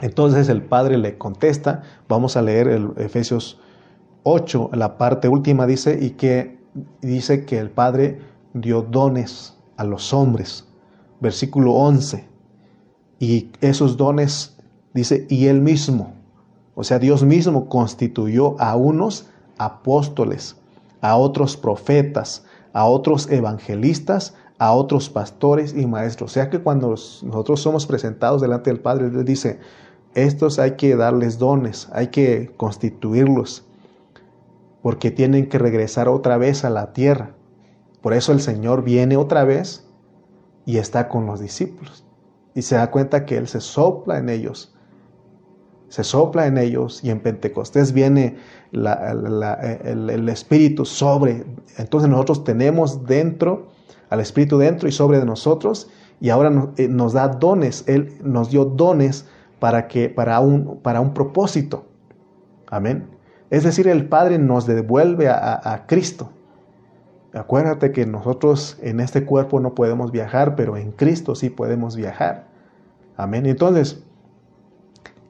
Entonces 0.00 0.48
el 0.48 0.62
Padre 0.62 0.96
le 0.96 1.18
contesta, 1.18 1.82
vamos 2.08 2.36
a 2.36 2.42
leer 2.42 2.68
el 2.68 2.90
Efesios 2.96 3.60
8, 4.22 4.70
la 4.72 4.96
parte 4.96 5.28
última 5.28 5.66
dice, 5.66 5.98
y 6.00 6.10
que 6.10 6.58
dice 7.02 7.44
que 7.44 7.58
el 7.58 7.70
Padre 7.70 8.20
dio 8.54 8.82
dones 8.82 9.58
a 9.76 9.84
los 9.84 10.14
hombres. 10.14 10.66
Versículo 11.20 11.74
11. 11.74 12.26
Y 13.18 13.50
esos 13.60 13.96
dones, 13.96 14.56
dice, 14.94 15.26
y 15.28 15.46
él 15.46 15.60
mismo 15.60 16.14
o 16.74 16.84
sea, 16.84 16.98
Dios 16.98 17.22
mismo 17.22 17.68
constituyó 17.68 18.58
a 18.60 18.76
unos 18.76 19.26
apóstoles, 19.58 20.56
a 21.00 21.16
otros 21.16 21.56
profetas, 21.56 22.44
a 22.72 22.86
otros 22.86 23.30
evangelistas, 23.30 24.34
a 24.62 24.72
otros 24.74 25.10
pastores 25.10 25.74
y 25.76 25.86
maestros. 25.86 26.30
O 26.30 26.34
sea 26.34 26.48
que 26.48 26.60
cuando 26.60 26.90
nosotros 26.90 27.60
somos 27.60 27.84
presentados 27.84 28.40
delante 28.40 28.70
del 28.70 28.78
Padre, 28.78 29.06
Él 29.06 29.24
dice, 29.24 29.58
estos 30.14 30.60
hay 30.60 30.76
que 30.76 30.94
darles 30.94 31.40
dones, 31.40 31.88
hay 31.92 32.08
que 32.08 32.52
constituirlos, 32.56 33.64
porque 34.80 35.10
tienen 35.10 35.48
que 35.48 35.58
regresar 35.58 36.08
otra 36.08 36.36
vez 36.36 36.64
a 36.64 36.70
la 36.70 36.92
tierra. 36.92 37.34
Por 38.02 38.12
eso 38.12 38.30
el 38.30 38.40
Señor 38.40 38.84
viene 38.84 39.16
otra 39.16 39.42
vez 39.42 39.84
y 40.64 40.76
está 40.76 41.08
con 41.08 41.26
los 41.26 41.40
discípulos. 41.40 42.04
Y 42.54 42.62
se 42.62 42.76
da 42.76 42.92
cuenta 42.92 43.26
que 43.26 43.38
Él 43.38 43.48
se 43.48 43.60
sopla 43.60 44.18
en 44.18 44.28
ellos 44.28 44.72
se 45.92 46.04
sopla 46.04 46.46
en 46.46 46.56
ellos 46.56 47.04
y 47.04 47.10
en 47.10 47.20
Pentecostés 47.20 47.92
viene 47.92 48.36
el, 48.72 50.28
Espíritu 50.30 50.86
sobre. 50.86 51.44
Entonces 51.76 52.08
nosotros 52.08 52.44
tenemos 52.44 53.04
dentro, 53.04 53.71
al 54.12 54.20
Espíritu 54.20 54.58
dentro 54.58 54.90
y 54.90 54.92
sobre 54.92 55.18
de 55.18 55.24
nosotros 55.24 55.88
y 56.20 56.28
ahora 56.28 56.70
eh, 56.76 56.86
nos, 56.86 57.14
da 57.14 57.28
dones. 57.28 57.82
Él 57.86 58.18
nos 58.22 58.50
dio 58.50 58.66
dones 58.66 59.26
para, 59.58 59.88
que, 59.88 60.10
para, 60.10 60.38
un, 60.40 60.80
para 60.82 61.00
un 61.00 61.14
propósito. 61.14 61.86
Amén. 62.66 63.08
Es 63.48 63.64
decir, 63.64 63.88
el 63.88 64.06
Padre 64.10 64.38
nos 64.38 64.66
devuelve 64.66 65.30
a, 65.30 65.60
a 65.64 65.86
Cristo. 65.86 66.28
Acuérdate 67.32 67.90
que 67.90 68.04
nosotros 68.04 68.76
en 68.82 69.00
este 69.00 69.24
cuerpo 69.24 69.60
no 69.60 69.74
podemos 69.74 70.12
viajar, 70.12 70.56
pero 70.56 70.76
en 70.76 70.92
Cristo 70.92 71.34
sí 71.34 71.48
podemos 71.48 71.96
viajar. 71.96 72.48
Amén. 73.16 73.46
Entonces, 73.46 74.04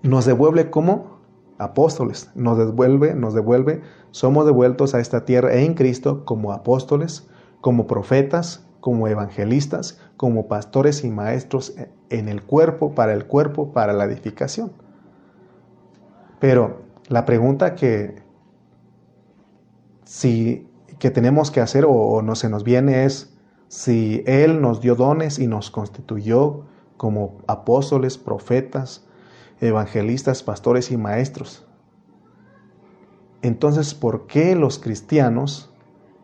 nos 0.02 0.24
devuelve 0.26 0.70
como 0.70 1.20
apóstoles, 1.58 2.32
nos 2.34 2.58
devuelve, 2.58 3.14
nos 3.14 3.32
devuelve, 3.32 3.80
somos 4.10 4.44
devueltos 4.44 4.96
a 4.96 4.98
esta 4.98 5.24
tierra 5.24 5.54
en 5.54 5.74
Cristo 5.74 6.24
como 6.24 6.52
apóstoles, 6.52 7.28
como 7.60 7.86
profetas, 7.86 8.66
como 8.82 9.06
evangelistas, 9.06 10.00
como 10.16 10.48
pastores 10.48 11.04
y 11.04 11.10
maestros 11.10 11.74
en 12.10 12.28
el 12.28 12.42
cuerpo, 12.42 12.96
para 12.96 13.14
el 13.14 13.26
cuerpo, 13.26 13.72
para 13.72 13.92
la 13.92 14.04
edificación. 14.04 14.72
Pero 16.40 16.82
la 17.08 17.24
pregunta 17.24 17.76
que 17.76 18.22
si 20.04 20.68
que 20.98 21.12
tenemos 21.12 21.52
que 21.52 21.60
hacer 21.60 21.84
o 21.88 22.22
no 22.22 22.34
se 22.34 22.48
nos 22.48 22.64
viene 22.64 23.04
es 23.04 23.36
si 23.68 24.24
él 24.26 24.60
nos 24.60 24.80
dio 24.80 24.96
dones 24.96 25.38
y 25.38 25.46
nos 25.46 25.70
constituyó 25.70 26.64
como 26.96 27.38
apóstoles, 27.46 28.18
profetas, 28.18 29.06
evangelistas, 29.60 30.42
pastores 30.42 30.90
y 30.90 30.96
maestros. 30.96 31.66
Entonces, 33.42 33.94
¿por 33.94 34.26
qué 34.26 34.56
los 34.56 34.80
cristianos 34.80 35.72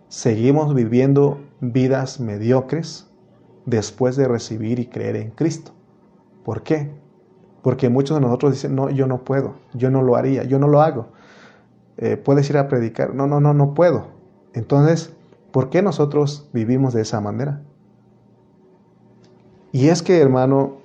seguimos 0.08 0.74
viviendo 0.74 1.40
vidas 1.60 2.20
mediocres 2.20 3.06
después 3.66 4.16
de 4.16 4.28
recibir 4.28 4.78
y 4.78 4.86
creer 4.86 5.16
en 5.16 5.30
Cristo? 5.30 5.72
¿Por 6.44 6.62
qué? 6.62 6.90
Porque 7.62 7.88
muchos 7.88 8.16
de 8.16 8.20
nosotros 8.20 8.52
dicen, 8.52 8.74
no, 8.74 8.90
yo 8.90 9.06
no 9.06 9.24
puedo, 9.24 9.54
yo 9.74 9.90
no 9.90 10.02
lo 10.02 10.16
haría, 10.16 10.44
yo 10.44 10.58
no 10.58 10.68
lo 10.68 10.80
hago. 10.80 11.08
Eh, 11.96 12.16
puedes 12.16 12.48
ir 12.48 12.56
a 12.56 12.68
predicar, 12.68 13.14
no, 13.14 13.26
no, 13.26 13.40
no, 13.40 13.52
no 13.52 13.74
puedo. 13.74 14.06
Entonces, 14.54 15.12
¿por 15.50 15.68
qué 15.68 15.82
nosotros 15.82 16.48
vivimos 16.52 16.94
de 16.94 17.02
esa 17.02 17.20
manera? 17.20 17.62
Y 19.72 19.88
es 19.88 20.02
que, 20.02 20.20
hermano, 20.20 20.78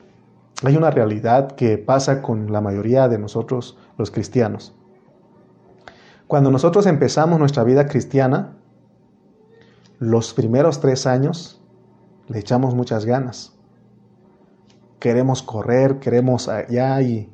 hay 0.63 0.75
una 0.75 0.91
realidad 0.91 1.53
que 1.53 1.77
pasa 1.77 2.21
con 2.21 2.51
la 2.51 2.61
mayoría 2.61 3.07
de 3.07 3.19
nosotros 3.19 3.77
los 3.97 4.11
cristianos. 4.11 4.73
Cuando 6.27 6.51
nosotros 6.51 6.85
empezamos 6.87 7.39
nuestra 7.39 7.63
vida 7.63 7.85
cristiana, 7.87 8.57
los 10.03 10.33
primeros 10.33 10.81
tres 10.81 11.07
años 11.07 11.61
le 12.27 12.39
echamos 12.39 12.75
muchas 12.75 13.05
ganas. 13.05 13.53
Queremos 14.99 15.41
correr, 15.41 15.99
queremos 15.99 16.49
allá 16.49 17.01
y 17.01 17.29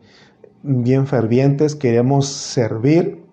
bien 0.62 1.08
fervientes, 1.08 1.76
queremos 1.76 2.28
servir. 2.28 3.26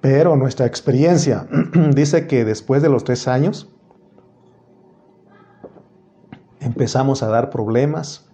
Pero 0.00 0.36
nuestra 0.36 0.66
experiencia 0.66 1.46
dice 1.94 2.26
que 2.26 2.44
después 2.44 2.82
de 2.82 2.88
los 2.88 3.04
tres 3.04 3.28
años, 3.28 3.70
empezamos 6.60 7.22
a 7.22 7.28
dar 7.28 7.50
problemas 7.50 8.30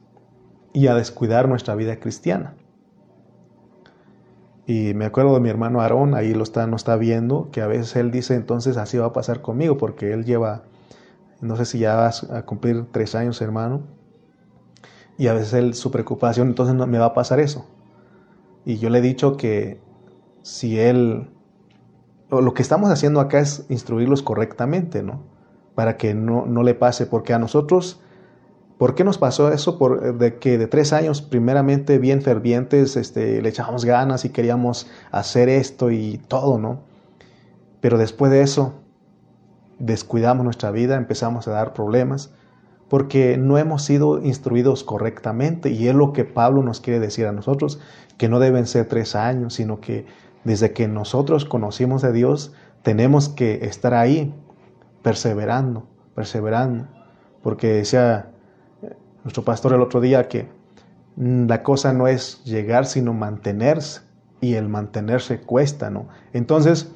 y 0.73 0.87
a 0.87 0.95
descuidar 0.95 1.49
nuestra 1.49 1.75
vida 1.75 1.99
cristiana. 1.99 2.55
Y 4.71 4.95
me 4.95 5.05
acuerdo 5.05 5.35
de 5.35 5.41
mi 5.41 5.49
hermano 5.49 5.81
Aarón, 5.81 6.14
ahí 6.14 6.33
lo 6.33 6.45
está, 6.45 6.68
no 6.68 6.77
está 6.77 6.95
viendo, 6.95 7.49
que 7.51 7.61
a 7.61 7.66
veces 7.66 7.97
él 7.97 8.12
dice, 8.12 8.37
entonces 8.37 8.77
así 8.77 8.99
va 8.99 9.07
a 9.07 9.12
pasar 9.12 9.43
conmigo, 9.43 9.77
porque 9.77 10.12
él 10.12 10.25
lleva, 10.25 10.62
no 11.41 11.57
sé 11.57 11.64
si 11.64 11.81
ya 11.81 11.97
va 11.97 12.12
a 12.31 12.43
cumplir 12.47 12.87
tres 12.93 13.16
años, 13.16 13.43
hermano, 13.43 13.83
y 15.18 15.27
a 15.27 15.33
veces 15.33 15.55
él, 15.55 15.75
su 15.75 15.91
preocupación, 15.91 16.47
entonces 16.47 16.77
no 16.77 16.87
me 16.87 16.99
va 16.99 17.07
a 17.07 17.14
pasar 17.14 17.41
eso. 17.41 17.66
Y 18.64 18.79
yo 18.79 18.91
le 18.91 19.01
he 19.01 19.03
dicho 19.03 19.37
que 19.37 19.81
si 20.43 20.79
él, 20.79 21.31
lo 22.31 22.55
que 22.55 22.62
estamos 22.62 22.91
haciendo 22.91 23.18
acá 23.18 23.41
es 23.41 23.66
instruirlos 23.71 24.23
correctamente, 24.23 25.03
¿no? 25.03 25.25
Para 25.75 25.97
que 25.97 26.14
no, 26.14 26.47
no 26.47 26.62
le 26.62 26.75
pase, 26.75 27.07
porque 27.07 27.35
a 27.35 27.41
nosotros 27.41 28.01
¿Por 28.81 28.95
qué 28.95 29.05
nos 29.05 29.18
pasó 29.18 29.53
eso? 29.53 29.76
Por, 29.76 30.07
eh, 30.07 30.12
de 30.12 30.39
que 30.39 30.57
de 30.57 30.66
tres 30.66 30.95
años, 30.95 31.20
primeramente 31.20 31.99
bien 31.99 32.22
fervientes, 32.22 32.97
este, 32.97 33.43
le 33.43 33.51
echábamos 33.51 33.85
ganas 33.85 34.24
y 34.24 34.31
queríamos 34.31 34.87
hacer 35.11 35.51
esto 35.51 35.91
y 35.91 36.16
todo, 36.16 36.59
¿no? 36.59 36.81
Pero 37.83 37.99
después 37.99 38.33
de 38.33 38.41
eso, 38.41 38.72
descuidamos 39.78 40.45
nuestra 40.45 40.70
vida, 40.70 40.97
empezamos 40.97 41.47
a 41.47 41.51
dar 41.51 41.74
problemas, 41.74 42.33
porque 42.89 43.37
no 43.37 43.59
hemos 43.59 43.83
sido 43.83 44.22
instruidos 44.22 44.83
correctamente. 44.83 45.68
Y 45.68 45.89
es 45.89 45.95
lo 45.95 46.14
que 46.14 46.24
Pablo 46.24 46.62
nos 46.62 46.81
quiere 46.81 47.01
decir 47.01 47.26
a 47.26 47.33
nosotros, 47.33 47.81
que 48.16 48.31
no 48.31 48.41
deben 48.41 48.66
ser 48.66 48.89
tres 48.89 49.14
años, 49.14 49.53
sino 49.53 49.83
que 49.83 50.07
desde 50.45 50.72
que 50.72 50.89
nosotros 50.89 51.45
conocimos 51.45 52.03
a 52.03 52.12
Dios, 52.12 52.55
tenemos 52.81 53.28
que 53.28 53.62
estar 53.66 53.93
ahí, 53.93 54.35
perseverando, 55.03 55.87
perseverando. 56.14 56.87
Porque 57.43 57.74
decía 57.74 58.30
nuestro 59.25 59.45
pastor 59.45 59.73
el 59.75 59.81
otro 59.81 60.01
día 60.01 60.29
que 60.29 60.49
mm, 61.16 61.47
la 61.47 61.62
cosa 61.62 61.93
no 61.93 62.09
es 62.09 62.43
llegar, 62.45 62.87
sino 62.87 63.12
mantenerse. 63.12 64.03
Y 64.43 64.55
el 64.55 64.68
mantenerse 64.68 65.41
cuesta, 65.41 65.91
¿no? 65.91 66.09
Entonces, 66.33 66.91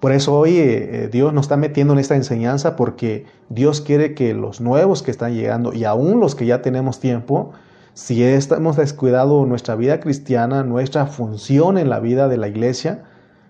por 0.00 0.12
eso 0.12 0.34
hoy 0.34 0.56
eh, 0.56 1.04
eh, 1.04 1.08
Dios 1.12 1.34
nos 1.34 1.44
está 1.44 1.58
metiendo 1.58 1.92
en 1.92 1.98
esta 1.98 2.16
enseñanza 2.16 2.74
porque 2.74 3.26
Dios 3.50 3.82
quiere 3.82 4.14
que 4.14 4.32
los 4.32 4.62
nuevos 4.62 5.02
que 5.02 5.10
están 5.10 5.34
llegando 5.34 5.74
y 5.74 5.84
aún 5.84 6.20
los 6.20 6.34
que 6.34 6.46
ya 6.46 6.62
tenemos 6.62 7.00
tiempo, 7.00 7.52
si 7.92 8.24
hemos 8.24 8.76
descuidado 8.76 9.44
nuestra 9.44 9.74
vida 9.74 10.00
cristiana, 10.00 10.62
nuestra 10.62 11.04
función 11.04 11.76
en 11.76 11.90
la 11.90 12.00
vida 12.00 12.28
de 12.28 12.38
la 12.38 12.48
iglesia, 12.48 13.04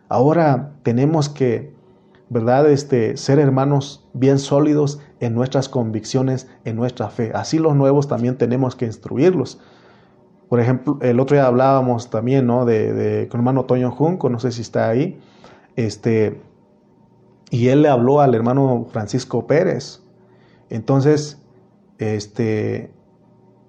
ahora 0.09 0.73
tenemos 0.83 1.29
que 1.29 1.73
¿verdad? 2.31 2.71
Este, 2.71 3.17
ser 3.17 3.41
hermanos 3.41 4.09
bien 4.15 4.39
sólidos 4.39 5.01
en 5.19 5.35
nuestras 5.35 5.69
convicciones, 5.69 6.49
en 6.65 6.77
nuestra 6.77 7.11
fe. 7.11 7.33
Así 7.35 7.59
los 7.59 7.75
nuevos 7.75 8.09
también 8.09 8.39
tenemos 8.39 8.77
que 8.77 8.87
instruirlos. 8.87 9.61
Por 10.49 10.61
ejemplo, 10.61 10.99
el 11.03 11.19
otro 11.21 11.37
día 11.37 11.47
hablábamos 11.47 12.09
también, 12.09 12.47
¿no? 12.47 12.65
De, 12.65 13.27
con 13.31 13.41
hermano 13.41 13.65
Toño 13.65 13.91
Junco, 13.91 14.31
no 14.31 14.39
sé 14.39 14.53
si 14.53 14.63
está 14.63 14.89
ahí, 14.89 15.21
este, 15.75 16.41
y 17.51 17.69
él 17.69 17.83
le 17.83 17.89
habló 17.89 18.21
al 18.21 18.35
hermano 18.35 18.87
Francisco 18.91 19.47
Pérez. 19.49 20.03
Entonces, 20.69 21.43
este, 21.99 22.93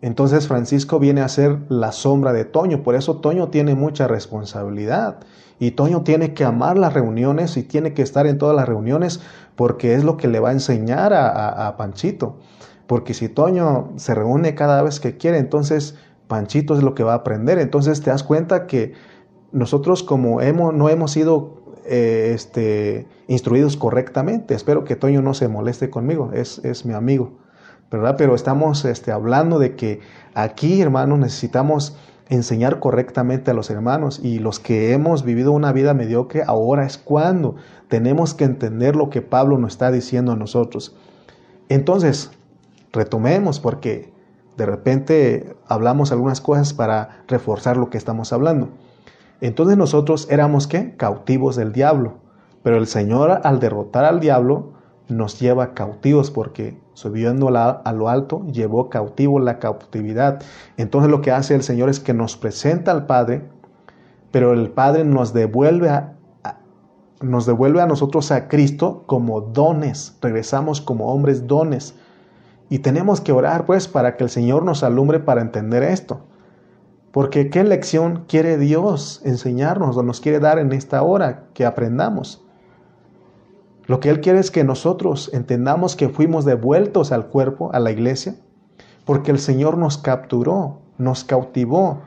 entonces 0.01 0.47
Francisco 0.47 0.99
viene 0.99 1.21
a 1.21 1.27
ser 1.29 1.59
la 1.69 1.91
sombra 1.91 2.31
de 2.31 2.45
Toño, 2.45 2.83
por 2.83 2.93
eso 2.93 3.17
Toño 3.17 3.49
tiene 3.49 3.73
mucha 3.73 4.07
responsabilidad. 4.07 5.19
Y 5.61 5.71
Toño 5.71 6.01
tiene 6.01 6.33
que 6.33 6.43
amar 6.43 6.79
las 6.79 6.91
reuniones 6.91 7.55
y 7.55 7.61
tiene 7.61 7.93
que 7.93 8.01
estar 8.01 8.25
en 8.25 8.39
todas 8.39 8.55
las 8.55 8.67
reuniones 8.67 9.21
porque 9.55 9.93
es 9.93 10.03
lo 10.03 10.17
que 10.17 10.27
le 10.27 10.39
va 10.39 10.49
a 10.49 10.53
enseñar 10.53 11.13
a, 11.13 11.77
Panchito. 11.77 12.39
Porque 12.87 13.13
si 13.13 13.29
Toño 13.29 13.91
se 13.95 14.15
reúne 14.15 14.55
cada 14.55 14.81
vez 14.81 14.99
que 14.99 15.17
quiere, 15.17 15.37
entonces 15.37 15.99
Panchito 16.27 16.75
es 16.75 16.81
lo 16.81 16.95
que 16.95 17.03
va 17.03 17.11
a 17.13 17.17
aprender. 17.17 17.59
Entonces 17.59 18.01
te 18.01 18.09
das 18.09 18.23
cuenta 18.23 18.65
que 18.65 18.93
nosotros 19.51 20.01
como 20.01 20.41
hemos, 20.41 20.73
no 20.73 20.89
hemos 20.89 21.11
sido 21.11 21.61
eh, 21.85 22.31
este, 22.33 23.07
instruidos 23.27 23.77
correctamente, 23.77 24.55
espero 24.55 24.83
que 24.83 24.95
Toño 24.95 25.21
no 25.21 25.35
se 25.35 25.47
moleste 25.47 25.91
conmigo, 25.91 26.31
es, 26.33 26.57
es 26.65 26.87
mi 26.87 26.95
amigo. 26.95 27.33
¿verdad? 27.91 28.15
Pero 28.17 28.33
estamos 28.33 28.83
este, 28.83 29.11
hablando 29.11 29.59
de 29.59 29.75
que 29.75 29.99
aquí, 30.33 30.81
hermanos, 30.81 31.19
necesitamos 31.19 31.95
enseñar 32.31 32.79
correctamente 32.79 33.51
a 33.51 33.53
los 33.53 33.69
hermanos 33.69 34.21
y 34.23 34.39
los 34.39 34.59
que 34.59 34.93
hemos 34.93 35.23
vivido 35.23 35.51
una 35.51 35.73
vida 35.73 35.93
mediocre, 35.93 36.43
ahora 36.47 36.85
es 36.85 36.97
cuando 36.97 37.57
tenemos 37.89 38.33
que 38.33 38.45
entender 38.45 38.95
lo 38.95 39.09
que 39.09 39.21
Pablo 39.21 39.57
nos 39.57 39.73
está 39.73 39.91
diciendo 39.91 40.31
a 40.31 40.37
nosotros. 40.37 40.95
Entonces, 41.67 42.31
retomemos 42.93 43.59
porque 43.59 44.13
de 44.55 44.65
repente 44.65 45.57
hablamos 45.67 46.13
algunas 46.13 46.39
cosas 46.39 46.73
para 46.73 47.23
reforzar 47.27 47.75
lo 47.75 47.89
que 47.89 47.97
estamos 47.97 48.31
hablando. 48.31 48.69
Entonces 49.41 49.77
nosotros 49.77 50.27
éramos 50.29 50.67
qué? 50.67 50.95
Cautivos 50.95 51.57
del 51.57 51.73
diablo. 51.73 52.19
Pero 52.63 52.77
el 52.77 52.87
Señor 52.87 53.41
al 53.43 53.59
derrotar 53.59 54.05
al 54.05 54.21
diablo 54.21 54.71
nos 55.11 55.39
lleva 55.39 55.73
cautivos 55.73 56.31
porque 56.31 56.79
subiendo 56.93 57.49
a 57.49 57.93
lo 57.93 58.09
alto 58.09 58.45
llevó 58.47 58.89
cautivo 58.89 59.39
la 59.39 59.59
cautividad. 59.59 60.41
Entonces 60.77 61.11
lo 61.11 61.21
que 61.21 61.31
hace 61.31 61.53
el 61.55 61.63
Señor 61.63 61.89
es 61.89 61.99
que 61.99 62.13
nos 62.13 62.37
presenta 62.37 62.91
al 62.91 63.05
Padre, 63.05 63.43
pero 64.31 64.53
el 64.53 64.69
Padre 64.69 65.03
nos 65.03 65.33
devuelve 65.33 65.89
a, 65.89 66.15
nos 67.21 67.45
devuelve 67.45 67.81
a 67.81 67.87
nosotros 67.87 68.31
a 68.31 68.47
Cristo 68.47 69.03
como 69.05 69.41
dones. 69.41 70.17
Regresamos 70.21 70.81
como 70.81 71.13
hombres 71.13 71.47
dones. 71.47 71.95
Y 72.69 72.79
tenemos 72.79 73.19
que 73.19 73.33
orar 73.33 73.65
pues 73.65 73.87
para 73.87 74.15
que 74.15 74.23
el 74.23 74.29
Señor 74.29 74.63
nos 74.63 74.83
alumbre 74.83 75.19
para 75.19 75.41
entender 75.41 75.83
esto. 75.83 76.21
Porque 77.11 77.49
qué 77.49 77.63
lección 77.65 78.23
quiere 78.27 78.57
Dios 78.57 79.21
enseñarnos 79.25 79.97
o 79.97 80.03
nos 80.03 80.21
quiere 80.21 80.39
dar 80.39 80.57
en 80.57 80.71
esta 80.71 81.03
hora 81.03 81.43
que 81.53 81.65
aprendamos. 81.65 82.45
Lo 83.87 83.99
que 83.99 84.09
Él 84.09 84.21
quiere 84.21 84.39
es 84.39 84.51
que 84.51 84.63
nosotros 84.63 85.29
entendamos 85.33 85.95
que 85.95 86.09
fuimos 86.09 86.45
devueltos 86.45 87.11
al 87.11 87.27
cuerpo, 87.27 87.71
a 87.73 87.79
la 87.79 87.91
iglesia, 87.91 88.35
porque 89.05 89.31
el 89.31 89.39
Señor 89.39 89.77
nos 89.77 89.97
capturó, 89.97 90.79
nos 90.97 91.23
cautivó. 91.23 92.01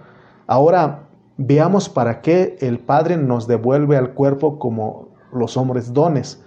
Ahora 0.47 1.09
veamos 1.37 1.89
para 1.89 2.22
qué 2.22 2.57
el 2.61 2.79
Padre 2.79 3.16
nos 3.16 3.47
devuelve 3.47 3.97
al 3.97 4.14
cuerpo 4.14 4.59
como 4.59 5.09
los 5.33 5.57
hombres 5.57 5.93
dones. 5.93 6.43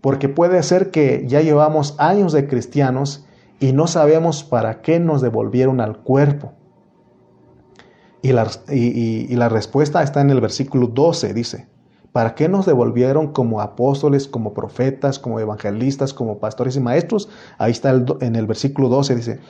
Porque 0.00 0.28
puede 0.28 0.62
ser 0.62 0.90
que 0.90 1.24
ya 1.26 1.40
llevamos 1.40 1.96
años 1.98 2.32
de 2.32 2.46
cristianos 2.46 3.26
y 3.58 3.72
no 3.72 3.86
sabemos 3.86 4.44
para 4.44 4.82
qué 4.82 5.00
nos 5.00 5.20
devolvieron 5.20 5.80
al 5.80 5.98
cuerpo. 5.98 6.52
Y 8.22 8.32
la, 8.32 9.48
respuesta 9.50 10.02
está 10.02 10.22
en 10.22 10.30
el 10.30 10.40
versículo 10.40 10.86
12, 10.86 11.34
dice, 11.34 11.68
¿Para 12.14 12.36
qué 12.36 12.48
nos 12.48 12.64
devolvieron 12.64 13.32
como 13.32 13.60
apóstoles, 13.60 14.28
como 14.28 14.54
profetas, 14.54 15.18
como 15.18 15.40
evangelistas, 15.40 16.14
como 16.14 16.38
pastores 16.38 16.76
y 16.76 16.80
maestros? 16.80 17.28
Ahí 17.58 17.72
está 17.72 17.90
en 18.20 18.36
el 18.36 18.46
versículo 18.46 18.88
12, 18.88 19.16
dice, 19.16 19.40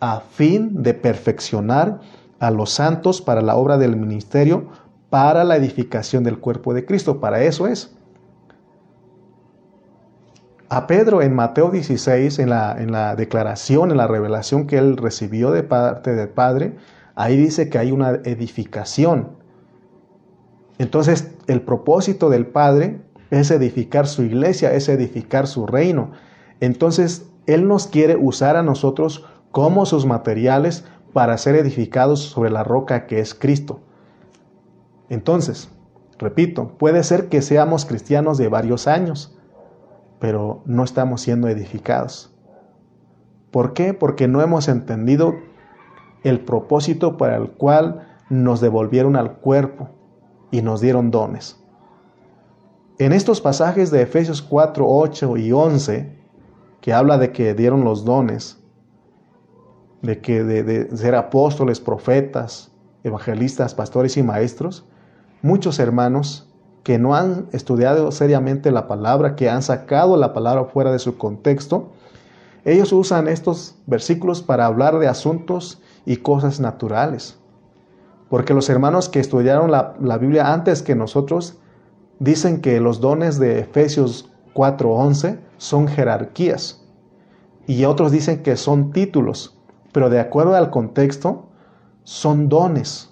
a 0.00 0.20
fin 0.20 0.82
de 0.82 0.94
perfeccionar 0.94 2.00
a 2.38 2.50
los 2.50 2.70
santos 2.70 3.20
para 3.20 3.42
la 3.42 3.56
obra 3.56 3.76
del 3.76 3.96
ministerio, 3.96 4.68
para 5.10 5.44
la 5.44 5.56
edificación 5.56 6.24
del 6.24 6.38
cuerpo 6.38 6.72
de 6.72 6.86
Cristo. 6.86 7.20
Para 7.20 7.42
eso 7.42 7.66
es. 7.66 7.94
A 10.70 10.86
Pedro 10.86 11.20
en 11.20 11.34
Mateo 11.34 11.70
16, 11.70 12.38
en 12.38 12.48
la, 12.48 12.74
en 12.78 12.90
la 12.90 13.16
declaración, 13.16 13.90
en 13.90 13.98
la 13.98 14.06
revelación 14.06 14.66
que 14.66 14.78
él 14.78 14.96
recibió 14.96 15.50
de 15.50 15.62
parte 15.62 16.14
del 16.14 16.30
Padre, 16.30 16.74
ahí 17.16 17.36
dice 17.36 17.68
que 17.68 17.76
hay 17.76 17.92
una 17.92 18.12
edificación 18.24 19.43
entonces, 20.78 21.32
el 21.46 21.62
propósito 21.62 22.30
del 22.30 22.46
Padre 22.46 23.00
es 23.30 23.50
edificar 23.50 24.06
su 24.06 24.22
iglesia, 24.22 24.72
es 24.72 24.88
edificar 24.88 25.46
su 25.46 25.66
reino. 25.66 26.10
Entonces, 26.60 27.26
Él 27.46 27.68
nos 27.68 27.86
quiere 27.86 28.16
usar 28.16 28.56
a 28.56 28.62
nosotros 28.62 29.24
como 29.50 29.86
sus 29.86 30.06
materiales 30.06 30.84
para 31.12 31.38
ser 31.38 31.54
edificados 31.54 32.20
sobre 32.20 32.50
la 32.50 32.64
roca 32.64 33.06
que 33.06 33.20
es 33.20 33.34
Cristo. 33.34 33.80
Entonces, 35.08 35.68
repito, 36.18 36.76
puede 36.76 37.04
ser 37.04 37.28
que 37.28 37.40
seamos 37.40 37.84
cristianos 37.84 38.36
de 38.36 38.48
varios 38.48 38.88
años, 38.88 39.38
pero 40.18 40.62
no 40.64 40.82
estamos 40.82 41.20
siendo 41.20 41.48
edificados. 41.48 42.34
¿Por 43.52 43.74
qué? 43.74 43.94
Porque 43.94 44.26
no 44.26 44.42
hemos 44.42 44.66
entendido 44.66 45.34
el 46.24 46.40
propósito 46.40 47.16
para 47.16 47.36
el 47.36 47.50
cual 47.50 48.08
nos 48.28 48.60
devolvieron 48.60 49.14
al 49.14 49.34
cuerpo, 49.34 49.90
y 50.54 50.62
nos 50.62 50.80
dieron 50.80 51.10
dones. 51.10 51.56
En 52.98 53.12
estos 53.12 53.40
pasajes 53.40 53.90
de 53.90 54.02
Efesios 54.02 54.40
4, 54.40 54.86
8 54.88 55.36
y 55.36 55.50
11, 55.50 56.16
que 56.80 56.92
habla 56.92 57.18
de 57.18 57.32
que 57.32 57.54
dieron 57.54 57.82
los 57.82 58.04
dones, 58.04 58.62
de 60.02 60.20
que 60.20 60.44
de, 60.44 60.96
ser 60.96 61.16
apóstoles, 61.16 61.80
profetas, 61.80 62.70
evangelistas, 63.02 63.74
pastores 63.74 64.16
y 64.16 64.22
maestros, 64.22 64.84
muchos 65.42 65.80
hermanos 65.80 66.48
que 66.84 67.00
no 67.00 67.16
han 67.16 67.48
estudiado 67.50 68.12
seriamente 68.12 68.70
la 68.70 68.86
palabra, 68.86 69.34
que 69.34 69.50
han 69.50 69.62
sacado 69.62 70.16
la 70.16 70.32
palabra 70.32 70.66
fuera 70.66 70.92
de 70.92 71.00
su 71.00 71.18
contexto, 71.18 71.90
ellos 72.64 72.92
usan 72.92 73.26
estos 73.26 73.74
versículos 73.86 74.40
para 74.40 74.66
hablar 74.66 75.00
de 75.00 75.08
asuntos 75.08 75.82
y 76.06 76.18
cosas 76.18 76.60
naturales. 76.60 77.40
Porque 78.28 78.54
los 78.54 78.68
hermanos 78.68 79.08
que 79.08 79.20
estudiaron 79.20 79.70
la, 79.70 80.18
Biblia 80.18 80.52
antes 80.52 80.82
que 80.82 80.94
nosotros 80.94 81.58
dicen 82.18 82.60
que 82.60 82.80
los 82.80 83.00
dones 83.00 83.38
de 83.38 83.60
Efesios 83.60 84.30
4:11 84.54 85.40
son 85.56 85.88
jerarquías 85.88 86.84
y 87.66 87.84
otros 87.84 88.12
dicen 88.12 88.42
que 88.42 88.56
son 88.56 88.92
títulos, 88.92 89.58
pero 89.92 90.10
de 90.10 90.20
acuerdo 90.20 90.54
al 90.54 90.70
contexto 90.70 91.46
son 92.02 92.48
dones 92.48 93.10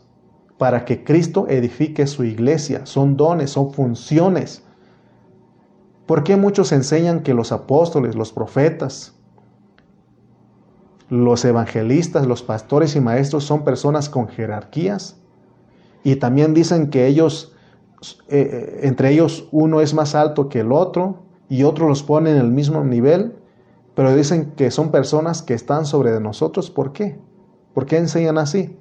para 0.59 0.85
que 0.85 1.03
Cristo 1.03 1.47
edifique 1.49 2.07
su 2.07 2.25
iglesia, 2.25 2.87
son 2.87 3.17
dones, 3.17 3.51
son 3.51 3.73
funciones. 3.73 4.65
¿Por 6.07 6.25
qué 6.25 6.37
muchos 6.37 6.73
enseñan 6.73 7.23
que 7.23 7.35
los 7.35 7.53
apóstoles, 7.53 8.15
los 8.15 8.33
profetas, 8.33 9.15
los 11.13 11.45
evangelistas, 11.45 12.27
los 12.27 12.43
pastores 12.43 12.97
y 12.97 13.01
maestros 13.03 13.45
son 13.45 13.65
personas 13.65 14.09
con 14.09 14.29
jerarquías. 14.29 15.21
Y 16.03 16.17
también 16.17 16.55
dicen 16.55 16.89
que 16.89 17.07
ellos, 17.07 17.53
eh, 18.29 18.49
eh, 18.51 18.81
entre 18.85 19.11
ellos 19.11 19.47
uno 19.53 19.83
es 19.83 19.93
más 19.93 20.15
alto 20.15 20.49
que 20.49 20.61
el 20.61 20.73
otro 20.73 21.19
y 21.51 21.65
otro 21.65 21.87
los 21.87 22.03
pone 22.03 22.31
en 22.31 22.39
el 22.39 22.51
mismo 22.51 22.83
nivel, 22.83 23.37
pero 23.95 24.17
dicen 24.17 24.53
que 24.57 24.71
son 24.71 24.91
personas 24.91 25.43
que 25.43 25.53
están 25.53 25.85
sobre 25.85 26.19
nosotros. 26.19 26.71
¿Por 26.71 26.95
qué? 26.95 27.19
¿Por 27.75 27.85
qué 27.85 27.99
enseñan 27.99 28.39
así? 28.39 28.75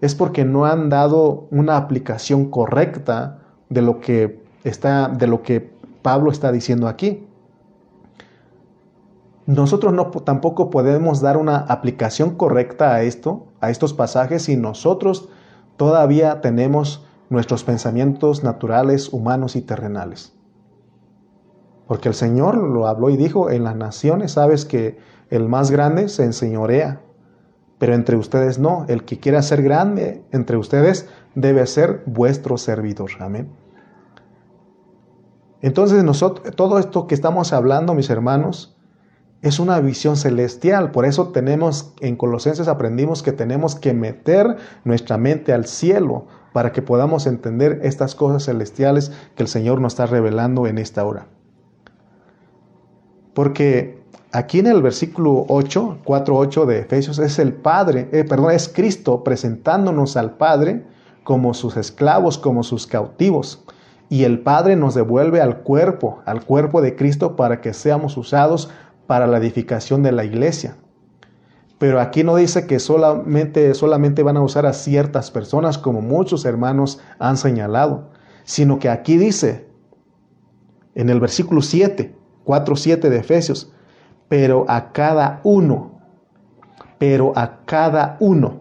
Es 0.00 0.14
porque 0.14 0.46
no 0.46 0.64
han 0.64 0.88
dado 0.88 1.48
una 1.50 1.76
aplicación 1.76 2.50
correcta 2.50 3.42
de 3.68 3.82
lo 3.82 4.00
que 4.00 4.42
está, 4.64 5.08
de 5.08 5.26
lo 5.26 5.42
que 5.42 5.70
Pablo 6.00 6.30
está 6.30 6.50
diciendo 6.50 6.88
aquí 6.88 7.26
nosotros 9.46 9.92
no, 9.92 10.10
tampoco 10.10 10.70
podemos 10.70 11.20
dar 11.20 11.36
una 11.36 11.56
aplicación 11.56 12.36
correcta 12.36 12.94
a 12.94 13.02
esto, 13.02 13.48
a 13.60 13.70
estos 13.70 13.92
pasajes, 13.92 14.42
si 14.42 14.56
nosotros 14.56 15.28
todavía 15.76 16.40
tenemos 16.40 17.04
nuestros 17.28 17.64
pensamientos 17.64 18.44
naturales, 18.44 19.12
humanos 19.12 19.56
y 19.56 19.62
terrenales. 19.62 20.32
Porque 21.88 22.08
el 22.08 22.14
Señor 22.14 22.56
lo 22.56 22.86
habló 22.86 23.10
y 23.10 23.16
dijo, 23.16 23.50
en 23.50 23.64
las 23.64 23.74
naciones 23.74 24.32
sabes 24.32 24.64
que 24.64 24.98
el 25.30 25.48
más 25.48 25.70
grande 25.70 26.08
se 26.08 26.24
enseñorea, 26.24 27.00
pero 27.78 27.94
entre 27.94 28.16
ustedes 28.16 28.58
no, 28.58 28.84
el 28.88 29.04
que 29.04 29.18
quiera 29.18 29.42
ser 29.42 29.62
grande 29.62 30.22
entre 30.30 30.56
ustedes 30.56 31.08
debe 31.34 31.66
ser 31.66 32.02
vuestro 32.06 32.58
servidor. 32.58 33.10
Amén. 33.18 33.50
Entonces 35.62 36.04
nosotros, 36.04 36.54
todo 36.54 36.78
esto 36.78 37.06
que 37.06 37.14
estamos 37.14 37.52
hablando, 37.52 37.94
mis 37.94 38.10
hermanos, 38.10 38.71
es 39.42 39.58
una 39.58 39.80
visión 39.80 40.16
celestial. 40.16 40.92
Por 40.92 41.04
eso 41.04 41.28
tenemos, 41.28 41.92
en 42.00 42.16
Colosenses 42.16 42.68
aprendimos 42.68 43.22
que 43.22 43.32
tenemos 43.32 43.74
que 43.74 43.92
meter 43.92 44.56
nuestra 44.84 45.18
mente 45.18 45.52
al 45.52 45.66
cielo 45.66 46.26
para 46.52 46.72
que 46.72 46.80
podamos 46.80 47.26
entender 47.26 47.80
estas 47.82 48.14
cosas 48.14 48.44
celestiales 48.44 49.10
que 49.34 49.42
el 49.42 49.48
Señor 49.48 49.80
nos 49.80 49.94
está 49.94 50.06
revelando 50.06 50.66
en 50.66 50.78
esta 50.78 51.04
hora. 51.04 51.26
Porque 53.34 54.02
aquí 54.30 54.60
en 54.60 54.68
el 54.68 54.80
versículo 54.80 55.44
8, 55.48 55.98
4.8 56.04 56.64
de 56.66 56.78
Efesios, 56.78 57.18
es 57.18 57.38
el 57.38 57.52
Padre, 57.52 58.08
eh, 58.12 58.24
perdón, 58.24 58.52
es 58.52 58.68
Cristo 58.68 59.24
presentándonos 59.24 60.16
al 60.16 60.36
Padre 60.36 60.84
como 61.24 61.52
sus 61.54 61.76
esclavos, 61.76 62.38
como 62.38 62.62
sus 62.62 62.86
cautivos. 62.86 63.64
Y 64.08 64.24
el 64.24 64.40
Padre 64.40 64.76
nos 64.76 64.94
devuelve 64.94 65.40
al 65.40 65.62
cuerpo, 65.62 66.20
al 66.26 66.44
cuerpo 66.44 66.82
de 66.82 66.94
Cristo 66.94 67.34
para 67.34 67.62
que 67.62 67.72
seamos 67.72 68.18
usados 68.18 68.68
para 69.06 69.26
la 69.26 69.38
edificación 69.38 70.02
de 70.02 70.12
la 70.12 70.24
iglesia. 70.24 70.76
Pero 71.78 72.00
aquí 72.00 72.22
no 72.22 72.36
dice 72.36 72.66
que 72.66 72.78
solamente, 72.78 73.74
solamente 73.74 74.22
van 74.22 74.36
a 74.36 74.42
usar 74.42 74.66
a 74.66 74.72
ciertas 74.72 75.30
personas 75.30 75.78
como 75.78 76.00
muchos 76.00 76.44
hermanos 76.44 77.00
han 77.18 77.36
señalado, 77.36 78.10
sino 78.44 78.78
que 78.78 78.88
aquí 78.88 79.16
dice 79.16 79.68
en 80.94 81.08
el 81.08 81.18
versículo 81.18 81.60
7, 81.60 82.14
4, 82.44 82.76
7 82.76 83.10
de 83.10 83.18
Efesios, 83.18 83.72
pero 84.28 84.64
a 84.68 84.92
cada 84.92 85.40
uno, 85.42 86.00
pero 86.98 87.32
a 87.36 87.64
cada 87.64 88.16
uno, 88.20 88.60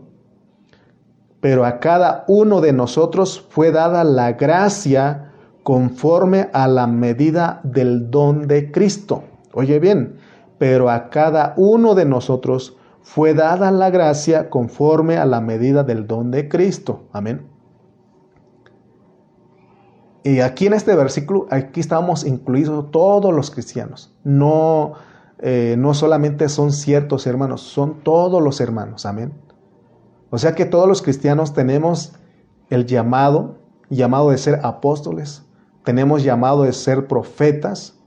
pero 1.40 1.66
a 1.66 1.80
cada 1.80 2.26
uno 2.28 2.62
de 2.62 2.74
nosotros 2.74 3.46
fue 3.50 3.72
dada 3.72 4.04
la 4.04 4.34
gracia 4.34 5.32
conforme 5.64 6.50
a 6.54 6.68
la 6.68 6.88
medida 6.88 7.62
del 7.64 8.10
don 8.10 8.48
de 8.48 8.72
Cristo. 8.72 9.24
Oye 9.54 9.80
bien, 9.80 10.16
pero 10.62 10.92
a 10.92 11.10
cada 11.10 11.56
uno 11.58 11.96
de 11.96 12.06
nosotros 12.06 12.78
fue 13.02 13.34
dada 13.34 13.72
la 13.72 13.90
gracia 13.90 14.52
conforme 14.52 15.18
a 15.18 15.26
la 15.26 15.42
medida 15.42 15.84
del 15.84 16.06
don 16.06 16.30
de 16.30 16.48
Cristo. 16.50 17.06
Amén. 17.14 17.48
Y 20.24 20.42
aquí 20.42 20.68
en 20.68 20.74
este 20.74 20.96
versículo, 20.96 21.48
aquí 21.50 21.80
estamos 21.80 22.24
incluidos 22.24 22.92
todos 22.92 23.34
los 23.34 23.50
cristianos. 23.50 24.16
No, 24.24 24.94
eh, 25.40 25.74
no 25.80 25.96
solamente 25.96 26.48
son 26.48 26.72
ciertos 26.72 27.26
hermanos, 27.26 27.62
son 27.62 28.04
todos 28.04 28.40
los 28.40 28.62
hermanos. 28.62 29.08
Amén. 29.08 29.34
O 30.30 30.38
sea 30.38 30.54
que 30.54 30.66
todos 30.66 30.88
los 30.88 31.02
cristianos 31.02 31.56
tenemos 31.56 32.14
el 32.70 32.86
llamado, 32.86 33.56
llamado 33.90 34.30
de 34.30 34.38
ser 34.38 34.60
apóstoles, 34.62 35.44
tenemos 35.84 36.22
llamado 36.22 36.62
de 36.62 36.74
ser 36.74 37.08
profetas, 37.08 37.98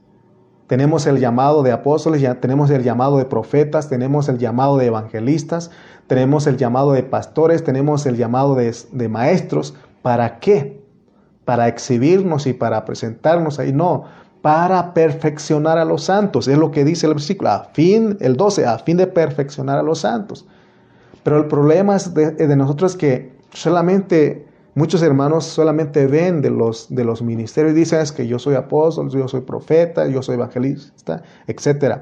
tenemos 0.67 1.05
el 1.05 1.19
llamado 1.19 1.61
de 1.61 1.71
apóstoles, 1.71 2.21
ya 2.21 2.35
tenemos 2.41 2.69
el 2.71 2.83
llamado 2.83 3.17
de 3.17 3.25
profetas, 3.25 3.87
tenemos 3.87 4.29
el 4.29 4.39
llamado 4.39 4.77
de 4.77 4.87
evangelistas, 4.87 5.69
tenemos 6.07 6.47
el 6.47 6.57
llamado 6.57 6.93
de 6.93 7.03
pastores, 7.03 7.63
tenemos 7.63 8.05
el 8.05 8.17
llamado 8.17 8.55
de, 8.55 8.75
de 8.91 9.09
maestros. 9.09 9.75
¿Para 10.01 10.39
qué? 10.39 10.83
Para 11.45 11.67
exhibirnos 11.67 12.47
y 12.47 12.53
para 12.53 12.83
presentarnos 12.83 13.59
ahí. 13.59 13.73
No, 13.73 14.05
para 14.41 14.93
perfeccionar 14.93 15.77
a 15.77 15.85
los 15.85 16.03
santos. 16.03 16.47
Es 16.47 16.57
lo 16.57 16.71
que 16.71 16.83
dice 16.83 17.05
el 17.05 17.13
versículo, 17.13 17.51
a 17.51 17.65
fin, 17.73 18.17
el 18.19 18.35
12, 18.35 18.65
a 18.65 18.79
fin 18.79 18.97
de 18.97 19.07
perfeccionar 19.07 19.77
a 19.77 19.83
los 19.83 19.99
santos. 19.99 20.47
Pero 21.23 21.37
el 21.37 21.45
problema 21.45 21.97
de, 21.97 22.31
de 22.31 22.55
nosotros 22.55 22.91
es 22.93 22.97
que 22.97 23.35
solamente 23.53 24.47
Muchos 24.75 25.01
hermanos 25.01 25.45
solamente 25.45 26.05
ven 26.05 26.41
de 26.41 26.49
los, 26.49 26.93
de 26.93 27.05
los 27.05 27.21
ministerios 27.21 27.73
y 27.73 27.79
dicen 27.79 28.01
es 28.01 28.11
que 28.11 28.27
yo 28.27 28.39
soy 28.39 28.55
apóstol, 28.55 29.09
yo 29.09 29.29
soy 29.29 29.39
profeta, 29.39 30.05
yo 30.07 30.21
soy 30.21 30.35
evangelista, 30.35 31.23
etc. 31.47 32.01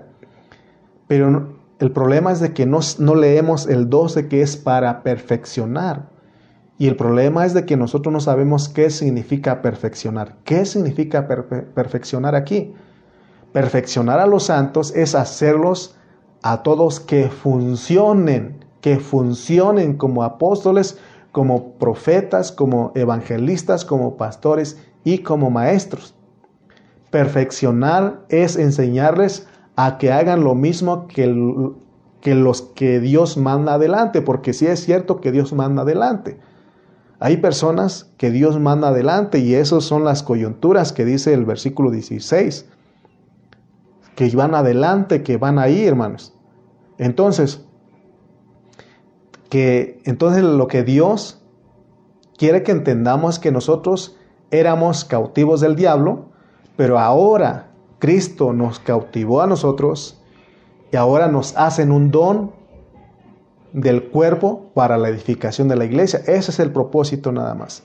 Pero 1.07 1.55
el 1.78 1.91
problema 1.91 2.32
es 2.32 2.39
de 2.39 2.53
que 2.53 2.65
no, 2.65 2.80
no 2.97 3.13
leemos 3.13 3.67
el 3.67 3.91
12 3.91 4.28
que 4.28 4.41
es 4.41 4.57
para 4.57 5.03
perfeccionar. 5.03 6.09
Y 6.80 6.88
el 6.88 6.95
problema 6.95 7.45
es 7.45 7.53
de 7.53 7.65
que 7.67 7.78
nosotros 7.78 8.11
no 8.11 8.19
sabemos 8.19 8.69
qué 8.69 8.89
significa 8.89 9.61
perfeccionar. 9.61 10.38
¿Qué 10.43 10.65
significa 10.65 11.28
perfeccionar 11.28 12.34
aquí? 12.34 12.74
Perfeccionar 13.51 14.19
a 14.19 14.26
los 14.26 14.45
santos 14.45 14.95
es 14.95 15.13
hacerlos 15.13 15.95
a 16.41 16.63
todos 16.63 16.99
que 16.99 17.30
funcionen, 17.30 18.65
que 18.82 18.97
funcionen 18.97 19.95
como 19.95 20.24
apóstoles, 20.24 20.97
como 21.34 21.74
profetas, 21.80 22.52
como 22.52 22.92
evangelistas, 22.94 23.84
como 23.84 24.18
pastores 24.18 24.78
y 25.04 25.18
como 25.18 25.50
maestros. 25.50 26.16
Perfeccionar 27.10 28.22
es 28.30 28.56
enseñarles 28.56 29.48
a 29.76 29.98
que 29.98 30.12
hagan 30.12 30.44
lo 30.44 30.54
mismo 30.54 31.08
que, 31.08 31.26
que 32.22 32.36
los 32.36 32.62
que 32.62 33.00
Dios 33.00 33.36
manda 33.38 33.74
adelante, 33.74 34.22
porque 34.22 34.54
sí 34.54 34.68
es 34.68 34.86
cierto 34.86 35.22
que 35.22 35.32
Dios 35.32 35.54
manda 35.54 35.82
adelante. 35.82 36.40
Hay 37.20 37.38
personas 37.38 38.12
que 38.18 38.30
Dios 38.30 38.60
manda 38.60 38.90
adelante 38.90 39.40
y 39.40 39.56
esas 39.56 39.84
son 39.86 40.04
las 40.04 40.22
coyunturas 40.22 40.94
que 40.94 41.04
dice 41.04 41.34
el 41.34 41.46
versículo 41.46 41.90
16, 41.90 42.70
que 44.16 44.30
van 44.36 44.54
adelante, 44.54 45.24
que 45.24 45.38
van 45.38 45.58
ahí, 45.58 45.84
hermanos. 45.84 46.36
Entonces, 47.00 47.66
que 49.54 50.01
entonces 50.06 50.41
lo 50.41 50.66
que 50.66 50.82
Dios 50.82 51.39
quiere 52.39 52.64
que 52.64 52.72
entendamos 52.72 53.38
que 53.38 53.51
nosotros 53.51 54.18
éramos 54.49 55.06
cautivos 55.06 55.62
del 55.62 55.76
diablo, 55.76 56.30
pero 56.76 56.97
ahora 56.97 57.70
Cristo 57.99 58.51
nos 58.51 58.80
cautivó 58.80 59.43
a 59.43 59.45
nosotros 59.45 60.20
y 60.91 60.95
ahora 60.95 61.28
nos 61.28 61.56
hacen 61.56 61.91
un 61.91 62.10
don 62.10 62.51
del 63.74 64.10
cuerpo 64.10 64.72
para 64.74 64.97
la 64.97 65.10
edificación 65.10 65.68
de 65.68 65.76
la 65.76 65.86
iglesia. 65.86 66.22
Ese 66.26 66.49
es 66.49 66.60
el 66.60 66.72
propósito 66.72 67.32
nada 67.32 67.54
más. 67.54 67.84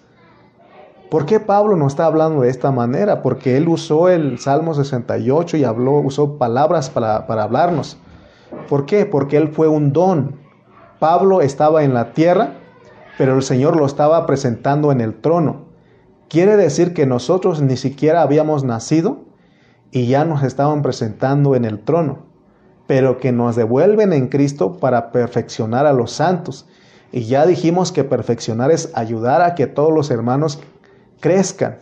¿Por 1.11 1.27
qué 1.27 1.39
Pablo 1.39 1.77
no 1.77 1.87
está 1.87 2.07
hablando 2.07 2.41
de 2.41 2.49
esta 2.49 2.73
manera? 2.73 3.21
Porque 3.21 3.59
él 3.59 3.69
usó 3.69 4.09
el 4.09 4.39
Salmo 4.39 4.73
68 4.73 5.59
y 5.59 5.65
habló, 5.65 5.99
usó 5.99 6.39
palabras 6.39 6.89
para, 6.89 7.27
para 7.27 7.43
hablarnos. 7.43 7.99
¿Por 8.71 8.87
qué? 8.87 9.05
Porque 9.05 9.37
él 9.37 9.49
fue 9.49 9.69
un 9.69 9.93
don. 9.93 10.48
Pablo 10.99 11.43
estaba 11.43 11.85
en 11.85 11.95
la 11.95 12.13
tierra, 12.13 12.55
pero 13.17 13.37
el 13.37 13.43
Señor 13.43 13.77
lo 13.77 13.87
estaba 13.87 14.27
presentando 14.27 14.91
en 14.93 15.01
el 15.01 15.15
trono. 15.15 15.67
Quiere 16.29 16.57
decir 16.57 16.93
que 16.93 17.07
nosotros 17.07 17.63
ni 17.63 17.77
siquiera 17.77 18.23
habíamos 18.23 18.65
nacido 18.65 19.25
y 19.91 20.07
ya 20.07 20.25
nos 20.25 20.43
estaban 20.43 20.83
presentando 20.83 21.55
en 21.55 21.65
el 21.65 21.81
trono, 21.81 22.27
pero 22.87 23.19
que 23.19 23.33
nos 23.33 23.57
devuelven 23.57 24.13
en 24.13 24.29
Cristo 24.29 24.75
para 24.79 25.13
perfeccionar 25.13 25.87
a 25.87 25.93
los 25.93 26.13
santos. 26.13 26.67
Y 27.13 27.23
ya 27.23 27.47
dijimos 27.47 27.93
que 27.93 28.05
perfeccionar 28.05 28.71
es 28.71 28.91
ayudar 28.95 29.41
a 29.41 29.55
que 29.55 29.67
todos 29.67 29.93
los 29.93 30.11
hermanos 30.11 30.61
crezcan. 31.21 31.79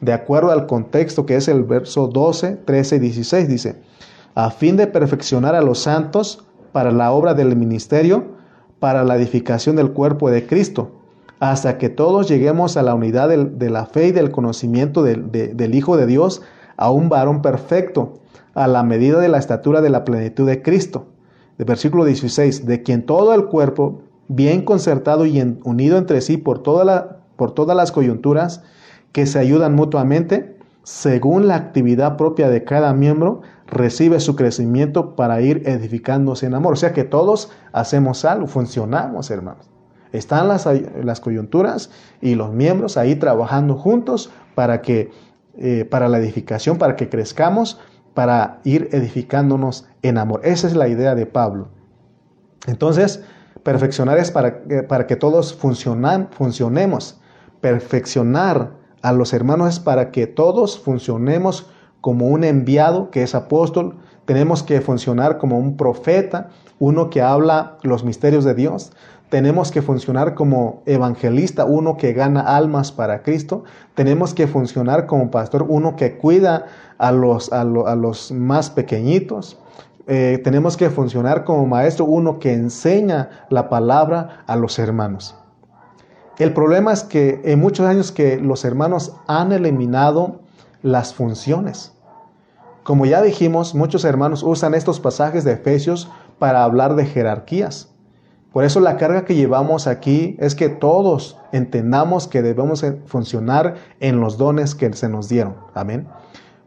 De 0.00 0.12
acuerdo 0.12 0.50
al 0.50 0.66
contexto 0.66 1.26
que 1.26 1.36
es 1.36 1.48
el 1.48 1.64
verso 1.64 2.08
12, 2.08 2.56
13 2.64 2.96
y 2.96 2.98
16, 2.98 3.48
dice, 3.48 3.82
a 4.34 4.50
fin 4.50 4.76
de 4.76 4.86
perfeccionar 4.86 5.54
a 5.54 5.60
los 5.60 5.80
santos 5.80 6.44
para 6.72 6.90
la 6.90 7.12
obra 7.12 7.34
del 7.34 7.54
ministerio, 7.54 8.41
para 8.82 9.04
la 9.04 9.14
edificación 9.14 9.76
del 9.76 9.92
cuerpo 9.92 10.28
de 10.28 10.44
Cristo, 10.44 10.90
hasta 11.38 11.78
que 11.78 11.88
todos 11.88 12.28
lleguemos 12.28 12.76
a 12.76 12.82
la 12.82 12.96
unidad 12.96 13.28
de 13.28 13.70
la 13.70 13.86
fe 13.86 14.08
y 14.08 14.10
del 14.10 14.32
conocimiento 14.32 15.04
del 15.04 15.74
Hijo 15.76 15.96
de 15.96 16.04
Dios, 16.04 16.42
a 16.76 16.90
un 16.90 17.08
varón 17.08 17.42
perfecto, 17.42 18.14
a 18.54 18.66
la 18.66 18.82
medida 18.82 19.20
de 19.20 19.28
la 19.28 19.38
estatura 19.38 19.82
de 19.82 19.90
la 19.90 20.02
plenitud 20.02 20.48
de 20.48 20.62
Cristo. 20.62 21.06
De 21.58 21.64
versículo 21.64 22.04
16, 22.04 22.66
de 22.66 22.82
quien 22.82 23.06
todo 23.06 23.32
el 23.34 23.44
cuerpo, 23.44 24.02
bien 24.26 24.64
concertado 24.64 25.26
y 25.26 25.40
unido 25.62 25.96
entre 25.96 26.20
sí 26.20 26.36
por, 26.36 26.58
toda 26.58 27.20
por 27.36 27.52
todas 27.52 27.76
las 27.76 27.92
coyunturas, 27.92 28.64
que 29.12 29.26
se 29.26 29.38
ayudan 29.38 29.76
mutuamente, 29.76 30.56
según 30.82 31.46
la 31.46 31.54
actividad 31.54 32.16
propia 32.16 32.48
de 32.48 32.64
cada 32.64 32.92
miembro, 32.94 33.42
recibe 33.72 34.20
su 34.20 34.36
crecimiento 34.36 35.16
para 35.16 35.40
ir 35.40 35.62
edificándose 35.66 36.46
en 36.46 36.54
amor. 36.54 36.74
O 36.74 36.76
sea 36.76 36.92
que 36.92 37.04
todos 37.04 37.50
hacemos 37.72 38.24
algo, 38.24 38.46
funcionamos, 38.46 39.30
hermanos. 39.30 39.70
Están 40.12 40.46
las, 40.46 40.68
las 41.02 41.20
coyunturas 41.20 41.90
y 42.20 42.34
los 42.34 42.52
miembros 42.52 42.98
ahí 42.98 43.16
trabajando 43.16 43.76
juntos 43.76 44.30
para 44.54 44.82
que 44.82 45.10
eh, 45.56 45.86
para 45.90 46.08
la 46.08 46.18
edificación, 46.18 46.76
para 46.76 46.96
que 46.96 47.08
crezcamos, 47.08 47.80
para 48.12 48.60
ir 48.64 48.90
edificándonos 48.92 49.86
en 50.02 50.18
amor. 50.18 50.42
Esa 50.44 50.66
es 50.66 50.76
la 50.76 50.88
idea 50.88 51.14
de 51.14 51.24
Pablo. 51.24 51.68
Entonces, 52.66 53.24
perfeccionar 53.62 54.18
es 54.18 54.30
para, 54.30 54.62
para 54.86 55.06
que 55.06 55.16
todos 55.16 55.54
funcionan, 55.54 56.28
funcionemos. 56.30 57.20
Perfeccionar 57.62 58.72
a 59.00 59.12
los 59.12 59.32
hermanos 59.32 59.70
es 59.70 59.80
para 59.80 60.10
que 60.10 60.26
todos 60.26 60.78
funcionemos 60.78 61.71
como 62.02 62.26
un 62.26 62.44
enviado 62.44 63.10
que 63.10 63.22
es 63.22 63.34
apóstol, 63.34 63.96
tenemos 64.26 64.62
que 64.62 64.80
funcionar 64.82 65.38
como 65.38 65.56
un 65.58 65.76
profeta, 65.76 66.50
uno 66.78 67.08
que 67.08 67.22
habla 67.22 67.78
los 67.82 68.04
misterios 68.04 68.44
de 68.44 68.54
Dios, 68.54 68.92
tenemos 69.30 69.70
que 69.70 69.80
funcionar 69.80 70.34
como 70.34 70.82
evangelista, 70.84 71.64
uno 71.64 71.96
que 71.96 72.12
gana 72.12 72.40
almas 72.40 72.92
para 72.92 73.22
Cristo, 73.22 73.64
tenemos 73.94 74.34
que 74.34 74.46
funcionar 74.46 75.06
como 75.06 75.30
pastor, 75.30 75.64
uno 75.66 75.96
que 75.96 76.18
cuida 76.18 76.66
a 76.98 77.12
los, 77.12 77.50
a, 77.52 77.64
los 77.64 78.30
más 78.30 78.68
pequeñitos, 78.68 79.58
eh, 80.06 80.40
tenemos 80.44 80.76
que 80.76 80.90
funcionar 80.90 81.44
como 81.44 81.66
maestro, 81.66 82.04
uno 82.04 82.40
que 82.40 82.52
enseña 82.52 83.46
la 83.48 83.70
palabra 83.70 84.42
a 84.46 84.56
los 84.56 84.78
hermanos. 84.78 85.36
El 86.38 86.52
problema 86.52 86.92
es 86.92 87.04
que 87.04 87.40
en 87.44 87.60
muchos 87.60 87.86
años 87.86 88.10
que 88.10 88.38
los 88.38 88.64
hermanos 88.64 89.14
han 89.28 89.52
eliminado 89.52 90.41
las 90.82 91.14
funciones. 91.14 91.92
Como 92.82 93.06
ya 93.06 93.22
dijimos, 93.22 93.74
muchos 93.74 94.04
hermanos 94.04 94.42
usan 94.42 94.74
estos 94.74 94.98
pasajes 94.98 95.44
de 95.44 95.52
Efesios 95.52 96.10
para 96.38 96.64
hablar 96.64 96.96
de 96.96 97.06
jerarquías. 97.06 97.88
Por 98.52 98.64
eso 98.64 98.80
la 98.80 98.96
carga 98.96 99.24
que 99.24 99.34
llevamos 99.34 99.86
aquí 99.86 100.36
es 100.40 100.54
que 100.54 100.68
todos 100.68 101.38
entendamos 101.52 102.28
que 102.28 102.42
debemos 102.42 102.84
funcionar 103.06 103.76
en 104.00 104.20
los 104.20 104.36
dones 104.36 104.74
que 104.74 104.92
se 104.92 105.08
nos 105.08 105.28
dieron. 105.28 105.56
Amén. 105.74 106.08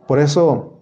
Por 0.07 0.19
eso 0.19 0.79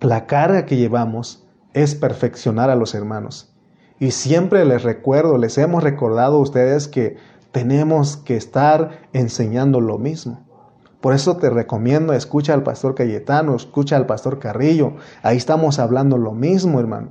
la 0.00 0.26
carga 0.26 0.66
que 0.66 0.76
llevamos 0.76 1.46
es 1.72 1.94
perfeccionar 1.94 2.68
a 2.68 2.74
los 2.74 2.94
hermanos. 2.94 3.54
Y 4.00 4.10
siempre 4.10 4.64
les 4.64 4.82
recuerdo, 4.82 5.38
les 5.38 5.56
hemos 5.58 5.82
recordado 5.82 6.36
a 6.36 6.40
ustedes 6.40 6.88
que 6.88 7.16
tenemos 7.52 8.16
que 8.16 8.36
estar 8.36 9.08
enseñando 9.12 9.80
lo 9.80 9.98
mismo. 9.98 10.47
Por 11.00 11.14
eso 11.14 11.36
te 11.36 11.48
recomiendo, 11.48 12.12
escucha 12.12 12.54
al 12.54 12.64
pastor 12.64 12.94
Cayetano, 12.94 13.54
escucha 13.54 13.96
al 13.96 14.06
pastor 14.06 14.38
Carrillo. 14.38 14.94
Ahí 15.22 15.36
estamos 15.36 15.78
hablando 15.78 16.18
lo 16.18 16.32
mismo, 16.32 16.80
hermano. 16.80 17.10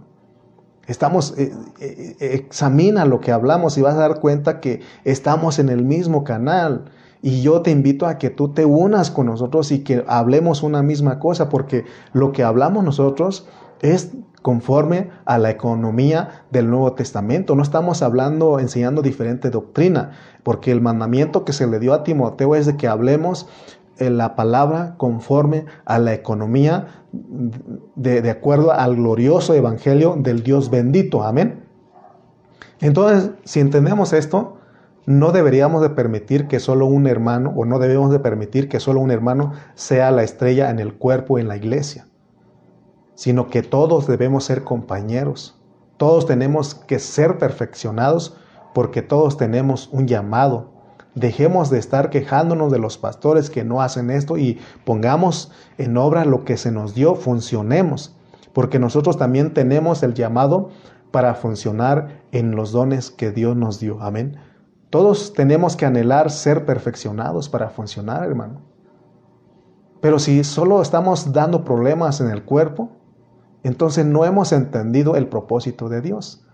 Estamos, 0.88 1.38
eh, 1.38 1.54
eh, 1.80 2.16
examina 2.20 3.06
lo 3.06 3.20
que 3.20 3.32
hablamos 3.32 3.78
y 3.78 3.82
vas 3.82 3.96
a 3.96 4.00
dar 4.00 4.20
cuenta 4.20 4.60
que 4.60 4.82
estamos 5.04 5.60
en 5.60 5.70
el 5.70 5.84
mismo 5.84 6.24
canal. 6.24 6.86
Y 7.22 7.42
yo 7.42 7.62
te 7.62 7.72
invito 7.72 8.08
a 8.08 8.18
que 8.18 8.30
tú 8.30 8.50
te 8.54 8.66
unas 8.66 9.10
con 9.10 9.26
nosotros 9.26 9.72
y 9.72 9.84
que 9.84 10.04
hablemos 10.08 10.64
una 10.64 10.84
misma 10.84 11.20
cosa, 11.20 11.50
porque 11.50 11.86
lo 12.14 12.32
que 12.32 12.44
hablamos 12.44 12.84
nosotros 12.84 13.48
es 13.82 14.12
conforme 14.42 15.10
a 15.26 15.38
la 15.38 15.50
economía 15.50 16.46
del 16.52 16.70
Nuevo 16.70 16.94
Testamento. 16.94 17.56
No 17.56 17.64
estamos 17.64 18.02
hablando, 18.02 18.60
enseñando 18.60 19.02
diferente 19.02 19.50
doctrina, 19.50 20.12
porque 20.44 20.72
el 20.72 20.80
mandamiento 20.80 21.44
que 21.44 21.54
se 21.54 21.68
le 21.68 21.80
dio 21.80 21.94
a 21.94 22.04
Timoteo 22.04 22.56
es 22.56 22.66
de 22.66 22.78
que 22.78 22.88
hablemos 22.88 23.48
la 24.00 24.36
palabra 24.36 24.96
conforme 24.98 25.66
a 25.86 26.00
la 26.00 26.14
economía 26.14 27.06
de, 27.12 28.22
de 28.22 28.30
acuerdo 28.30 28.72
al 28.72 28.96
glorioso 28.96 29.54
evangelio 29.54 30.16
del 30.18 30.44
Dios 30.44 30.70
bendito. 30.70 31.24
Amén. 31.24 31.66
Entonces, 32.80 33.32
si 33.44 33.60
entendemos 33.60 34.14
esto, 34.14 34.58
no 35.06 35.32
deberíamos 35.32 35.82
de 35.82 35.90
permitir 35.90 36.48
que 36.48 36.60
solo 36.60 36.86
un 36.86 37.08
hermano, 37.08 37.54
o 37.56 37.66
no 37.66 37.80
debemos 37.80 38.12
de 38.12 38.20
permitir 38.20 38.70
que 38.70 38.80
solo 38.80 39.00
un 39.00 39.12
hermano 39.12 39.54
sea 39.74 40.12
la 40.12 40.24
estrella 40.24 40.70
en 40.70 40.80
el 40.80 40.94
cuerpo, 40.94 41.40
en 41.40 41.48
la 41.48 41.58
iglesia 41.58 42.08
sino 43.18 43.50
que 43.50 43.64
todos 43.64 44.06
debemos 44.06 44.44
ser 44.44 44.64
compañeros. 44.64 45.60
Todos 45.98 46.28
tenemos 46.28 46.76
que 46.76 47.00
ser 47.00 47.40
perfeccionados 47.40 48.38
porque 48.76 49.02
todos 49.02 49.38
tenemos 49.38 49.90
un 49.92 50.08
llamado. 50.08 50.70
Dejemos 51.18 51.72
de 51.72 51.80
estar 51.80 52.12
quejándonos 52.12 52.72
de 52.72 52.78
los 52.78 53.00
pastores 53.00 53.50
que 53.50 53.64
no 53.64 53.82
hacen 53.82 54.12
esto 54.12 54.38
y 54.38 54.60
pongamos 54.86 55.52
en 55.80 55.98
obra 55.98 56.26
lo 56.26 56.46
que 56.46 56.58
se 56.58 56.72
nos 56.72 56.94
dio, 56.94 57.16
funcionemos, 57.16 58.16
porque 58.54 58.78
nosotros 58.78 59.18
también 59.18 59.56
tenemos 59.56 60.04
el 60.04 60.14
llamado 60.14 60.70
para 61.10 61.34
funcionar 61.34 62.22
en 62.32 62.56
los 62.56 62.72
dones 62.72 63.10
que 63.10 63.32
Dios 63.32 63.58
nos 63.58 63.80
dio. 63.80 64.00
Amén. 64.00 64.38
Todos 64.92 65.34
tenemos 65.34 65.76
que 65.76 65.88
anhelar 65.88 66.30
ser 66.30 66.68
perfeccionados 66.68 67.50
para 67.50 67.70
funcionar, 67.70 68.24
hermano. 68.24 68.62
Pero 70.00 70.20
si 70.20 70.44
solo 70.44 70.84
estamos 70.84 71.34
dando 71.34 71.64
problemas 71.64 72.22
en 72.22 72.30
el 72.30 72.44
cuerpo, 72.44 72.92
entonces 73.64 74.06
no 74.06 74.24
hemos 74.24 74.52
entendido 74.52 75.16
el 75.16 75.28
propósito 75.28 75.90
de 75.90 76.02
Dios. 76.02 76.46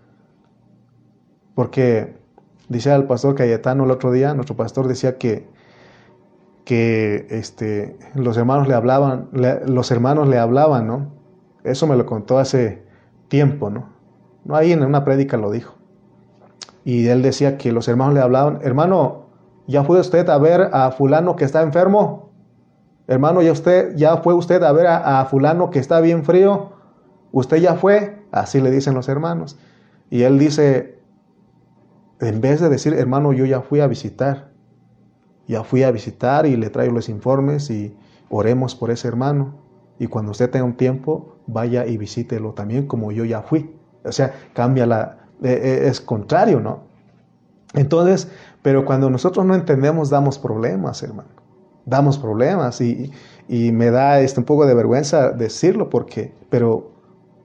Porque 1.54 2.23
dice 2.68 2.94
el 2.94 3.04
pastor 3.04 3.34
Cayetano 3.34 3.84
el 3.84 3.90
otro 3.90 4.12
día, 4.12 4.34
nuestro 4.34 4.56
pastor 4.56 4.88
decía 4.88 5.18
que, 5.18 5.46
que 6.64 7.26
este, 7.30 7.98
los 8.14 8.36
hermanos 8.36 8.68
le 8.68 8.74
hablaban, 8.74 9.28
los 9.66 9.90
hermanos 9.90 10.28
le 10.28 10.38
hablaban, 10.38 10.86
¿no? 10.86 11.12
Eso 11.62 11.86
me 11.86 11.96
lo 11.96 12.06
contó 12.06 12.38
hace 12.38 12.84
tiempo, 13.28 13.70
¿no? 13.70 13.88
No 14.44 14.56
ahí 14.56 14.72
en 14.72 14.82
una 14.82 15.04
prédica 15.04 15.36
lo 15.36 15.50
dijo. 15.50 15.74
Y 16.84 17.06
él 17.08 17.22
decía 17.22 17.56
que 17.56 17.72
los 17.72 17.88
hermanos 17.88 18.14
le 18.14 18.20
hablaban, 18.20 18.58
hermano, 18.62 19.26
¿ya 19.66 19.84
fue 19.84 20.00
usted 20.00 20.28
a 20.28 20.38
ver 20.38 20.70
a 20.72 20.90
fulano 20.90 21.36
que 21.36 21.44
está 21.44 21.62
enfermo? 21.62 22.30
Hermano, 23.06 23.42
¿ya, 23.42 23.52
usted, 23.52 23.96
ya 23.96 24.18
fue 24.18 24.34
usted 24.34 24.62
a 24.62 24.72
ver 24.72 24.86
a 24.86 25.24
fulano 25.26 25.70
que 25.70 25.78
está 25.78 26.00
bien 26.00 26.24
frío? 26.24 26.72
Usted 27.32 27.56
ya 27.56 27.74
fue, 27.74 28.22
así 28.32 28.60
le 28.60 28.70
dicen 28.70 28.94
los 28.94 29.08
hermanos. 29.08 29.58
Y 30.10 30.22
él 30.22 30.38
dice, 30.38 30.98
en 32.20 32.40
vez 32.40 32.60
de 32.60 32.68
decir, 32.68 32.94
hermano, 32.94 33.32
yo 33.32 33.44
ya 33.44 33.60
fui 33.60 33.80
a 33.80 33.86
visitar, 33.86 34.50
ya 35.46 35.64
fui 35.64 35.82
a 35.82 35.90
visitar 35.90 36.46
y 36.46 36.56
le 36.56 36.70
traigo 36.70 36.94
los 36.94 37.08
informes 37.08 37.70
y 37.70 37.96
oremos 38.30 38.74
por 38.74 38.90
ese 38.90 39.08
hermano. 39.08 39.54
Y 39.98 40.06
cuando 40.06 40.32
usted 40.32 40.50
tenga 40.50 40.64
un 40.64 40.76
tiempo, 40.76 41.36
vaya 41.46 41.86
y 41.86 41.96
visítelo 41.96 42.52
también 42.52 42.86
como 42.86 43.12
yo 43.12 43.24
ya 43.24 43.42
fui. 43.42 43.74
O 44.04 44.12
sea, 44.12 44.32
cambia 44.52 44.86
la... 44.86 45.18
E, 45.42 45.50
e, 45.50 45.88
es 45.88 46.00
contrario, 46.00 46.60
¿no? 46.60 46.84
Entonces, 47.74 48.28
pero 48.62 48.84
cuando 48.84 49.10
nosotros 49.10 49.44
no 49.44 49.54
entendemos, 49.54 50.10
damos 50.10 50.38
problemas, 50.38 51.02
hermano. 51.02 51.28
Damos 51.84 52.16
problemas 52.18 52.80
y, 52.80 53.12
y 53.48 53.72
me 53.72 53.90
da 53.90 54.20
este, 54.20 54.40
un 54.40 54.46
poco 54.46 54.64
de 54.64 54.74
vergüenza 54.74 55.32
decirlo 55.32 55.90
porque, 55.90 56.32
pero 56.48 56.92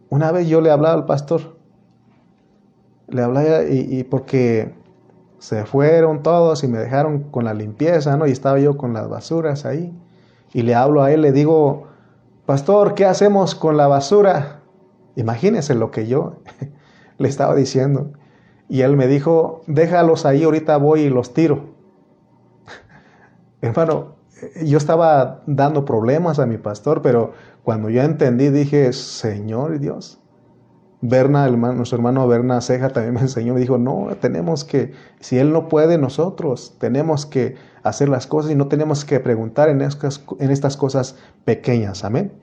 una 0.10 0.32
vez 0.32 0.48
yo 0.48 0.62
le 0.62 0.72
hablaba 0.72 0.96
al 0.96 1.06
pastor, 1.06 1.59
le 3.10 3.22
hablaba 3.22 3.64
y, 3.64 4.04
porque 4.04 4.74
se 5.40 5.66
fueron 5.66 6.22
todos 6.24 6.64
y 6.64 6.68
me 6.68 6.78
dejaron 6.78 7.24
con 7.32 7.46
la 7.46 7.54
limpieza, 7.54 8.18
¿no? 8.18 8.28
Y 8.28 8.32
estaba 8.32 8.60
yo 8.60 8.78
con 8.78 8.94
las 8.94 9.10
basuras 9.10 9.66
ahí. 9.66 9.94
Y 10.54 10.64
le 10.64 10.76
hablo 10.76 11.04
a 11.04 11.12
él, 11.12 11.22
le 11.22 11.32
digo, 11.32 11.88
pastor, 12.46 12.96
¿qué 12.96 13.06
hacemos 13.06 13.56
con 13.56 13.78
la 13.78 13.88
basura? 13.88 14.62
Imagínese 15.16 15.76
lo 15.76 15.92
que 15.92 16.08
yo 16.08 16.38
le 17.18 17.28
estaba 17.28 17.56
diciendo. 17.56 18.12
Y 18.68 18.82
él 18.82 18.98
me 18.98 19.08
dijo, 19.08 19.62
déjalos 19.68 20.26
ahí, 20.26 20.44
ahorita 20.44 20.78
voy 20.78 21.02
y 21.02 21.10
los 21.10 21.34
tiro. 21.34 21.76
Hermano, 23.62 24.16
yo 24.64 24.78
estaba 24.78 25.42
dando 25.48 25.86
problemas 25.86 26.40
a 26.40 26.46
mi 26.46 26.58
pastor, 26.58 27.02
pero 27.02 27.34
cuando 27.64 27.90
yo 27.90 28.02
entendí, 28.02 28.50
dije, 28.50 28.94
Señor 28.94 29.80
Dios. 29.80 30.19
Berna, 31.02 31.48
nuestro 31.48 31.98
hermano 31.98 32.28
Berna 32.28 32.60
Ceja 32.60 32.90
también 32.90 33.14
me 33.16 33.22
enseñó, 33.22 33.54
me 33.54 33.60
dijo, 33.60 33.78
no, 33.78 34.08
tenemos 34.20 34.64
que, 34.66 34.92
si 35.20 35.38
Él 35.38 35.54
no 35.54 35.70
puede, 35.70 35.98
nosotros 35.98 36.76
tenemos 36.80 37.26
que 37.26 37.56
hacer 37.84 38.10
las 38.10 38.28
cosas 38.28 38.52
y 38.52 38.56
no 38.56 38.68
tenemos 38.68 39.06
que 39.06 39.20
preguntar 39.20 39.70
en 39.70 39.82
estas, 39.82 40.78
cosas 40.78 41.16
pequeñas, 41.46 42.04
amén. 42.04 42.34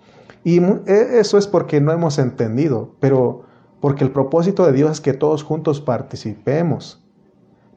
Y 0.45 0.63
e, 0.63 1.19
eso 1.19 1.39
es 1.39 1.47
porque 1.47 1.81
no 1.81 1.93
hemos 1.93 2.19
entendido, 2.19 2.95
pero 3.01 3.45
porque 3.81 4.05
el 4.05 4.11
propósito 4.11 4.65
de 4.65 4.73
Dios 4.73 4.93
es 4.93 5.01
que 5.01 5.13
todos 5.13 5.43
juntos 5.43 5.81
participemos, 5.81 7.05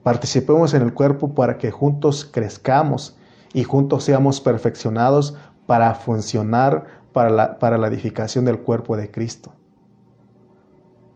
participemos 0.03 0.73
en 0.73 0.83
el 0.83 0.93
cuerpo 0.93 1.35
para 1.35 1.57
que 1.57 1.71
juntos 1.71 2.29
crezcamos 2.31 3.17
y 3.53 3.63
juntos 3.63 4.05
seamos 4.05 4.39
perfeccionados 4.39 5.35
para 5.65 5.93
funcionar 5.93 6.85
para 7.11 7.77
la 7.77 7.87
edificación 7.87 8.45
del 8.45 8.59
cuerpo 8.59 8.95
de 8.95 9.11
Cristo. 9.11 9.51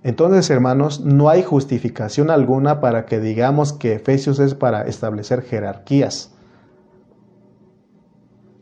Entonces, 0.04 0.50
hermanos, 0.50 1.02
no 1.02 1.30
hay 1.30 1.44
justificación 1.44 2.30
alguna 2.30 2.82
para 2.82 3.06
que 3.06 3.20
digamos 3.20 3.74
que 3.74 3.94
Efesios 3.94 4.40
es 4.40 4.54
para 4.54 4.84
establecer 4.84 5.42
jerarquías. 5.42 6.32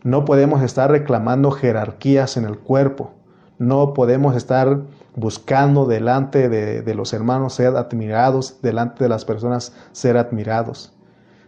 No 0.03 0.23
podemos 0.25 0.61
estar 0.61 0.91
reclamando 0.91 1.51
jerarquías 1.51 2.37
en 2.37 2.45
el 2.45 2.57
cuerpo. 2.59 3.11
No 3.57 3.93
podemos 3.93 4.35
estar 4.35 4.81
buscando 5.15 5.85
delante 5.85 6.49
de, 6.49 6.81
de, 6.81 6.95
los 6.95 7.13
hermanos 7.13 7.55
ser 7.55 7.75
admirados, 7.75 8.61
delante 8.61 9.03
de 9.03 9.09
las 9.09 9.25
personas 9.25 9.73
ser 9.91 10.17
admirados, 10.17 10.93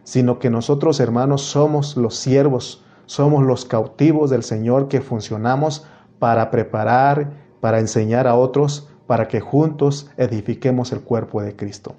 sino 0.04 0.38
que 0.38 0.50
nosotros, 0.50 1.00
hermanos, 1.00 1.42
somos 1.42 1.98
los 1.98 2.16
siervos 2.16 2.84
somos 3.06 3.44
los 3.44 3.66
cautivos 3.66 4.30
del 4.30 4.44
Señor 4.44 4.88
que 4.88 5.02
funcionamos 5.02 5.86
para 6.20 6.52
preparar, 6.52 7.32
para 7.60 7.80
enseñar 7.80 8.28
a 8.28 8.36
otros, 8.36 8.90
para 9.08 9.28
que 9.28 9.40
juntos 9.40 10.10
edifiquemos 10.18 10.92
el 10.92 11.02
cuerpo 11.02 11.42
de 11.42 11.56
Cristo. 11.56 11.96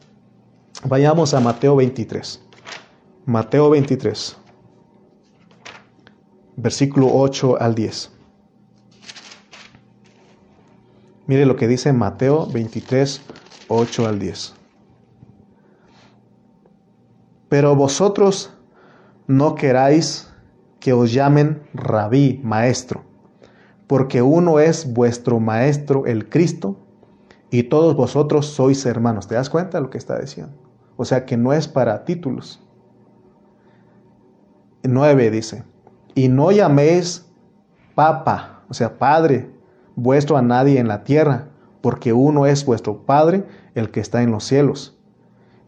Vayamos 0.86 1.34
a 1.34 1.40
Mateo 1.40 1.76
23. 1.76 2.42
Mateo 3.26 3.70
23, 3.70 4.36
versículo 6.56 7.08
8 7.10 7.60
al 7.60 7.74
10. 7.74 8.10
Mire 11.26 11.46
lo 11.46 11.56
que 11.56 11.66
dice 11.66 11.92
Mateo 11.94 12.46
23, 12.46 13.22
8 13.68 14.06
al 14.06 14.18
10. 14.18 14.54
Pero 17.48 17.74
vosotros 17.74 18.52
no 19.26 19.54
queráis 19.54 20.30
que 20.80 20.92
os 20.92 21.14
llamen 21.14 21.62
rabí, 21.72 22.40
maestro, 22.44 23.04
porque 23.86 24.20
uno 24.20 24.58
es 24.58 24.92
vuestro 24.92 25.40
maestro 25.40 26.04
el 26.04 26.28
Cristo, 26.28 26.83
y 27.54 27.62
todos 27.62 27.94
vosotros 27.94 28.46
sois 28.46 28.84
hermanos. 28.84 29.28
¿Te 29.28 29.36
das 29.36 29.48
cuenta 29.48 29.78
de 29.78 29.84
lo 29.84 29.90
que 29.90 29.96
está 29.96 30.18
diciendo? 30.18 30.52
O 30.96 31.04
sea 31.04 31.24
que 31.24 31.36
no 31.36 31.52
es 31.52 31.68
para 31.68 32.04
títulos. 32.04 32.60
9 34.82 35.30
dice, 35.30 35.62
y 36.16 36.26
no 36.26 36.50
llaméis 36.50 37.30
papa, 37.94 38.64
o 38.68 38.74
sea, 38.74 38.98
padre 38.98 39.52
vuestro 39.94 40.36
a 40.36 40.42
nadie 40.42 40.80
en 40.80 40.88
la 40.88 41.04
tierra, 41.04 41.46
porque 41.80 42.12
uno 42.12 42.46
es 42.46 42.66
vuestro 42.66 43.06
Padre, 43.06 43.44
el 43.76 43.92
que 43.92 44.00
está 44.00 44.24
en 44.24 44.32
los 44.32 44.42
cielos. 44.42 44.98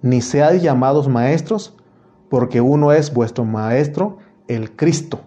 Ni 0.03 0.23
seáis 0.23 0.63
llamados 0.63 1.09
maestros, 1.09 1.77
porque 2.29 2.61
uno 2.61 2.91
es 2.91 3.15
vuestro 3.15 3.45
Maestro, 3.45 4.19
el 4.49 4.75
Cristo. 4.75 5.21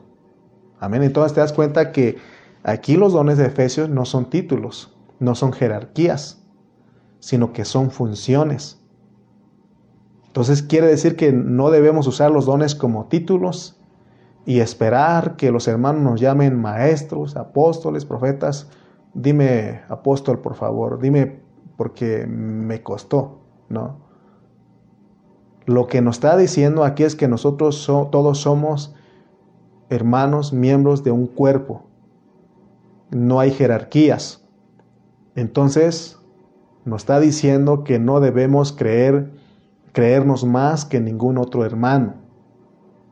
Amén. 0.81 1.03
Entonces 1.03 1.33
te 1.33 1.39
das 1.39 1.53
cuenta 1.53 1.93
que 1.93 2.17
aquí 2.63 2.97
los 2.97 3.13
dones 3.13 3.37
de 3.37 3.45
Efesios 3.45 3.87
no 3.87 4.03
son 4.03 4.29
títulos, 4.29 4.93
no 5.19 5.35
son 5.35 5.53
jerarquías, 5.53 6.38
sino 7.19 7.53
que 7.53 7.65
son 7.65 7.91
funciones. 7.91 8.79
Entonces 10.27 10.61
quiere 10.61 10.87
decir 10.87 11.15
que 11.15 11.31
no 11.31 11.71
debemos 11.71 12.07
usar 12.07 12.31
los 12.31 12.45
dones 12.45 12.75
como 12.75 13.05
títulos 13.05 13.79
y 14.45 14.59
esperar 14.59 15.35
que 15.35 15.51
los 15.51 15.67
hermanos 15.67 16.01
nos 16.01 16.21
llamen 16.21 16.59
maestros, 16.59 17.35
apóstoles, 17.35 18.05
profetas. 18.05 18.69
Dime 19.13 19.81
apóstol, 19.89 20.39
por 20.39 20.55
favor, 20.55 20.99
dime 20.99 21.41
porque 21.77 22.27
me 22.27 22.83
costó, 22.83 23.41
¿no? 23.69 24.07
Lo 25.65 25.87
que 25.87 26.01
nos 26.01 26.17
está 26.17 26.35
diciendo 26.37 26.83
aquí 26.83 27.03
es 27.03 27.15
que 27.15 27.27
nosotros 27.27 27.85
todos 27.85 28.39
somos 28.39 28.95
hermanos, 29.89 30.53
miembros 30.53 31.03
de 31.03 31.11
un 31.11 31.27
cuerpo. 31.27 31.83
No 33.11 33.39
hay 33.39 33.51
jerarquías. 33.51 34.45
Entonces, 35.35 36.18
nos 36.85 37.01
está 37.01 37.19
diciendo 37.19 37.83
que 37.83 37.99
no 37.99 38.19
debemos 38.19 38.71
creer, 38.71 39.31
creernos 39.91 40.45
más 40.45 40.85
que 40.85 40.99
ningún 40.99 41.37
otro 41.37 41.65
hermano. 41.65 42.15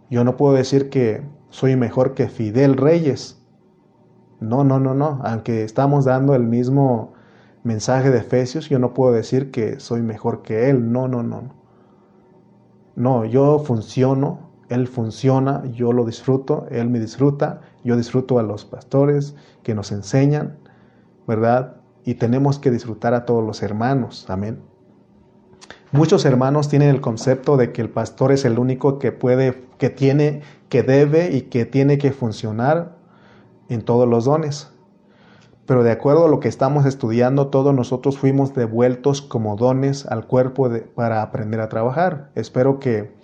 Yo 0.09 0.23
no 0.23 0.37
puedo 0.37 0.55
decir 0.55 0.89
que 0.89 1.21
soy 1.49 1.75
mejor 1.75 2.13
que 2.13 2.29
Fidel 2.29 2.77
Reyes. 2.77 3.41
No, 4.39 4.63
no, 4.63 4.79
no, 4.79 4.93
no. 4.93 5.19
Aunque 5.23 5.63
estamos 5.63 6.05
dando 6.05 6.33
el 6.35 6.43
mismo 6.43 7.13
mensaje 7.63 8.09
de 8.09 8.19
Efesios, 8.19 8.69
yo 8.69 8.79
no 8.79 8.93
puedo 8.93 9.11
decir 9.11 9.51
que 9.51 9.79
soy 9.79 10.01
mejor 10.01 10.41
que 10.41 10.69
él. 10.69 10.91
No, 10.91 11.07
no, 11.07 11.23
no. 11.23 11.55
No, 12.95 13.25
yo 13.25 13.59
funciono 13.59 14.47
él 14.69 14.87
funciona, 14.87 15.63
yo 15.71 15.93
lo 15.93 16.05
disfruto, 16.05 16.67
Él 16.69 16.89
me 16.89 16.99
disfruta, 16.99 17.61
yo 17.83 17.95
disfruto 17.95 18.37
a 18.37 18.43
los 18.43 18.65
pastores 18.65 19.35
que 19.63 19.73
nos 19.73 19.91
enseñan, 19.91 20.57
¿verdad? 21.25 21.76
Y 22.07 22.15
tenemos 22.15 22.57
que 22.57 22.71
disfrutar 22.71 23.13
a 23.13 23.25
todos 23.25 23.43
los 23.43 23.61
hermanos, 23.61 24.25
amén. 24.29 24.61
Muchos 25.91 26.25
hermanos 26.25 26.69
tienen 26.69 26.89
el 26.89 27.01
concepto 27.01 27.57
de 27.57 27.71
que 27.71 27.81
el 27.81 27.89
pastor 27.89 28.31
es 28.31 28.45
el 28.45 28.57
único 28.57 28.97
que 28.97 29.11
puede, 29.11 29.67
que 29.77 29.89
tiene, 29.89 30.41
que 30.69 30.81
debe 30.81 31.35
y 31.35 31.43
que 31.43 31.65
tiene 31.65 31.99
que 31.99 32.11
funcionar 32.11 32.97
en 33.69 33.83
todos 33.83 34.07
los 34.07 34.25
dones. 34.25 34.71
Pero 35.65 35.83
de 35.83 35.91
acuerdo 35.91 36.25
a 36.25 36.29
lo 36.29 36.39
que 36.39 36.47
estamos 36.47 36.85
estudiando, 36.85 37.47
todos 37.47 37.75
nosotros 37.75 38.17
fuimos 38.17 38.55
devueltos 38.55 39.21
como 39.21 39.55
dones 39.55 40.05
al 40.05 40.25
cuerpo 40.25 40.71
para 40.95 41.21
aprender 41.21 41.59
a 41.59 41.69
trabajar. 41.69 42.31
Espero 42.35 42.79
que 42.79 43.15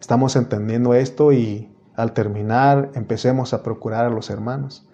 Estamos 0.00 0.34
entendiendo 0.34 0.94
esto 0.94 1.30
y 1.30 1.70
al 1.94 2.14
terminar 2.14 2.90
empecemos 2.94 3.52
a 3.52 3.62
procurar 3.62 4.06
a 4.06 4.10
los 4.10 4.30
hermanos. 4.30 4.88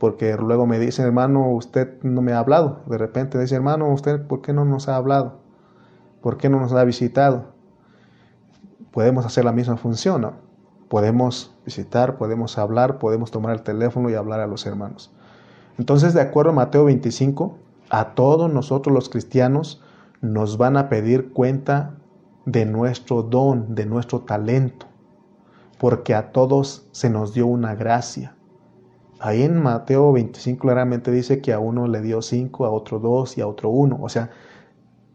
Porque 0.00 0.34
luego 0.38 0.66
me 0.66 0.78
dicen, 0.78 1.04
hermano, 1.04 1.50
usted 1.50 2.02
no 2.02 2.22
me 2.22 2.32
ha 2.32 2.38
hablado. 2.38 2.80
De 2.86 2.96
repente 2.96 3.38
dice, 3.38 3.54
hermano, 3.54 3.92
usted, 3.92 4.26
¿por 4.26 4.40
qué 4.40 4.54
no 4.54 4.64
nos 4.64 4.88
ha 4.88 4.96
hablado? 4.96 5.40
¿Por 6.22 6.38
qué 6.38 6.48
no 6.48 6.58
nos 6.58 6.72
ha 6.72 6.82
visitado? 6.84 7.52
Podemos 8.92 9.26
hacer 9.26 9.44
la 9.44 9.52
misma 9.52 9.76
función. 9.76 10.32
Podemos 10.88 11.54
visitar, 11.66 12.16
podemos 12.16 12.56
hablar, 12.56 12.98
podemos 12.98 13.30
tomar 13.30 13.52
el 13.52 13.62
teléfono 13.62 14.08
y 14.08 14.14
hablar 14.14 14.40
a 14.40 14.46
los 14.46 14.64
hermanos. 14.64 15.12
Entonces, 15.78 16.14
de 16.14 16.22
acuerdo 16.22 16.52
a 16.52 16.54
Mateo 16.54 16.86
25, 16.86 17.58
a 17.90 18.14
todos 18.14 18.50
nosotros 18.50 18.94
los 18.94 19.10
cristianos 19.10 19.82
nos 20.22 20.56
van 20.56 20.78
a 20.78 20.88
pedir 20.88 21.34
cuenta 21.34 21.94
de 22.46 22.64
nuestro 22.64 23.22
don, 23.22 23.74
de 23.74 23.84
nuestro 23.84 24.20
talento, 24.20 24.86
porque 25.78 26.14
a 26.14 26.32
todos 26.32 26.88
se 26.90 27.10
nos 27.10 27.34
dio 27.34 27.46
una 27.46 27.74
gracia. 27.74 28.34
Ahí 29.20 29.42
en 29.42 29.62
Mateo 29.62 30.12
25 30.12 30.60
claramente 30.60 31.10
dice 31.10 31.40
que 31.40 31.52
a 31.52 31.58
uno 31.58 31.86
le 31.86 32.00
dio 32.00 32.22
cinco, 32.22 32.64
a 32.64 32.70
otro 32.70 32.98
dos 32.98 33.36
y 33.38 33.42
a 33.42 33.46
otro 33.46 33.68
uno. 33.68 33.98
O 34.00 34.08
sea, 34.08 34.30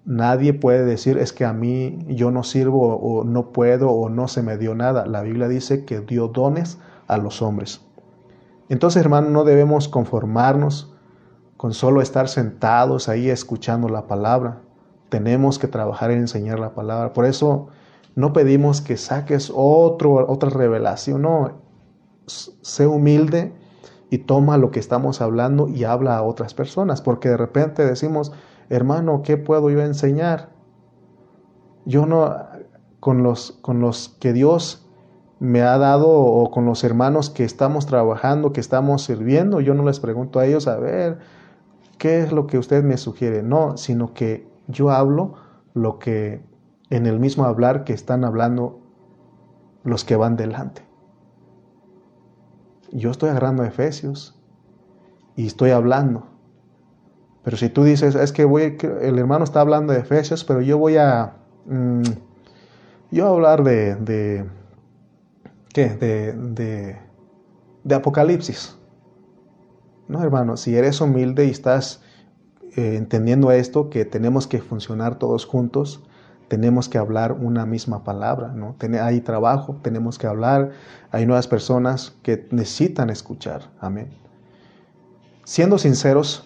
nadie 0.06 0.54
puede 0.54 0.86
decir 0.86 1.18
es 1.18 1.34
que 1.34 1.44
a 1.44 1.54
mí 1.54 2.00
yo 2.08 2.32
no 2.32 2.44
sirvo 2.44 2.96
o 2.98 3.24
no 3.24 3.52
puedo 3.52 3.90
o 3.90 4.10
no 4.10 4.28
se 4.28 4.44
me 4.44 4.58
dio 4.58 4.76
nada. 4.76 5.06
La 5.06 5.22
Biblia 5.22 5.48
dice 5.48 5.86
que 5.86 6.02
dio 6.02 6.28
dones 6.28 6.78
a 7.08 7.18
los 7.18 7.42
hombres. 7.42 7.82
Entonces, 8.70 9.02
hermano, 9.02 9.30
no 9.30 9.44
debemos 9.44 9.88
conformarnos 9.88 10.94
con 11.58 11.74
solo 11.74 12.02
estar 12.02 12.28
sentados 12.30 13.10
ahí 13.10 13.30
escuchando 13.30 13.90
la 13.90 14.08
palabra 14.08 14.62
tenemos 15.10 15.60
que 15.60 15.68
trabajar 15.68 16.12
en 16.12 16.20
enseñar 16.20 16.60
la 16.60 16.74
palabra. 16.74 17.14
Por 17.14 17.26
eso 17.26 17.68
no 18.16 18.34
pedimos 18.34 18.82
que 18.82 18.98
saques 18.98 19.52
otro, 19.54 20.30
otra 20.30 20.50
revelación, 20.50 21.22
no, 21.22 21.52
sé 22.28 22.88
humilde 22.88 23.54
y 24.10 24.20
toma 24.20 24.58
lo 24.58 24.72
que 24.72 24.80
estamos 24.80 25.22
hablando 25.22 25.68
y 25.68 25.84
habla 25.84 26.18
a 26.18 26.24
otras 26.24 26.54
personas, 26.54 27.02
porque 27.02 27.30
de 27.30 27.38
repente 27.38 27.86
decimos, 27.86 28.32
hermano, 28.70 29.22
¿qué 29.24 29.38
puedo 29.38 29.70
yo 29.70 29.82
enseñar? 29.82 30.50
Yo 31.86 32.06
no, 32.06 32.36
con 33.00 33.24
los, 33.24 33.54
con 33.62 33.80
los 33.80 34.10
que 34.20 34.34
Dios 34.34 34.88
me 35.40 35.62
ha 35.62 35.78
dado 35.78 36.10
o 36.10 36.50
con 36.50 36.66
los 36.66 36.84
hermanos 36.84 37.30
que 37.30 37.44
estamos 37.44 37.86
trabajando, 37.86 38.54
que 38.54 38.62
estamos 38.62 39.04
sirviendo, 39.04 39.60
yo 39.60 39.74
no 39.74 39.84
les 39.84 40.00
pregunto 40.00 40.40
a 40.40 40.46
ellos, 40.46 40.68
a 40.68 40.78
ver, 40.78 41.20
¿qué 41.98 42.22
es 42.22 42.32
lo 42.32 42.48
que 42.48 42.58
usted 42.58 42.84
me 42.84 42.98
sugiere? 42.98 43.44
No, 43.44 43.78
sino 43.78 44.14
que 44.14 44.48
yo 44.68 44.90
hablo 44.90 45.36
lo 45.74 46.00
que 46.00 46.42
en 46.90 47.06
el 47.06 47.20
mismo 47.20 47.46
hablar 47.46 47.84
que 47.84 47.94
están 47.94 48.24
hablando 48.24 48.80
los 49.84 50.04
que 50.04 50.16
van 50.16 50.36
delante. 50.36 50.84
Yo 52.96 53.12
estoy 53.12 53.30
agarrando 53.30 53.66
Efesios 53.66 54.40
y 55.36 55.48
estoy 55.48 55.72
hablando. 55.72 56.28
Pero 57.44 57.58
si 57.58 57.68
tú 57.68 57.84
dices, 57.84 58.16
es 58.16 58.32
que 58.32 58.46
voy, 58.46 58.78
el 59.02 59.20
hermano 59.20 59.44
está 59.44 59.60
hablando 59.60 59.92
de 59.92 60.00
Efesios, 60.00 60.46
pero 60.46 60.62
yo 60.62 60.78
voy 60.78 60.96
a, 60.96 61.36
mm, 61.66 62.04
yo 63.12 63.28
a 63.28 63.30
hablar 63.32 63.66
de, 63.66 63.96
de 63.96 64.46
¿qué? 65.74 65.90
De, 65.90 66.32
de, 66.32 66.98
de 67.84 67.96
Apocalipsis. 67.96 68.78
No, 70.08 70.24
hermano, 70.24 70.56
si 70.56 70.78
eres 70.78 71.02
humilde 71.02 71.46
y 71.48 71.50
estás 71.50 72.02
eh, 72.78 72.96
entendiendo 72.96 73.52
esto, 73.52 73.90
que 73.90 74.06
tenemos 74.06 74.48
que 74.48 74.62
funcionar 74.62 75.20
todos 75.20 75.46
juntos, 75.46 76.02
tenemos 76.48 76.90
que 76.90 76.98
hablar 76.98 77.32
una 77.34 77.66
misma 77.66 78.04
palabra, 78.04 78.50
¿no? 78.50 78.76
Hay 79.02 79.22
trabajo, 79.22 79.78
tenemos 79.82 80.18
que 80.18 80.28
hablar, 80.28 80.72
hay 81.12 81.26
nuevas 81.26 81.48
personas 81.48 82.16
que 82.24 82.48
necesitan 82.52 83.10
escuchar, 83.10 83.72
amén. 83.80 84.10
Siendo 85.44 85.78
sinceros, 85.78 86.44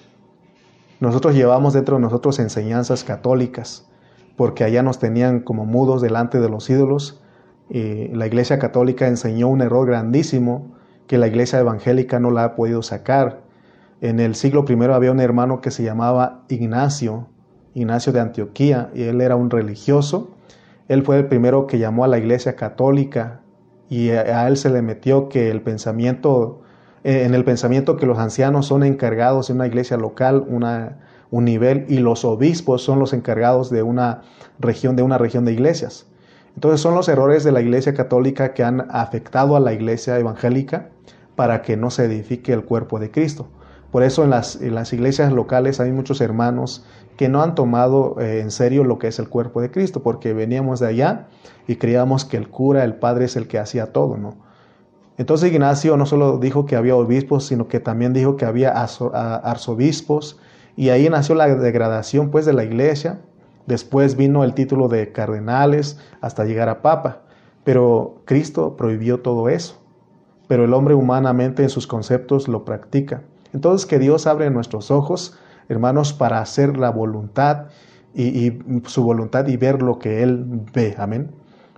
nosotros 0.99 1.35
llevamos 1.35 1.73
dentro 1.73 1.95
de 1.95 2.01
nosotros 2.01 2.39
enseñanzas 2.39 3.03
católicas, 3.03 3.87
porque 4.35 4.63
allá 4.63 4.83
nos 4.83 4.99
tenían 4.99 5.41
como 5.41 5.65
mudos 5.65 6.01
delante 6.01 6.39
de 6.39 6.49
los 6.49 6.69
ídolos. 6.69 7.21
y 7.69 8.07
la 8.09 8.25
Iglesia 8.25 8.57
Católica 8.57 9.07
enseñó 9.07 9.47
un 9.47 9.61
error 9.61 9.85
grandísimo 9.85 10.75
que 11.07 11.17
la 11.17 11.27
Iglesia 11.27 11.59
Evangélica 11.59 12.19
no 12.19 12.31
la 12.31 12.43
ha 12.43 12.55
podido 12.55 12.81
sacar 12.81 13.41
en 14.01 14.19
el 14.19 14.35
siglo 14.35 14.63
I 14.67 14.73
había 14.93 15.11
un 15.11 15.19
hermano 15.19 15.59
que 15.59 15.71
se 15.71 15.83
llamaba 15.83 16.43
Ignacio, 16.47 17.27
Ignacio 17.73 18.13
de 18.13 18.19
Antioquía, 18.19 18.89
y 18.93 19.03
él 19.03 19.21
era 19.21 19.35
un 19.35 19.49
religioso. 19.49 20.31
Él 20.87 21.03
fue 21.03 21.17
el 21.17 21.27
primero 21.27 21.67
que 21.67 21.79
llamó 21.79 22.03
a 22.03 22.07
la 22.07 22.17
iglesia 22.17 22.55
católica 22.55 23.41
y 23.89 24.09
a 24.09 24.47
él 24.47 24.57
se 24.57 24.69
le 24.69 24.81
metió 24.81 25.29
que 25.29 25.49
el 25.49 25.61
pensamiento, 25.61 26.61
eh, 27.03 27.23
en 27.25 27.33
el 27.33 27.43
pensamiento 27.43 27.97
que 27.97 28.05
los 28.05 28.19
ancianos 28.19 28.67
son 28.67 28.83
encargados 28.83 29.47
de 29.47 29.53
una 29.53 29.67
iglesia 29.67 29.97
local, 29.97 30.45
una, 30.47 30.99
un 31.31 31.45
nivel, 31.45 31.85
y 31.89 31.97
los 31.97 32.23
obispos 32.23 32.83
son 32.83 32.99
los 32.99 33.13
encargados 33.13 33.69
de 33.69 33.81
una 33.81 34.21
región, 34.59 34.95
de 34.95 35.03
una 35.03 35.17
región 35.17 35.45
de 35.45 35.53
iglesias. 35.53 36.05
Entonces 36.55 36.81
son 36.81 36.93
los 36.93 37.07
errores 37.07 37.43
de 37.43 37.51
la 37.51 37.61
iglesia 37.61 37.93
católica 37.93 38.53
que 38.53 38.63
han 38.63 38.85
afectado 38.89 39.55
a 39.55 39.59
la 39.59 39.73
iglesia 39.73 40.19
evangélica 40.19 40.89
para 41.35 41.61
que 41.61 41.77
no 41.77 41.89
se 41.89 42.05
edifique 42.05 42.51
el 42.51 42.65
cuerpo 42.65 42.99
de 42.99 43.11
Cristo. 43.11 43.47
Por 43.91 44.03
eso 44.03 44.23
en 44.23 44.29
las, 44.29 44.93
iglesias 44.93 45.33
locales 45.33 45.79
hay 45.79 45.91
muchos 45.91 46.21
hermanos 46.21 46.85
que 47.19 47.27
no 47.27 47.41
han 47.41 47.53
tomado 47.53 48.15
eh, 48.21 48.39
en 48.39 48.49
serio 48.49 48.85
lo 48.85 48.97
que 48.97 49.09
es 49.09 49.19
el 49.19 49.27
cuerpo 49.27 49.59
de 49.59 49.69
Cristo, 49.69 50.01
porque 50.01 50.31
veníamos 50.31 50.79
de 50.79 50.87
allá 50.87 51.27
y 51.67 51.75
creíamos 51.75 52.23
que 52.23 52.37
el 52.37 52.47
cura, 52.47 52.85
el 52.85 52.95
padre 52.95 53.25
es 53.25 53.35
el 53.35 53.49
que 53.49 53.59
hacía 53.59 53.91
todo, 53.91 54.15
¿no? 54.15 54.37
Entonces 55.17 55.51
Ignacio 55.51 55.97
no 55.97 56.05
solo 56.05 56.37
dijo 56.37 56.65
que 56.65 56.77
había 56.77 56.95
obispos, 56.95 57.45
sino 57.45 57.67
que 57.67 57.81
también 57.81 58.13
dijo 58.13 58.37
que 58.37 58.45
había 58.45 58.71
arzobispos 58.71 60.39
Y 60.77 60.91
ahí 60.91 61.09
nació 61.09 61.35
la 61.35 61.53
degradación 61.53 62.31
pues 62.31 62.45
de 62.45 62.53
la 62.53 62.63
iglesia. 62.63 63.19
Después 63.67 64.15
vino 64.15 64.45
el 64.45 64.53
título 64.53 64.87
de 64.87 65.11
cardenales 65.11 65.99
hasta 66.21 66.45
llegar 66.45 66.69
a 66.69 66.81
papa. 66.81 67.23
Pero 67.65 68.21
Cristo 68.23 68.77
prohibió 68.77 69.19
todo 69.19 69.49
eso. 69.49 69.75
Pero 70.47 70.63
el 70.63 70.73
hombre 70.73 70.95
humanamente 70.95 71.63
en 71.63 71.69
sus 71.69 71.85
conceptos 71.85 72.47
lo 72.47 72.63
practica. 72.63 73.23
Entonces 73.51 73.85
que 73.85 73.99
Dios 73.99 74.25
abre 74.25 74.49
nuestros 74.51 74.89
ojos, 74.89 75.37
hermanos, 75.69 76.11
para 76.13 76.41
hacer 76.41 76.77
la 76.77 76.89
voluntad 76.89 77.67
y, 78.13 78.59
su 78.85 79.03
voluntad 79.03 79.47
y 79.47 79.55
ver 79.55 79.81
lo 79.81 79.99
que 79.99 80.23
Él 80.23 80.63
ve. 80.73 80.95
Amén. 80.97 81.31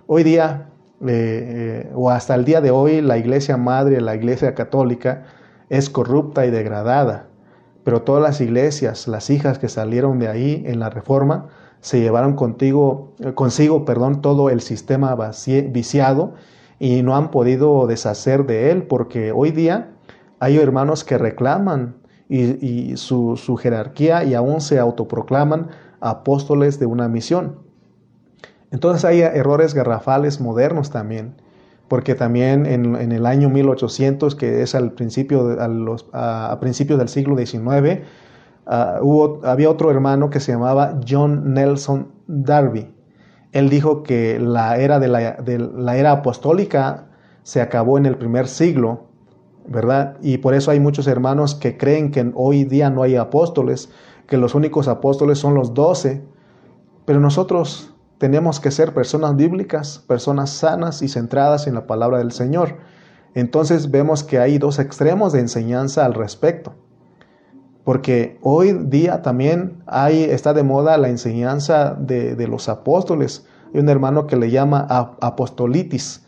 Hoy 0.06 0.24
día, 0.24 0.70
eh, 1.02 1.84
eh, 1.86 1.92
o 1.94 2.10
hasta 2.10 2.34
el 2.34 2.44
día 2.44 2.60
de 2.60 2.70
hoy, 2.70 3.00
la 3.02 3.18
iglesia 3.18 3.56
madre, 3.56 4.00
la 4.00 4.16
iglesia 4.16 4.54
católica, 4.54 5.24
es 5.68 5.90
corrupta 5.90 6.46
y 6.46 6.50
degradada. 6.50 7.26
Pero 7.84 8.02
todas 8.02 8.22
las 8.22 8.40
iglesias, 8.40 9.08
las 9.08 9.28
hijas 9.30 9.58
que 9.58 9.68
salieron 9.68 10.18
de 10.18 10.28
ahí 10.28 10.62
en 10.66 10.80
la 10.80 10.88
reforma, 10.88 11.48
se 11.80 12.00
llevaron 12.00 12.34
contigo, 12.34 13.12
eh, 13.20 13.34
consigo 13.34 13.84
perdón, 13.84 14.22
todo 14.22 14.50
el 14.50 14.60
sistema 14.60 15.16
viciado 15.70 16.34
y 16.78 17.02
no 17.02 17.16
han 17.16 17.30
podido 17.30 17.86
deshacer 17.86 18.46
de 18.46 18.70
él, 18.70 18.84
porque 18.84 19.32
hoy 19.32 19.50
día 19.50 19.90
hay 20.38 20.58
hermanos 20.58 21.04
que 21.04 21.18
reclaman 21.18 22.01
y, 22.32 22.96
su, 22.96 23.58
jerarquía 23.60 24.24
y 24.24 24.34
aún 24.34 24.60
se 24.60 24.78
autoproclaman 24.78 25.68
apóstoles 26.00 26.78
de 26.78 26.86
una 26.86 27.08
misión. 27.08 27.58
Entonces 28.70 29.04
hay 29.04 29.20
errores 29.20 29.74
garrafales 29.74 30.40
modernos 30.40 30.90
también, 30.90 31.34
porque 31.88 32.14
también 32.14 32.64
en, 32.64 33.12
el 33.12 33.26
año 33.26 33.50
1800, 33.50 34.34
que 34.34 34.62
es 34.62 34.74
al 34.74 34.92
principio, 34.92 35.58
a, 36.12 36.58
principios 36.58 36.98
del 36.98 37.08
siglo 37.08 37.36
XIX, 37.36 38.00
ah, 38.66 38.98
hubo, 39.02 39.40
había 39.44 39.68
otro 39.68 39.90
hermano 39.90 40.30
que 40.30 40.40
se 40.40 40.52
llamaba 40.52 40.98
John 41.06 41.52
Nelson 41.52 42.12
Darby. 42.26 42.94
Él 43.52 43.68
dijo 43.68 44.02
que 44.02 44.38
la 44.40 44.78
era, 44.78 44.98
de 44.98 45.08
la 45.08 45.96
era 45.98 46.12
apostólica 46.12 47.08
se 47.42 47.60
acabó 47.60 47.98
en 47.98 48.06
el 48.06 48.16
primer 48.16 48.48
siglo, 48.48 49.11
¿verdad? 49.66 50.16
Y 50.22 50.38
por 50.38 50.54
eso 50.54 50.70
hay 50.70 50.80
muchos 50.80 51.06
hermanos 51.06 51.54
que 51.54 51.76
creen 51.76 52.10
que 52.10 52.30
hoy 52.34 52.64
día 52.64 52.90
no 52.90 53.02
hay 53.02 53.16
apóstoles, 53.16 53.90
que 54.26 54.36
los 54.36 54.54
únicos 54.54 54.88
apóstoles 54.88 55.38
son 55.38 55.54
los 55.54 55.74
doce, 55.74 56.22
pero 57.04 57.20
nosotros 57.20 57.92
tenemos 58.18 58.60
que 58.60 58.70
ser 58.70 58.94
personas 58.94 59.34
bíblicas, 59.34 59.98
personas 60.06 60.50
sanas 60.50 61.02
y 61.02 61.08
centradas 61.08 61.66
en 61.66 61.74
la 61.74 61.86
palabra 61.86 62.18
del 62.18 62.32
Señor. 62.32 62.76
Entonces 63.34 63.90
vemos 63.90 64.22
que 64.22 64.38
hay 64.38 64.58
dos 64.58 64.78
extremos 64.78 65.32
de 65.32 65.40
enseñanza 65.40 66.04
al 66.04 66.14
respecto. 66.14 66.74
Porque 67.84 68.38
hoy 68.42 68.74
día 68.84 69.22
también 69.22 69.82
hay, 69.86 70.22
está 70.22 70.54
de 70.54 70.62
moda 70.62 70.98
la 70.98 71.08
enseñanza 71.08 71.96
de, 71.98 72.46
los 72.46 72.68
apóstoles. 72.68 73.46
Hay 73.74 73.80
un 73.80 73.88
hermano 73.88 74.26
que 74.26 74.36
le 74.36 74.50
llama 74.50 74.86
apostolitis. 75.20 76.24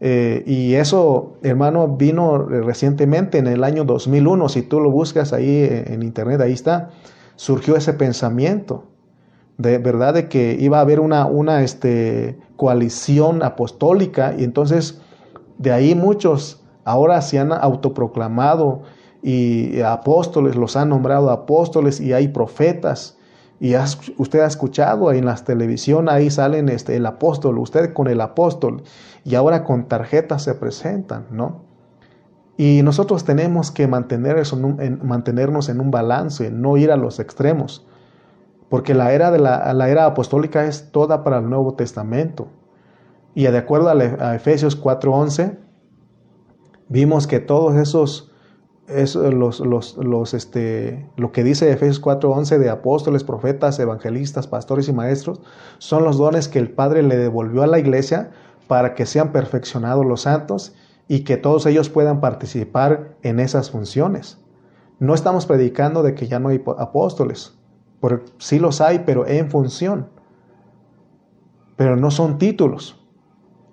Eh, 0.00 0.42
y 0.46 0.74
eso, 0.74 1.36
hermano, 1.42 1.88
vino 1.88 2.38
recientemente 2.38 3.38
en 3.38 3.46
el 3.46 3.64
año 3.64 3.84
2001. 3.84 4.48
Si 4.48 4.62
tú 4.62 4.80
lo 4.80 4.90
buscas 4.90 5.32
ahí 5.32 5.66
en 5.70 6.02
internet, 6.02 6.40
ahí 6.40 6.52
está 6.52 6.90
surgió 7.36 7.76
ese 7.76 7.92
pensamiento 7.92 8.84
de 9.58 9.78
verdad 9.78 10.14
de 10.14 10.28
que 10.28 10.56
iba 10.58 10.78
a 10.78 10.80
haber 10.82 11.00
una, 11.00 11.26
una 11.26 11.62
este, 11.62 12.38
coalición 12.56 13.42
apostólica 13.42 14.34
y 14.36 14.44
entonces 14.44 15.00
de 15.58 15.72
ahí 15.72 15.94
muchos 15.94 16.62
ahora 16.84 17.22
se 17.22 17.38
han 17.38 17.52
autoproclamado 17.52 18.82
y 19.22 19.80
apóstoles, 19.80 20.56
los 20.56 20.76
han 20.76 20.90
nombrado 20.90 21.30
apóstoles 21.30 22.00
y 22.00 22.12
hay 22.12 22.28
profetas. 22.28 23.16
Y 23.58 23.74
usted 24.18 24.40
ha 24.40 24.46
escuchado 24.46 25.10
en 25.12 25.24
las 25.24 25.44
televisión, 25.44 26.10
ahí 26.10 26.30
salen 26.30 26.68
este, 26.68 26.94
el 26.94 27.06
apóstol, 27.06 27.58
usted 27.58 27.94
con 27.94 28.06
el 28.06 28.20
apóstol, 28.20 28.82
y 29.26 29.34
ahora 29.34 29.64
con 29.64 29.88
tarjetas 29.88 30.44
se 30.44 30.54
presentan, 30.54 31.26
¿no? 31.32 31.62
Y 32.56 32.82
nosotros 32.84 33.24
tenemos 33.24 33.72
que 33.72 33.88
mantener 33.88 34.38
eso 34.38 34.56
en, 34.78 35.00
mantenernos 35.04 35.68
en 35.68 35.80
un 35.80 35.90
balance, 35.90 36.52
no 36.52 36.76
ir 36.76 36.92
a 36.92 36.96
los 36.96 37.18
extremos, 37.18 37.84
porque 38.68 38.94
la 38.94 39.12
era, 39.12 39.32
de 39.32 39.40
la, 39.40 39.88
era 39.88 40.06
apostólica 40.06 40.64
es 40.64 40.92
toda 40.92 41.24
para 41.24 41.38
el 41.38 41.50
Nuevo 41.50 41.74
Testamento. 41.74 42.46
Y 43.34 43.42
de 43.42 43.58
acuerdo 43.58 43.88
a, 43.88 44.34
Efesios 44.36 44.80
4:11, 44.80 45.58
vimos 46.88 47.26
que 47.26 47.40
todos 47.40 47.74
esos, 47.74 48.32
los, 48.88 49.58
los, 49.58 49.96
los, 49.96 50.34
este, 50.34 51.10
lo 51.16 51.32
que 51.32 51.42
dice 51.42 51.72
Efesios 51.72 52.00
4:11 52.00 52.58
de 52.58 52.70
apóstoles, 52.70 53.24
profetas, 53.24 53.80
evangelistas, 53.80 54.46
pastores 54.46 54.88
y 54.88 54.92
maestros, 54.92 55.40
son 55.78 56.04
los 56.04 56.16
dones 56.16 56.46
que 56.46 56.60
el 56.60 56.70
Padre 56.70 57.02
le 57.02 57.16
devolvió 57.16 57.64
a 57.64 57.66
la 57.66 57.80
iglesia 57.80 58.30
para 58.66 58.94
que 58.94 59.06
sean 59.06 59.32
perfeccionados 59.32 60.04
los 60.04 60.22
santos 60.22 60.74
y 61.08 61.20
que 61.20 61.36
todos 61.36 61.66
ellos 61.66 61.88
puedan 61.88 62.20
participar 62.20 63.16
en 63.22 63.40
esas 63.40 63.70
funciones. 63.70 64.38
No 64.98 65.14
estamos 65.14 65.46
predicando 65.46 66.02
de 66.02 66.14
que 66.14 66.26
ya 66.26 66.38
no 66.38 66.48
hay 66.48 66.62
apóstoles, 66.78 67.56
porque 68.00 68.32
sí 68.38 68.58
los 68.58 68.80
hay, 68.80 69.00
pero 69.00 69.26
en 69.26 69.50
función. 69.50 70.08
Pero 71.76 71.96
no 71.96 72.10
son 72.10 72.38
títulos. 72.38 73.02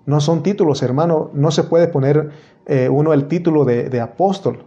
No 0.06 0.20
son 0.20 0.42
títulos, 0.42 0.82
hermano. 0.82 1.30
No 1.32 1.50
se 1.50 1.64
puede 1.64 1.88
poner 1.88 2.30
eh, 2.66 2.88
uno 2.90 3.14
el 3.14 3.26
título 3.26 3.64
de, 3.64 3.88
de, 3.88 4.00
apóstol. 4.00 4.66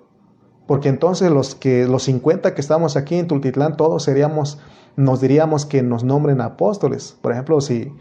Porque 0.66 0.90
entonces 0.90 1.32
los, 1.32 1.54
que, 1.54 1.86
los 1.88 2.04
50 2.04 2.56
que 2.56 2.62
estamos 2.62 2.98
aquí 2.98 3.16
en 3.16 3.28
Tultitlán, 3.28 3.78
todos 3.78 4.04
seríamos, 4.04 4.60
nos 4.96 5.22
diríamos 5.22 5.66
que 5.66 5.84
nos 5.84 6.04
nombren 6.04 6.42
apóstoles. 6.42 7.18
Por 7.22 7.32
ejemplo, 7.32 7.62
si, 7.62 7.94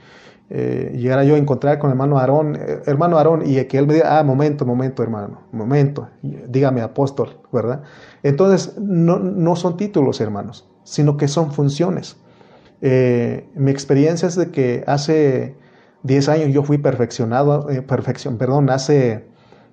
eh, 0.49 0.93
llegara 0.95 1.25
yo 1.25 1.35
a 1.35 1.39
encontrar 1.39 1.79
con 1.79 1.91
hermano 1.91 2.19
Aarón, 2.19 2.55
eh, 2.57 2.83
hermano 2.87 3.19
Aarón, 3.19 3.43
y 3.45 3.63
que 3.65 3.79
él 3.79 3.87
me 3.87 3.95
diga, 3.95 4.19
ah, 4.19 4.23
momento, 4.23 4.65
momento, 4.65 5.03
hermano, 5.03 5.43
momento, 5.51 6.09
dígame 6.23 6.83
apóstol, 6.83 7.41
¿verdad? 7.53 7.83
Entonces, 8.23 8.79
no, 8.79 9.19
no 9.19 9.57
son 9.57 9.77
títulos, 9.77 10.21
hermanos, 10.21 10.69
sino 10.85 11.17
que 11.17 11.27
son 11.27 11.53
funciones. 11.53 12.17
Eh, 12.81 13.49
mi 13.55 13.73
experiencia 13.73 14.29
es 14.29 14.37
de 14.37 14.51
que 14.51 14.85
hace 14.87 15.57
10 16.05 16.29
años 16.29 16.49
yo 16.53 16.63
fui 16.63 16.79
perfeccionado, 16.79 17.67
perfección, 17.89 18.39
perdón, 18.39 18.71
hace 18.71 19.25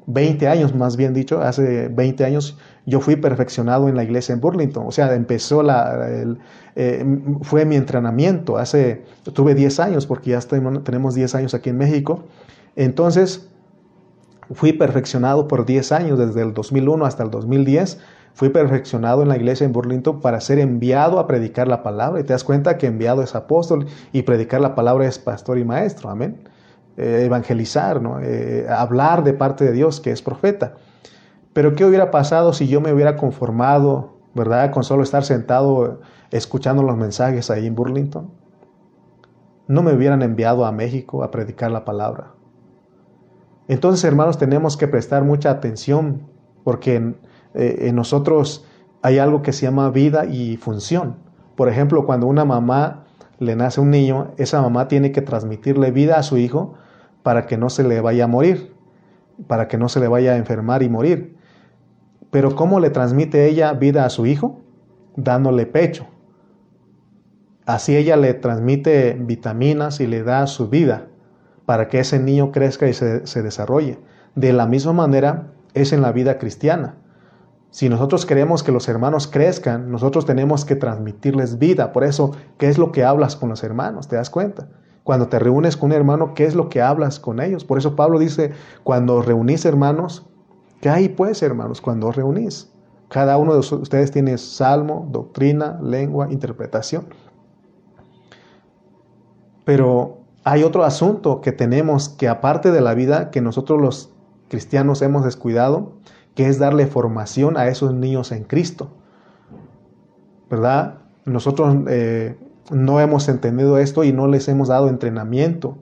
20 0.08 0.48
años, 0.48 0.74
más 0.74 0.98
bien 0.98 1.14
dicho, 1.14 1.42
hace 1.42 1.88
20 1.90 2.26
años 2.26 2.58
yo 2.86 3.00
fui 3.00 3.16
perfeccionado 3.16 3.88
en 3.88 3.96
la 3.96 4.04
iglesia 4.04 4.34
en 4.34 4.42
Burlington. 4.42 4.86
O 4.88 4.92
sea, 4.92 5.14
empezó 5.14 5.64
la, 5.64 6.08
eh, 6.76 7.06
fue 7.42 7.66
mi 7.66 7.76
entrenamiento. 7.76 8.58
Hace, 8.58 9.04
tuve 9.34 9.56
10 9.56 9.80
años, 9.80 10.06
porque 10.06 10.32
ya 10.32 10.40
tenemos 10.42 11.16
10 11.16 11.36
años 11.36 11.54
aquí 11.54 11.70
en 11.70 11.78
México. 11.78 12.24
Entonces, 12.76 13.48
fui 14.52 14.74
perfeccionado 14.74 15.48
por 15.48 15.66
10 15.66 15.92
años, 15.94 16.20
desde 16.20 16.42
el 16.42 16.54
2001 16.54 17.06
hasta 17.06 17.24
el 17.24 17.32
2010. 17.32 18.00
Fui 18.34 18.50
perfeccionado 18.50 19.22
en 19.22 19.30
la 19.30 19.38
iglesia 19.38 19.66
en 19.66 19.72
Burlington 19.72 20.20
para 20.20 20.42
ser 20.42 20.60
enviado 20.60 21.20
a 21.20 21.28
predicar 21.28 21.68
la 21.68 21.84
palabra. 21.84 22.20
Y 22.20 22.24
te 22.24 22.34
das 22.34 22.44
cuenta 22.44 22.78
que 22.78 22.88
enviado 22.88 23.22
es 23.22 23.36
apóstol 23.36 23.86
y 24.12 24.24
predicar 24.24 24.60
la 24.60 24.76
palabra 24.76 25.06
es 25.06 25.20
pastor 25.20 25.58
y 25.60 25.64
maestro. 25.64 26.10
Amén. 26.10 26.38
Eh, 26.98 27.24
evangelizar, 27.26 28.02
¿no? 28.02 28.20
Eh, 28.22 28.68
hablar 28.70 29.24
de 29.24 29.34
parte 29.34 29.64
de 29.64 29.72
Dios, 29.72 30.02
que 30.02 30.12
es 30.12 30.22
profeta. 30.22 30.74
Pero 31.54 31.76
¿qué 31.76 31.86
hubiera 31.86 32.12
pasado 32.12 32.54
si 32.54 32.68
yo 32.68 32.82
me 32.82 32.92
hubiera 32.92 33.16
conformado, 33.16 34.18
verdad, 34.34 34.72
con 34.72 34.84
solo 34.84 35.04
estar 35.04 35.24
sentado 35.24 36.02
escuchando 36.32 36.84
los 36.84 36.98
mensajes 36.98 37.52
ahí 37.52 37.68
en 37.68 37.76
Burlington? 37.76 38.32
No 39.68 39.84
me 39.84 39.94
hubieran 39.94 40.22
enviado 40.24 40.66
a 40.66 40.72
México 40.72 41.24
a 41.24 41.32
predicar 41.32 41.72
la 41.72 41.86
palabra. 41.86 42.32
Entonces, 43.68 44.04
hermanos, 44.04 44.38
tenemos 44.38 44.76
que 44.76 44.88
prestar 44.88 45.24
mucha 45.24 45.52
atención 45.52 46.24
porque 46.64 46.96
en, 46.96 47.18
eh, 47.54 47.88
en 47.88 47.96
nosotros 47.96 48.66
hay 49.02 49.20
algo 49.20 49.42
que 49.42 49.54
se 49.54 49.66
llama 49.66 49.90
vida 49.90 50.26
y 50.26 50.58
función. 50.58 51.18
Por 51.56 51.70
ejemplo, 51.70 52.06
cuando 52.06 52.26
una 52.28 52.46
mamá 52.46 53.06
le 53.40 53.56
nace 53.56 53.80
un 53.80 53.92
niño, 53.92 54.32
esa 54.38 54.62
mamá 54.62 54.88
tiene 54.88 55.12
que 55.12 55.22
transmitirle 55.22 55.92
vida 55.92 56.18
a 56.18 56.24
su 56.24 56.38
hijo 56.38 56.74
para 57.22 57.46
que 57.46 57.58
no 57.58 57.70
se 57.70 57.84
le 57.84 58.02
vaya 58.02 58.26
a 58.26 58.28
morir, 58.28 58.74
para 59.48 59.68
que 59.68 59.78
no 59.78 59.90
se 59.90 60.00
le 60.00 60.08
vaya 60.08 60.34
a 60.34 60.38
enfermar 60.38 60.84
y 60.84 60.90
morir. 60.90 61.33
Pero 62.34 62.56
¿cómo 62.56 62.80
le 62.80 62.90
transmite 62.90 63.48
ella 63.48 63.74
vida 63.74 64.06
a 64.06 64.10
su 64.10 64.26
hijo? 64.26 64.60
Dándole 65.16 65.68
pecho. 65.68 66.08
Así 67.68 67.96
ella 67.96 68.18
le 68.18 68.34
transmite 68.34 69.16
vitaminas 69.20 70.00
y 70.00 70.08
le 70.08 70.24
da 70.24 70.48
su 70.48 70.68
vida 70.68 71.10
para 71.68 71.90
que 71.90 72.00
ese 72.00 72.18
niño 72.18 72.52
crezca 72.52 72.88
y 72.88 72.94
se, 72.94 73.44
desarrolle. 73.44 74.00
De 74.34 74.52
la 74.52 74.66
misma 74.66 74.94
manera 74.94 75.54
es 75.76 75.94
en 75.94 76.02
la 76.02 76.12
vida 76.12 76.40
cristiana. 76.40 76.96
Si 77.70 77.88
nosotros 77.88 78.26
queremos 78.26 78.64
que 78.64 78.72
los 78.72 78.90
hermanos 78.90 79.28
crezcan, 79.28 79.92
nosotros 79.92 80.26
tenemos 80.26 80.66
que 80.66 80.76
transmitirles 80.76 81.60
vida. 81.60 81.94
Por 81.94 82.04
eso, 82.04 82.32
¿qué 82.58 82.68
es 82.68 82.80
lo 82.80 82.92
que 82.92 83.04
hablas 83.04 83.36
con 83.36 83.50
los 83.50 83.64
hermanos? 83.64 84.08
¿Te 84.08 84.16
das 84.16 84.32
cuenta? 84.32 84.70
Cuando 85.04 85.28
te 85.28 85.38
reúnes 85.38 85.78
con 85.78 85.92
un 85.92 85.98
hermano, 85.98 86.34
¿qué 86.34 86.46
es 86.46 86.56
lo 86.56 86.68
que 86.68 86.82
hablas 86.82 87.20
con 87.20 87.40
ellos? 87.40 87.64
Por 87.64 87.78
eso 87.78 87.96
Pablo 87.96 88.18
dice, 88.18 88.54
cuando 88.84 89.22
reunís 89.22 89.66
hermanos, 89.66 90.26
¿qué 90.84 90.90
hay 90.90 91.08
pues 91.08 91.42
hermanos 91.42 91.80
cuando 91.80 92.08
os 92.10 92.16
reunís? 92.18 92.70
Cada 93.08 93.38
uno 93.38 93.54
de 93.54 93.60
ustedes 93.60 94.12
tiene 94.12 94.38
salmo, 94.38 95.08
doctrina, 95.14 95.80
lengua, 95.82 96.30
interpretación. 96.30 97.06
Pero 99.64 100.18
hay 100.44 100.64
otro 100.64 100.84
asunto 100.84 101.40
que 101.40 101.54
tenemos 101.54 102.10
que 102.10 102.28
aparte 102.28 102.74
de 102.74 102.82
la 102.82 102.96
vida 102.96 103.32
que 103.32 103.40
nosotros 103.40 103.80
los 103.80 104.14
cristianos 104.50 105.02
hemos 105.02 105.24
descuidado, 105.24 105.94
que 106.36 106.48
es 106.48 106.60
darle 106.60 106.86
formación 106.86 107.56
a 107.56 107.70
esos 107.70 107.94
niños 107.94 108.34
en 108.34 108.44
Cristo. 108.44 108.90
¿Verdad? 110.50 110.96
Nosotros 111.24 111.78
eh, 111.88 112.38
no 112.72 113.00
hemos 113.00 113.30
entendido 113.30 113.78
esto 113.78 114.04
y 114.04 114.12
no 114.12 114.28
les 114.28 114.50
hemos 114.50 114.68
dado 114.68 114.90
entrenamiento 114.90 115.78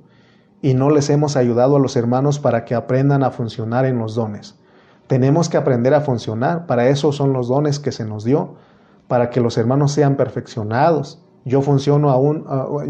y 0.61 0.75
no 0.75 0.91
les 0.91 1.09
hemos 1.09 1.37
ayudado 1.37 1.77
a 1.77 1.79
los 1.79 1.95
hermanos 1.95 2.37
para 2.37 2.65
que 2.65 2.75
aprendan 2.75 3.23
a 3.23 3.31
funcionar 3.31 3.85
en 3.85 3.97
los 3.97 4.13
dones. 4.13 4.60
Tenemos 5.11 5.49
que 5.49 5.57
aprender 5.57 5.93
a 5.93 5.99
funcionar, 5.99 6.67
para 6.67 6.87
eso 6.87 7.11
son 7.11 7.33
los 7.33 7.49
dones 7.49 7.79
que 7.79 7.91
se 7.91 8.05
nos 8.05 8.23
dio, 8.23 8.55
para 9.09 9.29
que 9.29 9.41
los 9.41 9.57
hermanos 9.57 9.91
sean 9.91 10.15
perfeccionados. 10.15 11.21
Yo 11.43 11.61
funciono 11.61 12.11
aún, 12.11 12.45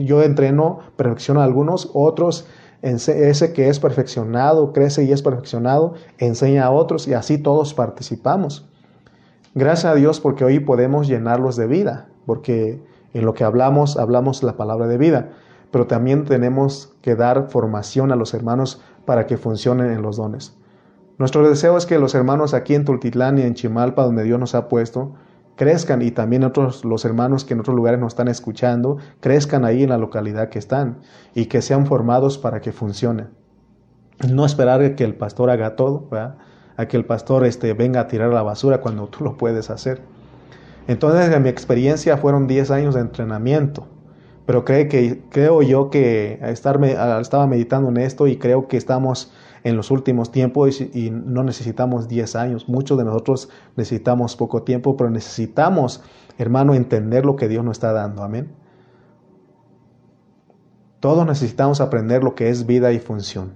yo 0.06 0.22
entreno, 0.22 0.82
perfecciono 0.98 1.42
a 1.42 1.46
algunos, 1.46 1.90
otros, 1.96 2.46
ese 2.84 3.54
que 3.54 3.70
es 3.70 3.80
perfeccionado, 3.80 4.72
crece 4.72 5.04
y 5.04 5.12
es 5.12 5.24
perfeccionado, 5.24 5.96
enseña 6.20 6.66
a 6.66 6.70
otros 6.70 7.08
y 7.08 7.16
así 7.16 7.40
todos 7.40 7.74
participamos. 7.74 8.70
Gracias 9.56 9.92
a 9.92 9.96
Dios 9.96 10.20
porque 10.20 10.46
hoy 10.46 10.60
podemos 10.60 11.08
llenarlos 11.08 11.56
de 11.56 11.66
vida, 11.66 12.08
porque 12.28 12.84
en 13.16 13.26
lo 13.26 13.34
que 13.34 13.46
hablamos, 13.46 13.98
hablamos 13.98 14.44
la 14.44 14.58
palabra 14.58 14.86
de 14.86 15.00
vida, 15.00 15.30
pero 15.72 15.88
también 15.88 16.26
tenemos 16.26 16.94
que 17.02 17.16
dar 17.16 17.50
formación 17.50 18.12
a 18.12 18.16
los 18.16 18.36
hermanos 18.36 18.80
para 19.08 19.26
que 19.26 19.38
funcionen 19.38 19.90
en 19.90 20.04
los 20.04 20.18
dones. 20.18 20.56
Nuestro 21.22 21.48
deseo 21.48 21.78
es 21.78 21.86
que 21.86 22.00
los 22.00 22.16
hermanos 22.16 22.56
aquí 22.56 22.74
en 22.74 22.84
Tultitlán 22.84 23.38
y 23.38 23.44
en 23.44 23.54
Chimalpa, 23.54 24.06
donde 24.06 24.24
Dios 24.24 24.40
nos 24.40 24.56
ha 24.56 24.68
puesto, 24.68 25.14
crezcan 25.56 26.02
y 26.02 26.10
también 26.10 26.44
otros 26.44 26.84
los 26.84 27.06
hermanos 27.06 27.46
que 27.46 27.54
en 27.54 27.60
otros 27.60 27.76
lugares 27.76 28.00
nos 28.00 28.14
están 28.14 28.28
escuchando, 28.28 28.98
crezcan 29.20 29.64
ahí 29.64 29.84
en 29.84 29.90
la 29.90 30.00
localidad 30.00 30.50
que 30.50 30.58
están 30.58 31.02
y 31.36 31.46
que 31.46 31.62
sean 31.62 31.86
formados 31.86 32.40
para 32.40 32.60
que 32.60 32.72
funcionen. 32.72 33.30
No 34.28 34.48
esperar 34.48 34.96
que 34.96 35.04
el 35.04 35.14
pastor 35.14 35.52
haga 35.52 35.76
todo, 35.76 36.10
a 36.76 36.88
que 36.88 36.98
el 36.98 37.06
pastor 37.06 37.46
este, 37.46 37.76
venga 37.76 38.00
a 38.00 38.08
tirar 38.08 38.34
la 38.34 38.42
basura 38.42 38.82
cuando 38.82 39.06
tú 39.06 39.24
lo 39.24 39.38
puedes 39.38 39.70
hacer. 39.70 40.02
Entonces, 40.88 41.32
en 41.32 41.44
mi 41.44 41.50
experiencia 41.50 42.18
fueron 42.18 42.48
10 42.48 42.72
años 42.72 42.96
de 42.96 43.02
entrenamiento, 43.02 43.86
pero 44.48 44.66
creo, 44.66 44.90
que, 44.90 45.22
creo 45.30 45.62
yo 45.62 45.92
que 45.92 46.40
estar, 46.42 46.84
estaba 46.84 47.46
meditando 47.46 47.90
en 47.90 47.98
esto 47.98 48.26
y 48.26 48.38
creo 48.38 48.68
que 48.68 48.78
estamos 48.78 49.32
en 49.64 49.76
los 49.76 49.92
últimos 49.92 50.32
tiempos 50.32 50.82
y, 50.82 51.12
no 51.12 51.44
necesitamos 51.44 52.08
10 52.08 52.36
años. 52.36 52.70
Muchos 52.70 52.98
de 52.98 53.04
nosotros 53.04 53.50
necesitamos 53.76 54.36
poco 54.36 54.64
tiempo, 54.64 54.98
pero 54.98 55.10
necesitamos, 55.10 56.04
hermano, 56.38 56.74
entender 56.74 57.26
lo 57.26 57.36
que 57.36 57.48
Dios 57.48 57.64
nos 57.64 57.78
está 57.78 57.94
dando. 57.94 58.24
Amén. 58.24 58.52
Todos 61.00 61.26
necesitamos 61.26 61.82
aprender 61.82 62.24
lo 62.24 62.36
que 62.36 62.50
es 62.50 62.66
vida 62.66 62.92
y 62.92 63.00
función. 63.00 63.54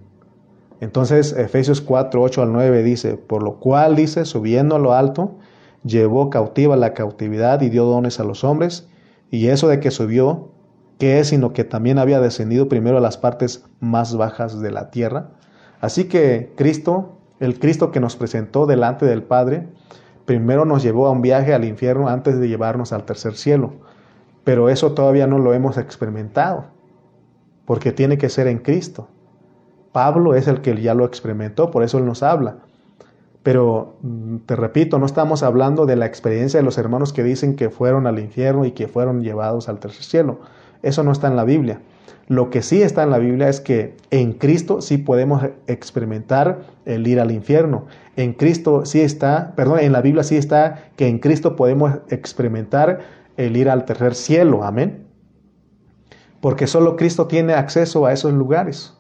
Entonces, 0.79 1.33
Efesios 1.33 1.81
4, 1.81 2.21
8 2.21 2.41
al 2.41 2.51
9 2.51 2.83
dice, 2.83 3.17
por 3.17 3.43
lo 3.43 3.59
cual 3.59 3.95
dice, 3.95 4.25
subiendo 4.25 4.75
a 4.75 4.79
lo 4.79 4.93
alto, 4.93 5.37
llevó 5.83 6.29
cautiva 6.29 6.75
la 6.75 6.93
cautividad 6.93 7.61
y 7.61 7.69
dio 7.69 7.85
dones 7.85 8.19
a 8.19 8.23
los 8.23 8.43
hombres, 8.43 8.87
y 9.29 9.47
eso 9.47 9.67
de 9.67 9.79
que 9.79 9.91
subió, 9.91 10.51
¿qué 10.97 11.19
es 11.19 11.29
sino 11.29 11.53
que 11.53 11.63
también 11.63 11.97
había 11.97 12.19
descendido 12.19 12.67
primero 12.67 12.97
a 12.97 13.01
las 13.01 13.17
partes 13.17 13.65
más 13.79 14.15
bajas 14.17 14.59
de 14.59 14.71
la 14.71 14.91
tierra? 14.91 15.31
Así 15.81 16.05
que 16.05 16.53
Cristo, 16.55 17.17
el 17.39 17.59
Cristo 17.59 17.91
que 17.91 17.99
nos 17.99 18.15
presentó 18.15 18.65
delante 18.65 19.05
del 19.05 19.23
Padre, 19.23 19.67
primero 20.25 20.65
nos 20.65 20.83
llevó 20.83 21.07
a 21.07 21.11
un 21.11 21.21
viaje 21.21 21.53
al 21.53 21.65
infierno 21.65 22.09
antes 22.09 22.39
de 22.39 22.47
llevarnos 22.47 22.93
al 22.93 23.05
tercer 23.05 23.35
cielo, 23.35 23.73
pero 24.43 24.69
eso 24.69 24.93
todavía 24.93 25.27
no 25.27 25.39
lo 25.39 25.53
hemos 25.53 25.77
experimentado, 25.77 26.65
porque 27.65 27.91
tiene 27.91 28.17
que 28.17 28.29
ser 28.29 28.47
en 28.47 28.59
Cristo. 28.59 29.07
Pablo 29.91 30.35
es 30.35 30.47
el 30.47 30.61
que 30.61 30.79
ya 30.81 30.93
lo 30.93 31.05
experimentó, 31.05 31.71
por 31.71 31.83
eso 31.83 31.97
él 31.97 32.05
nos 32.05 32.21
habla. 32.21 32.57
Pero 33.43 33.97
mm, 34.01 34.37
te 34.47 34.55
repito, 34.55 34.97
no 34.97 35.05
estamos 35.05 35.43
hablando 35.43 35.85
de 35.85 35.95
la 35.95 36.05
experiencia 36.07 36.59
de 36.59 36.65
los 36.65 36.77
hermanos 36.77 37.13
que 37.13 37.23
dicen 37.23 37.55
que 37.55 37.69
fueron 37.69 38.07
al 38.07 38.19
infierno 38.19 38.65
y 38.65 38.71
que 38.71 38.87
fueron 38.87 39.21
llevados 39.21 39.69
al 39.69 39.79
tercer 39.79 40.03
cielo. 40.03 40.39
Eso 40.81 41.03
no 41.03 41.11
está 41.11 41.27
en 41.27 41.35
la 41.35 41.43
Biblia. 41.43 41.79
Lo 42.27 42.49
que 42.49 42.63
sí 42.63 42.81
está 42.81 43.03
en 43.03 43.11
la 43.11 43.19
Biblia 43.19 43.49
es 43.49 43.61
que 43.61 43.95
en 44.09 44.33
Cristo 44.33 44.81
sí 44.81 44.97
podemos 44.97 45.43
experimentar 45.67 46.61
el 46.85 47.05
ir 47.05 47.19
al 47.19 47.31
infierno. 47.31 47.85
En 48.15 48.33
Cristo 48.33 48.83
sí 48.85 49.01
está, 49.01 49.53
perdón, 49.55 49.79
en 49.79 49.91
la 49.91 50.01
Biblia 50.01 50.23
sí 50.23 50.35
está 50.35 50.89
que 50.95 51.07
en 51.07 51.19
Cristo 51.19 51.55
podemos 51.55 51.99
experimentar 52.09 53.01
el 53.37 53.55
ir 53.55 53.69
al 53.69 53.85
tercer 53.85 54.15
cielo. 54.15 54.63
Amén. 54.63 55.05
Porque 56.41 56.65
solo 56.65 56.95
Cristo 56.95 57.27
tiene 57.27 57.53
acceso 57.53 58.07
a 58.07 58.13
esos 58.13 58.33
lugares. 58.33 58.95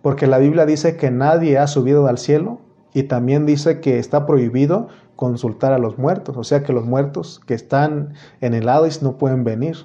Porque 0.00 0.26
la 0.26 0.38
Biblia 0.38 0.64
dice 0.64 0.96
que 0.96 1.10
nadie 1.10 1.58
ha 1.58 1.66
subido 1.66 2.06
al 2.06 2.16
cielo 2.16 2.60
y 2.94 3.04
también 3.04 3.44
dice 3.44 3.80
que 3.80 3.98
está 3.98 4.26
prohibido 4.26 4.88
consultar 5.16 5.72
a 5.72 5.78
los 5.78 5.98
muertos, 5.98 6.36
o 6.36 6.44
sea 6.44 6.62
que 6.62 6.72
los 6.72 6.84
muertos 6.84 7.40
que 7.46 7.54
están 7.54 8.14
en 8.40 8.54
el 8.54 8.68
Hades 8.68 9.02
no 9.02 9.18
pueden 9.18 9.44
venir, 9.44 9.76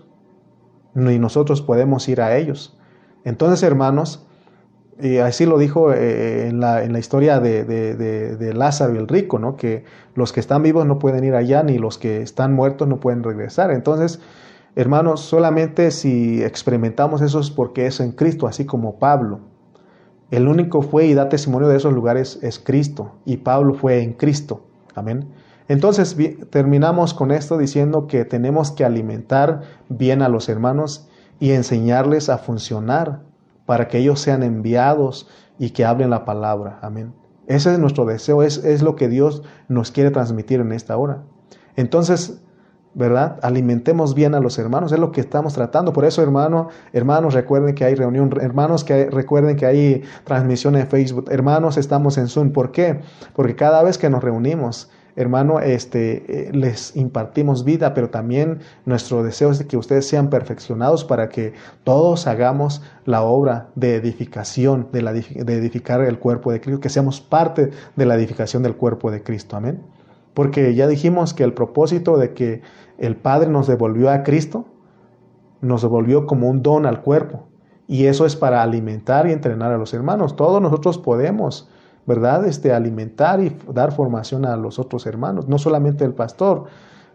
ni 0.94 1.20
nosotros 1.20 1.62
podemos 1.62 2.08
ir 2.10 2.22
a 2.22 2.38
ellos. 2.38 2.78
Entonces, 3.24 3.64
hermanos, 3.64 4.28
y 5.00 5.18
así 5.18 5.46
lo 5.46 5.58
dijo 5.58 5.94
eh, 5.94 6.48
en, 6.48 6.60
la, 6.60 6.84
en, 6.84 6.92
la, 6.92 7.00
historia 7.00 7.40
de, 7.40 7.66
de, 7.66 8.54
Lázaro 8.54 8.96
y 8.96 8.98
el 8.98 9.08
rico, 9.08 9.38
¿no? 9.38 9.56
que 9.56 9.84
los 10.16 10.34
que 10.34 10.40
están 10.40 10.64
vivos 10.64 10.86
no 10.86 10.98
pueden 10.98 11.24
ir 11.24 11.36
allá, 11.36 11.62
ni 11.62 11.78
los 11.78 11.98
que 11.98 12.22
están 12.22 12.54
muertos 12.54 12.88
no 12.88 13.00
pueden 13.00 13.24
regresar. 13.24 13.72
Entonces, 13.72 14.20
hermanos, 14.76 15.22
solamente 15.22 15.92
si 15.92 16.42
experimentamos 16.42 17.22
eso 17.22 17.40
es 17.40 17.52
porque 17.52 17.86
es 17.86 18.00
en 18.00 18.12
Cristo, 18.12 18.48
así 18.48 18.66
como 18.66 18.98
Pablo. 18.98 19.42
El 20.32 20.48
único 20.48 20.82
fue 20.82 21.06
y 21.06 21.14
da 21.14 21.30
testimonio 21.30 21.68
de 21.68 21.78
esos 21.78 21.94
lugares 21.94 22.40
es 22.42 22.60
Cristo, 22.60 23.14
y 23.24 23.38
Pablo 23.38 23.76
fue 23.76 24.02
en 24.02 24.14
Cristo. 24.14 24.62
Amén. 24.96 25.30
Entonces 25.68 26.15
terminamos 26.49 27.13
con 27.13 27.32
esto 27.32 27.57
diciendo 27.57 28.07
que 28.07 28.26
tenemos 28.26 28.72
que 28.72 28.86
alimentar 28.86 29.61
bien 29.89 30.22
a 30.22 30.30
los 30.30 30.49
hermanos 30.49 31.07
y 31.39 31.51
enseñarles 31.51 32.30
a 32.30 32.38
funcionar 32.38 33.22
para 33.65 33.88
que 33.88 33.99
ellos 33.99 34.20
sean 34.20 34.43
enviados 34.43 35.28
y 35.59 35.72
que 35.72 35.86
hablen 35.86 36.09
la 36.09 36.26
palabra. 36.26 36.80
Amén. 36.82 37.13
Ese 37.47 37.74
es 37.74 37.80
nuestro 37.80 38.05
deseo, 38.05 38.43
es, 38.43 38.63
es 38.63 38.82
lo 38.82 38.95
que 38.95 39.07
Dios 39.07 39.43
nos 39.68 39.91
quiere 39.91 40.11
transmitir 40.11 40.60
en 40.60 40.72
esta 40.72 40.98
hora. 40.98 41.23
Entonces, 41.76 42.41
¿verdad? 42.94 43.38
Alimentemos 43.44 44.15
bien 44.15 44.34
a 44.34 44.39
los 44.39 44.57
hermanos, 44.57 44.91
es 44.91 44.99
lo 44.99 45.11
que 45.11 45.22
estamos 45.22 45.53
tratando. 45.53 45.94
Por 45.94 46.03
eso, 46.03 46.23
hermano, 46.23 46.69
hermanos, 46.94 47.35
recuerden 47.35 47.76
que 47.76 47.85
hay 47.85 47.94
reunión, 47.94 48.31
hermanos, 48.41 48.84
que 48.84 49.10
recuerden 49.10 49.56
que 49.56 49.65
hay 49.65 50.03
transmisión 50.23 50.76
en 50.76 50.88
Facebook, 50.88 51.26
hermanos, 51.30 51.77
estamos 51.77 52.18
en 52.18 52.27
Zoom. 52.27 52.52
¿Por 52.52 52.72
qué? 52.72 53.02
Porque 53.34 53.56
cada 53.56 53.84
vez 53.84 53.98
que 53.98 54.10
nos 54.10 54.23
reunimos, 54.23 54.89
hermano, 55.18 55.60
este, 55.60 56.48
eh, 56.48 56.52
les 56.53 56.95
impartimos 56.95 57.65
vida, 57.65 57.94
pero 57.95 58.10
también 58.10 58.60
nuestro 58.85 59.23
deseo 59.23 59.49
es 59.49 59.64
que 59.64 59.76
ustedes 59.76 60.07
sean 60.07 60.30
perfeccionados 60.30 61.03
para 61.03 61.27
que 61.27 61.53
todos 61.84 62.27
hagamos 62.27 62.84
la 63.03 63.23
obra 63.23 63.69
de 63.76 63.95
edificación, 63.95 64.88
de, 64.94 65.02
la, 65.02 65.14
de 65.14 65.53
edificar 65.56 66.02
el 66.02 66.19
cuerpo 66.19 66.52
de 66.52 66.61
Cristo, 66.61 66.80
que 66.80 66.89
seamos 66.89 67.19
parte 67.19 67.72
de 67.95 68.06
la 68.06 68.15
edificación 68.15 68.61
del 68.61 68.76
cuerpo 68.76 69.10
de 69.10 69.23
Cristo. 69.23 69.57
Amén. 69.57 69.81
Porque 70.35 70.76
ya 70.76 70.88
dijimos 70.88 71.34
que 71.34 71.44
el 71.44 71.53
propósito 71.53 72.18
de 72.18 72.34
que 72.35 72.61
el 72.99 73.15
Padre 73.15 73.49
nos 73.49 73.65
devolvió 73.65 74.11
a 74.11 74.22
Cristo, 74.22 74.65
nos 75.61 75.81
devolvió 75.81 76.27
como 76.27 76.48
un 76.48 76.61
don 76.61 76.85
al 76.85 77.02
cuerpo. 77.02 77.48
Y 77.88 78.06
eso 78.06 78.27
es 78.27 78.35
para 78.35 78.61
alimentar 78.61 79.27
y 79.27 79.31
entrenar 79.31 79.72
a 79.72 79.80
los 79.80 79.95
hermanos. 79.95 80.35
Todos 80.35 80.61
nosotros 80.61 80.99
podemos, 80.99 81.69
¿verdad? 82.08 82.46
Este, 82.48 82.74
alimentar 82.74 83.42
y 83.42 83.56
dar 83.72 83.92
formación 83.92 84.46
a 84.46 84.56
los 84.56 84.80
otros 84.80 85.06
hermanos, 85.06 85.48
no 85.48 85.60
solamente 85.60 86.06
el 86.06 86.14
pastor. 86.14 86.64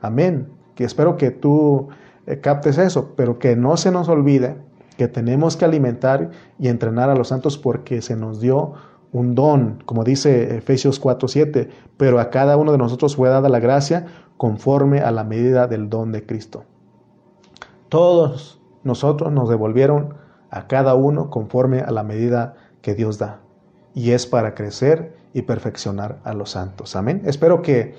Amén. 0.01 0.49
Que 0.77 0.85
espero 0.85 1.17
que 1.17 1.31
tú 1.31 1.89
eh, 2.27 2.39
captes 2.41 2.79
eso, 2.79 3.13
pero 3.17 3.39
que 3.39 3.57
no 3.57 3.77
se 3.77 3.91
nos 3.91 4.09
olvide 4.09 4.57
que 4.97 5.09
tenemos 5.09 5.57
que 5.57 5.65
alimentar 5.65 6.31
y 6.59 6.69
entrenar 6.69 7.09
a 7.09 7.15
los 7.15 7.29
santos 7.29 7.57
porque 7.59 8.03
se 8.03 8.15
nos 8.15 8.41
dio 8.41 8.75
un 9.13 9.35
don, 9.35 9.83
como 9.85 10.05
dice 10.05 10.57
Efesios 10.57 11.01
4:7, 11.01 11.69
pero 11.97 12.21
a 12.21 12.31
cada 12.31 12.57
uno 12.57 12.73
de 12.73 12.79
nosotros 12.79 13.17
fue 13.17 13.29
dada 13.29 13.49
la 13.49 13.61
gracia 13.61 14.07
conforme 14.37 15.01
a 15.01 15.11
la 15.11 15.25
medida 15.25 15.67
del 15.67 15.89
don 15.89 16.13
de 16.13 16.25
Cristo. 16.27 16.65
Todos 17.89 18.61
nosotros 18.85 19.33
nos 19.33 19.49
devolvieron 19.49 20.15
a 20.51 20.67
cada 20.67 20.95
uno 20.95 21.31
conforme 21.31 21.81
a 21.81 21.91
la 21.91 22.03
medida 22.03 22.55
que 22.81 22.95
Dios 22.95 23.19
da. 23.19 23.42
Y 23.95 24.13
es 24.13 24.27
para 24.27 24.55
crecer 24.55 25.15
y 25.35 25.43
perfeccionar 25.43 26.19
a 26.25 26.35
los 26.35 26.51
santos. 26.51 26.97
Amén. 26.97 27.23
Espero 27.25 27.63
que 27.63 27.95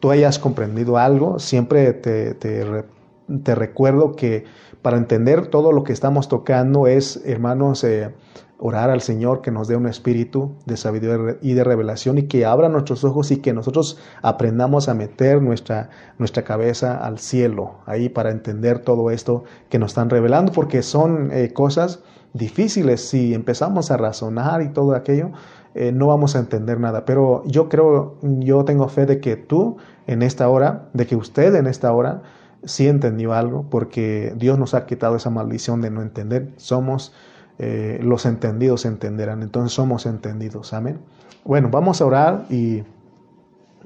tú 0.00 0.10
hayas 0.10 0.38
comprendido 0.38 0.98
algo. 0.98 1.38
Siempre 1.38 1.92
te, 1.92 2.34
te, 2.34 3.54
recuerdo 3.54 4.12
que 4.12 4.44
para 4.82 4.96
entender 4.96 5.48
todo 5.48 5.72
lo 5.72 5.84
que 5.84 5.92
estamos 5.92 6.28
tocando 6.28 6.86
es, 6.86 7.22
hermanos, 7.24 7.84
eh, 7.84 8.14
orar 8.58 8.90
al 8.90 9.00
Señor 9.00 9.40
que 9.40 9.50
nos 9.50 9.68
dé 9.68 9.76
un 9.76 9.86
espíritu 9.86 10.56
de 10.66 10.76
sabiduría 10.76 11.36
y 11.40 11.54
de 11.54 11.64
revelación 11.64 12.18
y 12.18 12.24
que 12.24 12.44
abra 12.44 12.68
nuestros 12.68 13.04
ojos 13.04 13.30
y 13.30 13.36
que 13.38 13.52
nosotros 13.52 13.98
aprendamos 14.20 14.88
a 14.88 14.94
meter 14.94 15.40
nuestra, 15.40 15.90
nuestra 16.18 16.42
cabeza 16.42 16.96
al 16.96 17.18
cielo, 17.18 17.76
ahí 17.86 18.08
para 18.08 18.30
entender 18.30 18.80
todo 18.80 19.10
esto 19.10 19.44
que 19.68 19.78
nos 19.78 19.92
están 19.92 20.10
revelando, 20.10 20.52
porque 20.52 20.82
son 20.82 21.30
eh, 21.32 21.52
cosas 21.52 22.00
difíciles. 22.32 23.08
Si 23.08 23.32
empezamos 23.32 23.90
a 23.90 23.96
razonar 23.96 24.60
y 24.62 24.70
todo 24.70 24.94
aquello, 24.94 25.30
eh, 25.74 25.92
no 25.92 26.08
vamos 26.08 26.34
a 26.34 26.40
entender 26.40 26.80
nada. 26.80 27.04
Pero 27.04 27.44
yo 27.46 27.68
creo, 27.68 28.16
yo 28.22 28.64
tengo 28.64 28.88
fe 28.88 29.06
de 29.06 29.20
que 29.20 29.36
tú 29.36 29.76
en 30.08 30.22
esta 30.22 30.48
hora, 30.48 30.88
de 30.94 31.06
que 31.06 31.14
usted 31.14 31.54
en 31.54 31.68
esta 31.68 31.92
hora, 31.92 32.22
sí 32.64 32.88
entendió 32.88 33.34
algo, 33.34 33.66
porque 33.70 34.34
Dios 34.36 34.58
nos 34.58 34.74
ha 34.74 34.84
quitado 34.86 35.14
esa 35.14 35.30
maldición 35.30 35.80
de 35.80 35.90
no 35.90 36.02
entender. 36.02 36.50
Somos 36.56 37.14
eh, 37.58 37.98
los 38.02 38.24
entendidos 38.24 38.84
entenderán. 38.84 39.42
Entonces 39.42 39.72
somos 39.72 40.06
entendidos. 40.06 40.72
Amén. 40.72 41.00
Bueno, 41.44 41.68
vamos 41.70 42.00
a 42.00 42.06
orar 42.06 42.46
y, 42.50 42.84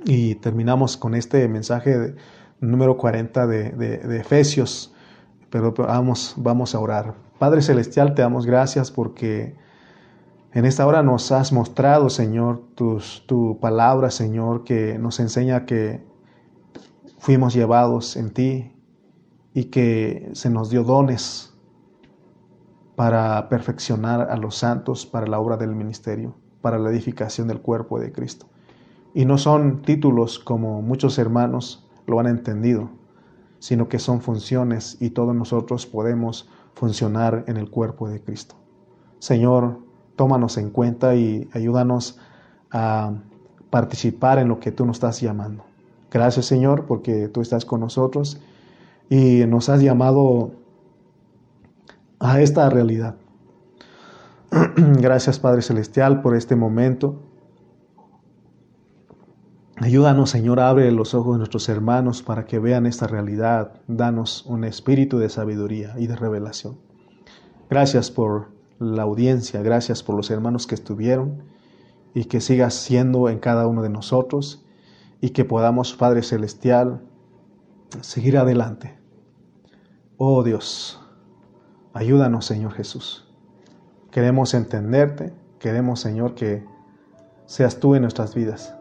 y 0.04 0.34
terminamos 0.36 0.96
con 0.96 1.14
este 1.14 1.48
mensaje 1.48 2.14
número 2.60 2.96
40 2.96 3.46
de, 3.46 3.70
de, 3.70 4.16
Efesios. 4.18 4.94
Pero 5.50 5.72
vamos, 5.72 6.34
vamos 6.36 6.74
a 6.74 6.80
orar. 6.80 7.14
Padre 7.38 7.62
Celestial, 7.62 8.14
te 8.14 8.22
damos 8.22 8.46
gracias 8.46 8.90
porque 8.90 9.54
en 10.52 10.64
esta 10.66 10.86
hora 10.86 11.02
nos 11.02 11.32
has 11.32 11.52
mostrado, 11.52 12.10
Señor, 12.10 12.62
tus, 12.74 13.24
tu 13.26 13.58
palabra, 13.58 14.10
Señor, 14.10 14.64
que 14.64 14.98
nos 14.98 15.18
enseña 15.18 15.64
que 15.64 16.04
fuimos 17.18 17.54
llevados 17.54 18.16
en 18.16 18.30
ti 18.30 18.72
y 19.54 19.64
que 19.64 20.30
se 20.34 20.50
nos 20.50 20.70
dio 20.70 20.84
dones 20.84 21.51
para 23.02 23.48
perfeccionar 23.48 24.30
a 24.30 24.36
los 24.36 24.58
santos 24.58 25.06
para 25.06 25.26
la 25.26 25.40
obra 25.40 25.56
del 25.56 25.74
ministerio, 25.74 26.36
para 26.60 26.78
la 26.78 26.88
edificación 26.88 27.48
del 27.48 27.60
cuerpo 27.60 27.98
de 27.98 28.12
Cristo. 28.12 28.46
Y 29.12 29.24
no 29.24 29.38
son 29.38 29.82
títulos 29.82 30.38
como 30.38 30.82
muchos 30.82 31.18
hermanos 31.18 31.84
lo 32.06 32.20
han 32.20 32.28
entendido, 32.28 32.90
sino 33.58 33.88
que 33.88 33.98
son 33.98 34.20
funciones 34.20 34.98
y 35.00 35.10
todos 35.10 35.34
nosotros 35.34 35.84
podemos 35.84 36.48
funcionar 36.74 37.42
en 37.48 37.56
el 37.56 37.70
cuerpo 37.70 38.08
de 38.08 38.22
Cristo. 38.22 38.54
Señor, 39.18 39.80
tómanos 40.14 40.56
en 40.56 40.70
cuenta 40.70 41.16
y 41.16 41.48
ayúdanos 41.52 42.20
a 42.70 43.14
participar 43.70 44.38
en 44.38 44.46
lo 44.46 44.60
que 44.60 44.70
tú 44.70 44.86
nos 44.86 44.98
estás 44.98 45.20
llamando. 45.20 45.64
Gracias 46.08 46.46
Señor 46.46 46.86
porque 46.86 47.26
tú 47.26 47.40
estás 47.40 47.64
con 47.64 47.80
nosotros 47.80 48.40
y 49.10 49.44
nos 49.48 49.68
has 49.70 49.82
llamado 49.82 50.61
a 52.22 52.40
esta 52.40 52.70
realidad. 52.70 53.16
Gracias 54.76 55.40
Padre 55.40 55.60
Celestial 55.60 56.22
por 56.22 56.36
este 56.36 56.54
momento. 56.54 57.20
Ayúdanos 59.76 60.30
Señor, 60.30 60.60
abre 60.60 60.92
los 60.92 61.14
ojos 61.14 61.34
de 61.34 61.38
nuestros 61.38 61.68
hermanos 61.68 62.22
para 62.22 62.46
que 62.46 62.60
vean 62.60 62.86
esta 62.86 63.08
realidad. 63.08 63.80
Danos 63.88 64.46
un 64.46 64.62
espíritu 64.62 65.18
de 65.18 65.28
sabiduría 65.28 65.94
y 65.98 66.06
de 66.06 66.14
revelación. 66.14 66.78
Gracias 67.68 68.12
por 68.12 68.52
la 68.78 69.02
audiencia, 69.02 69.60
gracias 69.62 70.04
por 70.04 70.14
los 70.14 70.30
hermanos 70.30 70.68
que 70.68 70.76
estuvieron 70.76 71.42
y 72.14 72.26
que 72.26 72.40
sigas 72.40 72.74
siendo 72.74 73.28
en 73.30 73.40
cada 73.40 73.66
uno 73.66 73.82
de 73.82 73.88
nosotros 73.88 74.64
y 75.20 75.30
que 75.30 75.44
podamos, 75.44 75.94
Padre 75.94 76.22
Celestial, 76.22 77.00
seguir 78.00 78.38
adelante. 78.38 78.96
Oh 80.18 80.44
Dios, 80.44 81.01
Ayúdanos, 81.94 82.46
Señor 82.46 82.72
Jesús. 82.72 83.28
Queremos 84.10 84.54
entenderte, 84.54 85.32
queremos, 85.58 86.00
Señor, 86.00 86.34
que 86.34 86.64
seas 87.46 87.80
tú 87.80 87.94
en 87.94 88.02
nuestras 88.02 88.34
vidas. 88.34 88.74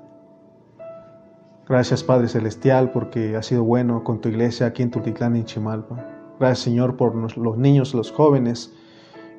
Gracias, 1.67 2.03
Padre 2.03 2.27
Celestial, 2.27 2.91
porque 2.91 3.35
has 3.35 3.45
sido 3.45 3.63
bueno 3.63 4.03
con 4.03 4.19
tu 4.19 4.29
iglesia 4.29 4.67
aquí 4.67 4.83
en 4.83 4.91
Tultitlán 4.91 5.35
y 5.35 5.43
Chimalpa. 5.43 6.05
Gracias, 6.39 6.59
Señor, 6.59 6.97
por 6.97 7.15
los 7.15 7.57
niños, 7.57 7.93
los 7.93 8.11
jóvenes 8.11 8.73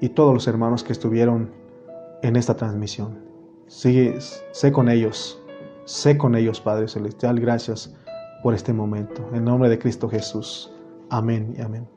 y 0.00 0.10
todos 0.10 0.32
los 0.32 0.46
hermanos 0.46 0.82
que 0.84 0.92
estuvieron 0.92 1.50
en 2.22 2.36
esta 2.36 2.56
transmisión. 2.56 3.18
Sigue, 3.66 4.18
sé 4.20 4.72
con 4.72 4.88
ellos, 4.88 5.42
sé 5.84 6.16
con 6.16 6.34
ellos, 6.34 6.60
Padre 6.60 6.88
Celestial. 6.88 7.40
Gracias 7.40 7.94
por 8.42 8.54
este 8.54 8.72
momento. 8.72 9.28
En 9.32 9.44
nombre 9.44 9.68
de 9.68 9.78
Cristo 9.78 10.08
Jesús. 10.08 10.72
Amén 11.10 11.54
y 11.58 11.60
amén. 11.60 11.91